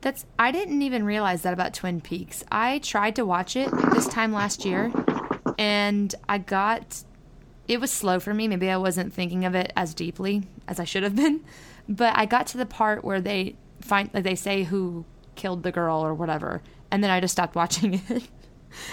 That's 0.00 0.26
I 0.38 0.50
didn't 0.50 0.82
even 0.82 1.04
realize 1.04 1.42
that 1.42 1.52
about 1.52 1.74
Twin 1.74 2.00
Peaks. 2.00 2.42
I 2.50 2.78
tried 2.80 3.14
to 3.16 3.24
watch 3.24 3.54
it 3.56 3.70
this 3.92 4.08
time 4.08 4.32
last 4.32 4.64
year 4.64 4.90
and 5.58 6.14
I 6.28 6.38
got 6.38 7.04
it 7.68 7.80
was 7.80 7.90
slow 7.90 8.20
for 8.20 8.34
me. 8.34 8.48
Maybe 8.48 8.68
I 8.70 8.76
wasn't 8.76 9.12
thinking 9.12 9.44
of 9.44 9.54
it 9.54 9.72
as 9.76 9.94
deeply 9.94 10.42
as 10.68 10.80
I 10.80 10.84
should 10.84 11.02
have 11.02 11.16
been. 11.16 11.42
But 11.88 12.16
I 12.16 12.26
got 12.26 12.46
to 12.48 12.58
the 12.58 12.66
part 12.66 13.04
where 13.04 13.20
they 13.20 13.56
find 13.80 14.10
like 14.12 14.24
they 14.24 14.34
say 14.34 14.64
who 14.64 15.04
killed 15.34 15.62
the 15.62 15.72
girl 15.72 16.04
or 16.04 16.14
whatever, 16.14 16.62
and 16.90 17.02
then 17.02 17.10
I 17.10 17.20
just 17.20 17.32
stopped 17.32 17.54
watching 17.54 17.94
it. 18.08 18.28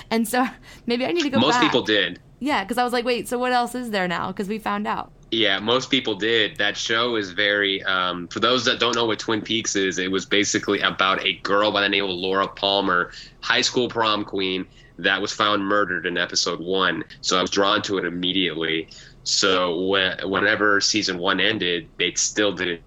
and 0.10 0.27
so 0.27 0.45
maybe 0.86 1.05
I 1.05 1.12
need 1.12 1.23
to 1.23 1.29
go. 1.29 1.38
Back. 1.38 1.41
Most 1.41 1.53
back. 1.55 1.63
people 1.63 1.84
did. 1.84 2.19
Yeah, 2.39 2.63
because 2.63 2.77
I 2.77 2.84
was 2.84 2.93
like, 2.93 3.05
wait, 3.05 3.27
so 3.27 3.38
what 3.38 3.51
else 3.51 3.75
is 3.75 3.91
there 3.91 4.08
now? 4.08 4.27
Because 4.27 4.47
we 4.47 4.60
found 4.60 4.88
out. 4.88 5.12
Yeah, 5.32 5.60
most 5.60 5.92
people 5.92 6.15
did. 6.15 6.58
That 6.58 6.76
show 6.76 7.15
is 7.15 7.32
very. 7.32 7.84
Um, 7.84 8.28
for 8.30 8.39
those 8.39 8.65
that 8.65 8.80
don't 8.80 8.96
know 8.96 9.06
what 9.06 9.20
Twin 9.20 9.42
Peaks 9.42 9.76
is, 9.76 10.00
it 10.00 10.10
was 10.10 10.26
basically 10.26 10.80
about 10.82 11.24
a 11.24 11.34
girl 11.44 11.72
by 11.72 11.82
the 11.82 11.89
name 11.89 12.04
of 12.04 12.10
Laura 12.10 12.48
Palmer, 12.48 13.12
high 13.42 13.62
school 13.62 13.88
prom 13.88 14.26
queen 14.26 14.65
that 14.98 15.22
was 15.22 15.32
found 15.32 15.63
murdered 15.63 16.06
in 16.06 16.18
episode 16.18 16.60
one. 16.60 17.04
So 17.22 17.38
I 17.38 17.42
was 17.42 17.52
drawn 17.52 17.82
to 17.84 17.98
it 18.00 18.06
immediately. 18.06 18.89
So 19.24 19.86
when, 19.86 20.18
whenever 20.30 20.82
season 20.82 21.20
one 21.20 21.39
ended, 21.39 21.88
they 21.98 22.13
still 22.13 22.52
didn't 22.52 22.82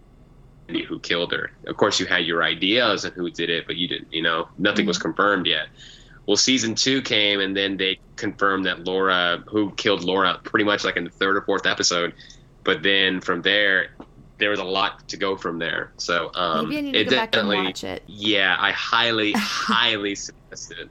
know 0.68 0.80
who 0.80 0.98
killed 0.98 1.32
her. 1.32 1.52
Of 1.66 1.76
course, 1.76 2.00
you 2.00 2.06
had 2.06 2.24
your 2.24 2.42
ideas 2.42 3.04
on 3.04 3.12
who 3.12 3.30
did 3.30 3.50
it, 3.50 3.66
but 3.66 3.76
you 3.76 3.86
didn't. 3.86 4.12
You 4.12 4.22
know, 4.22 4.48
nothing 4.58 4.82
mm-hmm. 4.82 4.88
was 4.88 4.98
confirmed 4.98 5.46
yet. 5.46 5.68
Well, 6.26 6.36
season 6.36 6.74
two 6.74 7.02
came, 7.02 7.40
and 7.40 7.56
then 7.56 7.76
they 7.76 7.98
confirmed 8.16 8.66
that 8.66 8.84
Laura, 8.84 9.42
who 9.46 9.72
killed 9.72 10.04
Laura, 10.04 10.38
pretty 10.44 10.64
much 10.64 10.84
like 10.84 10.96
in 10.96 11.04
the 11.04 11.10
third 11.10 11.36
or 11.36 11.42
fourth 11.42 11.66
episode. 11.66 12.14
But 12.64 12.82
then 12.82 13.20
from 13.20 13.42
there, 13.42 13.90
there 14.38 14.50
was 14.50 14.60
a 14.60 14.64
lot 14.64 15.08
to 15.08 15.16
go 15.16 15.36
from 15.36 15.58
there. 15.58 15.92
So 15.96 16.30
um, 16.34 16.68
maybe 16.68 16.78
I 16.78 16.80
need 16.80 16.92
to 16.92 17.04
go 17.04 17.10
back 17.10 17.36
and 17.36 17.48
watch 17.48 17.84
it. 17.84 18.02
Yeah, 18.06 18.56
I 18.58 18.70
highly, 18.72 19.32
highly 19.36 20.14
suggest 20.14 20.72
it. 20.72 20.88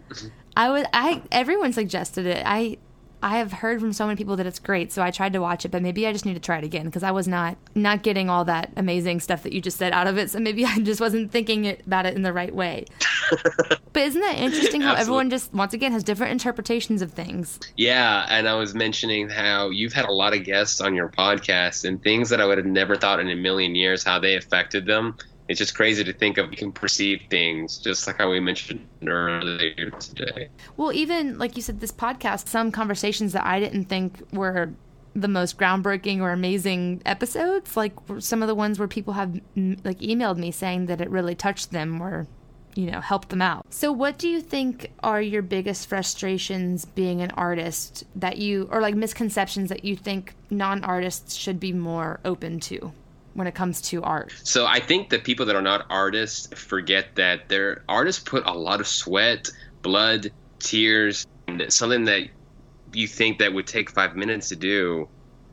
I 0.58 0.70
would. 0.70 0.86
I 0.94 1.22
everyone 1.32 1.72
suggested 1.72 2.26
it. 2.26 2.44
I 2.46 2.78
I 3.24 3.38
have 3.38 3.52
heard 3.52 3.80
from 3.80 3.94
so 3.94 4.08
many 4.08 4.18
people 4.18 4.36
that 4.38 4.46
it's 4.46 4.60
great, 4.60 4.92
so 4.92 5.04
I 5.04 5.12
tried 5.12 5.34
to 5.34 5.40
watch 5.40 5.64
it, 5.64 5.70
but 5.70 5.82
maybe 5.82 6.08
I 6.08 6.14
just 6.14 6.26
need 6.26 6.34
to 6.34 6.40
try 6.40 6.58
it 6.58 6.64
again 6.64 6.86
because 6.86 7.04
I 7.04 7.12
was 7.12 7.28
not 7.28 7.58
not 7.76 8.02
getting 8.02 8.30
all 8.30 8.46
that 8.46 8.72
amazing 8.76 9.20
stuff 9.20 9.44
that 9.44 9.54
you 9.54 9.62
just 9.62 9.78
said 9.78 9.94
out 9.94 10.08
of 10.08 10.18
it. 10.18 10.32
So 10.32 10.40
maybe 10.40 10.66
I 10.66 10.80
just 10.80 11.00
wasn't 11.00 11.32
thinking 11.32 11.66
it, 11.66 11.86
about 11.86 12.06
it 12.06 12.16
in 12.16 12.24
the 12.24 12.34
right 12.34 12.54
way. 12.54 12.86
but 13.94 14.04
isn't 14.04 14.22
that 14.22 14.38
interesting 14.38 14.82
how 14.82 14.96
everyone 14.96 15.30
just 15.30 15.54
once 15.54 15.74
again 15.74 15.92
has 15.92 16.04
different 16.04 16.32
interpretations 16.32 17.02
of 17.02 17.14
things? 17.14 17.60
Yeah, 17.78 18.26
and 18.30 18.48
I 18.48 18.56
was 18.56 18.74
mentioning 18.74 19.30
how 19.30 19.70
you've 19.70 19.94
had 19.94 20.06
a 20.06 20.12
lot 20.12 20.36
of 20.36 20.44
guests 20.44 20.82
on 20.82 20.96
your 20.96 21.10
podcast 21.10 21.86
and 21.86 22.02
things 22.02 22.30
that 22.30 22.42
I 22.42 22.46
would 22.46 22.58
have 22.58 22.68
never 22.68 22.96
thought 22.96 23.20
in 23.20 23.30
a 23.30 23.36
million 23.36 23.76
years 23.76 24.04
how 24.04 24.20
they 24.20 24.36
affected 24.36 24.86
them 24.86 25.16
it's 25.52 25.58
just 25.58 25.76
crazy 25.76 26.04
to 26.04 26.14
think 26.14 26.38
of 26.38 26.50
you 26.50 26.58
can 26.58 26.72
perceive 26.72 27.22
things 27.30 27.78
just 27.78 28.08
like 28.08 28.18
how 28.18 28.32
we 28.32 28.40
mentioned 28.40 28.88
earlier 29.06 29.90
today. 30.00 30.48
Well, 30.78 30.94
even 30.94 31.38
like 31.38 31.58
you 31.58 31.62
said, 31.62 31.82
this 31.82 31.92
podcast, 31.92 32.48
some 32.48 32.72
conversations 32.72 33.34
that 33.34 33.46
I 33.46 33.60
didn't 33.60 33.86
think 33.86 34.22
were 34.32 34.72
the 35.14 35.28
most 35.28 35.58
groundbreaking 35.58 36.22
or 36.22 36.32
amazing 36.32 37.02
episodes, 37.06 37.76
like 37.76 37.92
some 38.20 38.42
of 38.42 38.48
the 38.48 38.56
ones 38.56 38.80
where 38.80 38.88
people 38.88 39.14
have 39.14 39.34
like 39.84 40.00
emailed 40.00 40.38
me 40.38 40.52
saying 40.52 40.86
that 40.86 41.02
it 41.02 41.10
really 41.10 41.36
touched 41.36 41.72
them, 41.72 42.02
or 42.02 42.28
you 42.76 42.90
know, 42.90 43.02
helped 43.02 43.28
them 43.28 43.42
out. 43.42 43.66
So, 43.70 43.92
what 43.92 44.18
do 44.18 44.30
you 44.30 44.40
think 44.40 44.94
are 45.04 45.22
your 45.22 45.42
biggest 45.42 45.90
frustrations 45.90 46.86
being 46.86 47.22
an 47.22 47.32
artist 47.32 48.06
that 48.16 48.38
you, 48.38 48.70
or 48.72 48.80
like 48.80 48.96
misconceptions 48.96 49.68
that 49.68 49.84
you 49.84 49.98
think 49.98 50.34
non 50.50 50.82
artists 50.86 51.36
should 51.36 51.60
be 51.60 51.74
more 51.74 52.22
open 52.24 52.62
to? 52.62 52.94
When 53.34 53.48
it 53.48 53.56
comes 53.56 53.82
to 53.84 54.04
art, 54.04 54.34
so 54.44 54.66
I 54.66 54.80
think 54.80 55.10
that 55.10 55.24
people 55.24 55.46
that 55.46 55.56
are 55.56 55.62
not 55.62 55.86
artists 55.90 56.48
forget 56.54 57.16
that 57.16 57.48
their 57.48 57.84
artists 57.88 58.22
put 58.22 58.46
a 58.46 58.54
lot 58.54 58.82
of 58.82 58.88
sweat, 58.88 59.50
blood, 59.82 60.32
tears, 60.60 61.26
and 61.48 61.72
something 61.72 62.06
that 62.06 62.24
you 62.94 63.08
think 63.08 63.40
that 63.40 63.54
would 63.54 63.68
take 63.68 63.90
five 63.90 64.16
minutes 64.16 64.50
to 64.50 64.56
do 64.56 65.08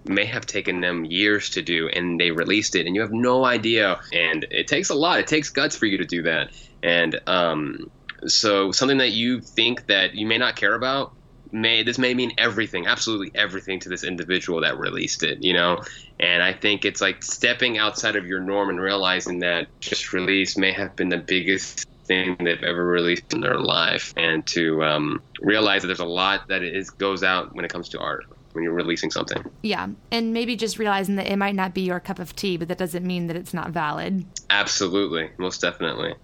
may 0.05 0.25
have 0.25 0.47
taken 0.47 0.81
them 0.81 1.05
years 1.05 1.51
to 1.51 1.63
do 1.63 1.89
and 1.89 2.19
they 2.19 2.31
released 2.31 2.75
it 2.75 2.87
and 2.87 2.95
you 2.95 3.01
have 3.01 3.13
no 3.13 3.45
idea. 3.45 4.01
And 4.13 4.47
it 4.51 4.67
takes 4.67 4.91
a 4.91 4.95
lot. 4.95 5.21
It 5.21 5.27
takes 5.27 5.51
guts 5.51 5.77
for 5.77 5.87
you 5.87 5.99
to 5.99 6.05
do 6.05 6.23
that. 6.23 6.51
And 6.83 7.21
um, 7.27 7.91
so 8.27 8.73
something 8.73 8.99
that 8.99 9.11
you 9.11 9.41
think 9.41 9.87
that 9.87 10.15
you 10.15 10.27
may 10.27 10.39
not 10.39 10.57
care 10.57 10.75
about 10.75 11.13
may 11.53 11.83
this 11.83 11.99
may 11.99 12.15
mean 12.15 12.33
everything 12.39 12.87
absolutely 12.87 13.31
everything 13.35 13.81
to 13.81 13.89
this 13.89 14.05
individual 14.05 14.61
that 14.61 14.79
released 14.79 15.23
it 15.23 15.43
you 15.43 15.53
know 15.53 15.81
and 16.21 16.43
i 16.43 16.53
think 16.53 16.85
it's 16.85 17.01
like 17.01 17.23
stepping 17.23 17.79
outside 17.79 18.17
of 18.17 18.27
your 18.27 18.41
norm 18.41 18.69
and 18.69 18.81
realizing 18.81 19.39
that 19.39 19.67
just 19.81 20.13
release 20.13 20.57
may 20.57 20.73
have 20.73 20.95
been 20.97 21.09
the 21.09 21.19
biggest 21.19 21.87
thing 22.09 22.37
they've 22.41 22.63
ever 22.63 22.85
released 22.85 23.33
in 23.33 23.41
their 23.41 23.59
life 23.59 24.15
and 24.17 24.45
to 24.47 24.83
um, 24.83 25.23
realize 25.43 25.83
that 25.83 25.89
there's 25.89 26.01
a 26.01 26.05
lot 26.05 26.49
that 26.49 26.63
is 26.63 26.91
goes 26.91 27.23
out 27.23 27.55
when 27.55 27.65
it 27.65 27.71
comes 27.71 27.89
to 27.91 28.01
art 28.01 28.25
when 28.53 28.65
you're 28.65 28.73
releasing 28.73 29.11
something. 29.11 29.45
Yeah, 29.63 29.89
and 30.11 30.33
maybe 30.33 30.57
just 30.57 30.79
realizing 30.79 31.17
that 31.17 31.27
it 31.27 31.37
might 31.37 31.55
not 31.55 31.75
be 31.75 31.83
your 31.83 32.01
cup 32.01 32.19
of 32.19 32.35
tea, 32.35 32.57
but 32.57 32.67
that 32.69 32.79
doesn't 32.79 33.07
mean 33.07 33.27
that 33.29 33.37
it's 33.37 33.55
not 33.55 33.71
valid. 33.71 34.25
Absolutely, 34.51 35.31
most 35.37 35.61
definitely. 35.61 36.15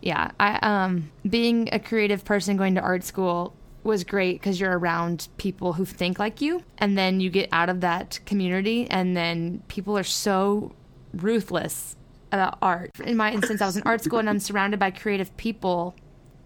Yeah, 0.00 0.30
I 0.40 0.58
um 0.62 1.10
being 1.28 1.68
a 1.72 1.78
creative 1.78 2.24
person 2.24 2.56
going 2.56 2.74
to 2.74 2.80
art 2.80 3.04
school 3.04 3.54
was 3.86 4.04
great 4.04 4.40
because 4.40 4.60
you're 4.60 4.78
around 4.78 5.28
people 5.36 5.74
who 5.74 5.84
think 5.84 6.18
like 6.18 6.40
you, 6.40 6.62
and 6.78 6.96
then 6.96 7.20
you 7.20 7.30
get 7.30 7.48
out 7.52 7.68
of 7.68 7.80
that 7.80 8.20
community, 8.26 8.86
and 8.90 9.16
then 9.16 9.62
people 9.68 9.96
are 9.96 10.04
so 10.04 10.72
ruthless 11.14 11.96
about 12.32 12.58
art. 12.60 12.90
In 13.04 13.16
my 13.16 13.32
instance, 13.32 13.62
I 13.62 13.66
was 13.66 13.76
in 13.76 13.82
art 13.84 14.02
school 14.02 14.18
and 14.18 14.28
I'm 14.28 14.40
surrounded 14.40 14.80
by 14.80 14.90
creative 14.90 15.34
people. 15.36 15.94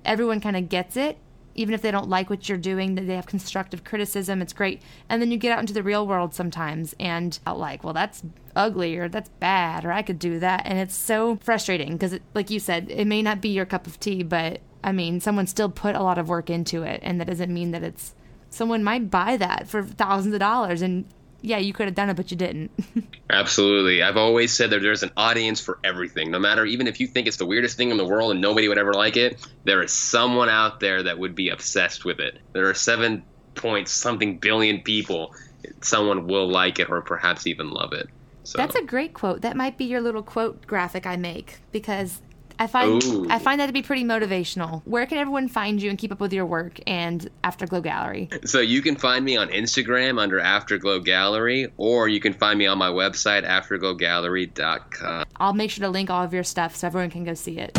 Everyone 0.04 0.40
kind 0.40 0.56
of 0.56 0.68
gets 0.68 0.96
it 0.96 1.18
even 1.54 1.74
if 1.74 1.82
they 1.82 1.90
don't 1.90 2.08
like 2.08 2.30
what 2.30 2.48
you're 2.48 2.58
doing, 2.58 2.94
they 2.94 3.14
have 3.14 3.26
constructive 3.26 3.84
criticism. 3.84 4.40
It's 4.40 4.52
great. 4.52 4.82
And 5.08 5.20
then 5.20 5.30
you 5.30 5.38
get 5.38 5.52
out 5.52 5.60
into 5.60 5.72
the 5.72 5.82
real 5.82 6.06
world 6.06 6.34
sometimes 6.34 6.94
and 6.98 7.38
like, 7.46 7.84
well, 7.84 7.92
that's 7.92 8.22
ugly 8.54 8.96
or 8.96 9.08
that's 9.08 9.28
bad 9.28 9.84
or 9.84 9.92
I 9.92 10.02
could 10.02 10.18
do 10.18 10.38
that. 10.38 10.62
And 10.64 10.78
it's 10.78 10.94
so 10.94 11.38
frustrating 11.42 11.92
because, 11.92 12.18
like 12.34 12.50
you 12.50 12.60
said, 12.60 12.90
it 12.90 13.06
may 13.06 13.22
not 13.22 13.40
be 13.40 13.48
your 13.48 13.66
cup 13.66 13.86
of 13.86 13.98
tea, 14.00 14.22
but 14.22 14.60
I 14.82 14.92
mean, 14.92 15.20
someone 15.20 15.46
still 15.46 15.68
put 15.68 15.94
a 15.94 16.02
lot 16.02 16.18
of 16.18 16.28
work 16.28 16.50
into 16.50 16.82
it. 16.82 17.00
And 17.02 17.20
that 17.20 17.26
doesn't 17.26 17.52
mean 17.52 17.70
that 17.72 17.82
it's 17.82 18.14
someone 18.50 18.82
might 18.82 19.10
buy 19.10 19.36
that 19.36 19.68
for 19.68 19.82
thousands 19.82 20.34
of 20.34 20.40
dollars 20.40 20.82
and 20.82 21.04
yeah, 21.42 21.58
you 21.58 21.72
could 21.72 21.86
have 21.86 21.94
done 21.94 22.10
it, 22.10 22.16
but 22.16 22.30
you 22.30 22.36
didn't. 22.36 22.70
Absolutely. 23.30 24.02
I've 24.02 24.16
always 24.16 24.52
said 24.52 24.70
that 24.70 24.82
there's 24.82 25.02
an 25.02 25.10
audience 25.16 25.60
for 25.60 25.78
everything. 25.82 26.30
No 26.30 26.38
matter, 26.38 26.66
even 26.66 26.86
if 26.86 27.00
you 27.00 27.06
think 27.06 27.26
it's 27.26 27.38
the 27.38 27.46
weirdest 27.46 27.76
thing 27.76 27.90
in 27.90 27.96
the 27.96 28.04
world 28.04 28.32
and 28.32 28.40
nobody 28.40 28.68
would 28.68 28.76
ever 28.76 28.92
like 28.92 29.16
it, 29.16 29.46
there 29.64 29.82
is 29.82 29.92
someone 29.92 30.48
out 30.48 30.80
there 30.80 31.02
that 31.02 31.18
would 31.18 31.34
be 31.34 31.48
obsessed 31.48 32.04
with 32.04 32.20
it. 32.20 32.38
There 32.52 32.68
are 32.68 32.74
seven 32.74 33.22
point 33.54 33.88
something 33.88 34.38
billion 34.38 34.80
people. 34.82 35.34
Someone 35.80 36.26
will 36.26 36.48
like 36.48 36.78
it 36.78 36.90
or 36.90 37.00
perhaps 37.00 37.46
even 37.46 37.70
love 37.70 37.92
it. 37.92 38.08
So. 38.42 38.58
That's 38.58 38.74
a 38.74 38.82
great 38.82 39.14
quote. 39.14 39.42
That 39.42 39.56
might 39.56 39.78
be 39.78 39.84
your 39.84 40.00
little 40.00 40.22
quote 40.22 40.66
graphic 40.66 41.06
I 41.06 41.16
make 41.16 41.58
because 41.72 42.20
I 42.60 42.66
find 42.66 43.02
Ooh. 43.02 43.26
I 43.30 43.38
find 43.38 43.58
that 43.58 43.68
to 43.68 43.72
be 43.72 43.80
pretty 43.80 44.04
motivational. 44.04 44.82
Where 44.84 45.06
can 45.06 45.16
everyone 45.16 45.48
find 45.48 45.80
you 45.80 45.88
and 45.88 45.98
keep 45.98 46.12
up 46.12 46.20
with 46.20 46.30
your 46.30 46.44
work 46.44 46.78
and 46.86 47.28
Afterglow 47.42 47.80
Gallery? 47.80 48.28
So 48.44 48.60
you 48.60 48.82
can 48.82 48.96
find 48.96 49.24
me 49.24 49.38
on 49.38 49.48
Instagram 49.48 50.20
under 50.20 50.38
Afterglow 50.38 51.00
Gallery, 51.00 51.72
or 51.78 52.06
you 52.06 52.20
can 52.20 52.34
find 52.34 52.58
me 52.58 52.66
on 52.66 52.76
my 52.76 52.90
website 52.90 53.46
afterglowgallery.com. 53.48 55.24
I'll 55.36 55.54
make 55.54 55.70
sure 55.70 55.86
to 55.86 55.90
link 55.90 56.10
all 56.10 56.22
of 56.22 56.34
your 56.34 56.44
stuff 56.44 56.76
so 56.76 56.86
everyone 56.86 57.08
can 57.08 57.24
go 57.24 57.32
see 57.32 57.58
it. 57.58 57.76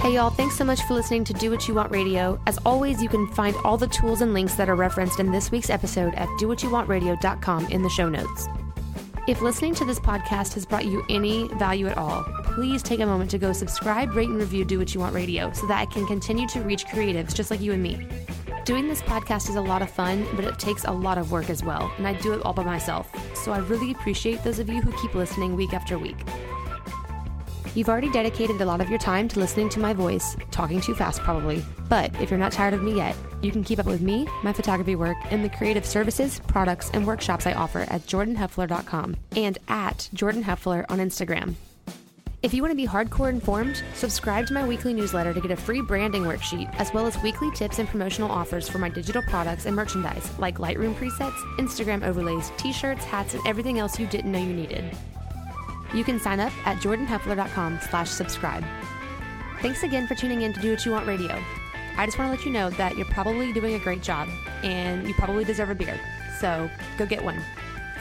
Hey 0.00 0.16
y'all, 0.16 0.28
thanks 0.28 0.56
so 0.56 0.64
much 0.64 0.82
for 0.82 0.92
listening 0.92 1.24
to 1.24 1.32
Do 1.32 1.50
What 1.50 1.66
You 1.66 1.72
Want 1.72 1.90
Radio. 1.90 2.38
As 2.46 2.58
always, 2.66 3.02
you 3.02 3.08
can 3.08 3.26
find 3.28 3.56
all 3.64 3.78
the 3.78 3.86
tools 3.86 4.20
and 4.20 4.34
links 4.34 4.54
that 4.56 4.68
are 4.68 4.76
referenced 4.76 5.18
in 5.18 5.32
this 5.32 5.50
week's 5.50 5.70
episode 5.70 6.14
at 6.16 6.28
dowhatyouwantradio.com 6.40 7.68
in 7.68 7.80
the 7.80 7.88
show 7.88 8.10
notes. 8.10 8.48
If 9.26 9.40
listening 9.40 9.74
to 9.76 9.86
this 9.86 9.98
podcast 9.98 10.52
has 10.52 10.66
brought 10.66 10.84
you 10.84 11.02
any 11.08 11.48
value 11.54 11.86
at 11.86 11.96
all, 11.96 12.22
please 12.54 12.84
take 12.84 13.00
a 13.00 13.06
moment 13.06 13.28
to 13.32 13.38
go 13.38 13.52
subscribe, 13.52 14.14
rate, 14.14 14.28
and 14.28 14.38
review 14.38 14.64
Do 14.64 14.78
What 14.78 14.94
You 14.94 15.00
Want 15.00 15.14
Radio 15.14 15.52
so 15.52 15.66
that 15.66 15.80
I 15.80 15.86
can 15.86 16.06
continue 16.06 16.46
to 16.48 16.60
reach 16.60 16.86
creatives 16.86 17.34
just 17.34 17.50
like 17.50 17.60
you 17.60 17.72
and 17.72 17.82
me. 17.82 18.06
Doing 18.64 18.86
this 18.88 19.02
podcast 19.02 19.50
is 19.50 19.56
a 19.56 19.60
lot 19.60 19.82
of 19.82 19.90
fun, 19.90 20.24
but 20.36 20.44
it 20.44 20.58
takes 20.58 20.84
a 20.84 20.90
lot 20.92 21.18
of 21.18 21.32
work 21.32 21.50
as 21.50 21.64
well, 21.64 21.92
and 21.98 22.06
I 22.06 22.14
do 22.14 22.32
it 22.32 22.42
all 22.44 22.54
by 22.54 22.62
myself. 22.62 23.10
So 23.36 23.52
I 23.52 23.58
really 23.58 23.90
appreciate 23.90 24.44
those 24.44 24.60
of 24.60 24.68
you 24.68 24.80
who 24.80 24.92
keep 25.02 25.14
listening 25.16 25.56
week 25.56 25.74
after 25.74 25.98
week. 25.98 26.16
You've 27.74 27.88
already 27.88 28.08
dedicated 28.10 28.60
a 28.60 28.64
lot 28.64 28.80
of 28.80 28.88
your 28.88 29.00
time 29.00 29.26
to 29.28 29.40
listening 29.40 29.68
to 29.70 29.80
my 29.80 29.92
voice, 29.92 30.36
talking 30.52 30.80
too 30.80 30.94
fast 30.94 31.20
probably. 31.22 31.62
But 31.88 32.14
if 32.20 32.30
you're 32.30 32.38
not 32.38 32.52
tired 32.52 32.72
of 32.72 32.84
me 32.84 32.94
yet, 32.94 33.16
you 33.42 33.50
can 33.50 33.64
keep 33.64 33.80
up 33.80 33.86
with 33.86 34.00
me, 34.00 34.28
my 34.44 34.52
photography 34.52 34.94
work, 34.94 35.16
and 35.30 35.44
the 35.44 35.48
creative 35.48 35.84
services, 35.84 36.40
products, 36.46 36.88
and 36.94 37.04
workshops 37.04 37.48
I 37.48 37.52
offer 37.54 37.80
at 37.80 38.02
jordanheffler.com 38.02 39.16
and 39.34 39.58
at 39.66 40.08
jordanheffler 40.14 40.84
on 40.88 40.98
Instagram. 40.98 41.56
If 42.44 42.52
you 42.52 42.60
want 42.60 42.72
to 42.72 42.76
be 42.76 42.86
hardcore 42.86 43.30
informed, 43.30 43.82
subscribe 43.94 44.46
to 44.48 44.52
my 44.52 44.68
weekly 44.68 44.92
newsletter 44.92 45.32
to 45.32 45.40
get 45.40 45.50
a 45.50 45.56
free 45.56 45.80
branding 45.80 46.24
worksheet, 46.24 46.70
as 46.78 46.92
well 46.92 47.06
as 47.06 47.16
weekly 47.22 47.50
tips 47.52 47.78
and 47.78 47.88
promotional 47.88 48.30
offers 48.30 48.68
for 48.68 48.76
my 48.76 48.90
digital 48.90 49.22
products 49.22 49.64
and 49.64 49.74
merchandise, 49.74 50.30
like 50.38 50.58
Lightroom 50.58 50.94
presets, 50.94 51.38
Instagram 51.56 52.06
overlays, 52.06 52.52
t 52.58 52.70
shirts, 52.70 53.02
hats, 53.06 53.32
and 53.32 53.42
everything 53.46 53.78
else 53.78 53.98
you 53.98 54.06
didn't 54.06 54.30
know 54.30 54.38
you 54.38 54.52
needed. 54.52 54.94
You 55.94 56.04
can 56.04 56.20
sign 56.20 56.38
up 56.38 56.52
at 56.66 56.82
jordanheffler.com 56.82 57.78
slash 57.88 58.10
subscribe. 58.10 58.62
Thanks 59.62 59.82
again 59.82 60.06
for 60.06 60.14
tuning 60.14 60.42
in 60.42 60.52
to 60.52 60.60
Do 60.60 60.72
What 60.72 60.84
You 60.84 60.92
Want 60.92 61.06
Radio. 61.06 61.42
I 61.96 62.04
just 62.04 62.18
want 62.18 62.30
to 62.30 62.36
let 62.36 62.44
you 62.44 62.52
know 62.52 62.68
that 62.76 62.98
you're 62.98 63.06
probably 63.06 63.54
doing 63.54 63.72
a 63.72 63.78
great 63.78 64.02
job 64.02 64.28
and 64.62 65.08
you 65.08 65.14
probably 65.14 65.46
deserve 65.46 65.70
a 65.70 65.74
beer. 65.74 65.98
So 66.40 66.68
go 66.98 67.06
get 67.06 67.24
one. 67.24 67.42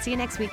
See 0.02 0.12
you 0.12 0.18
next 0.18 0.38
week. 0.38 0.52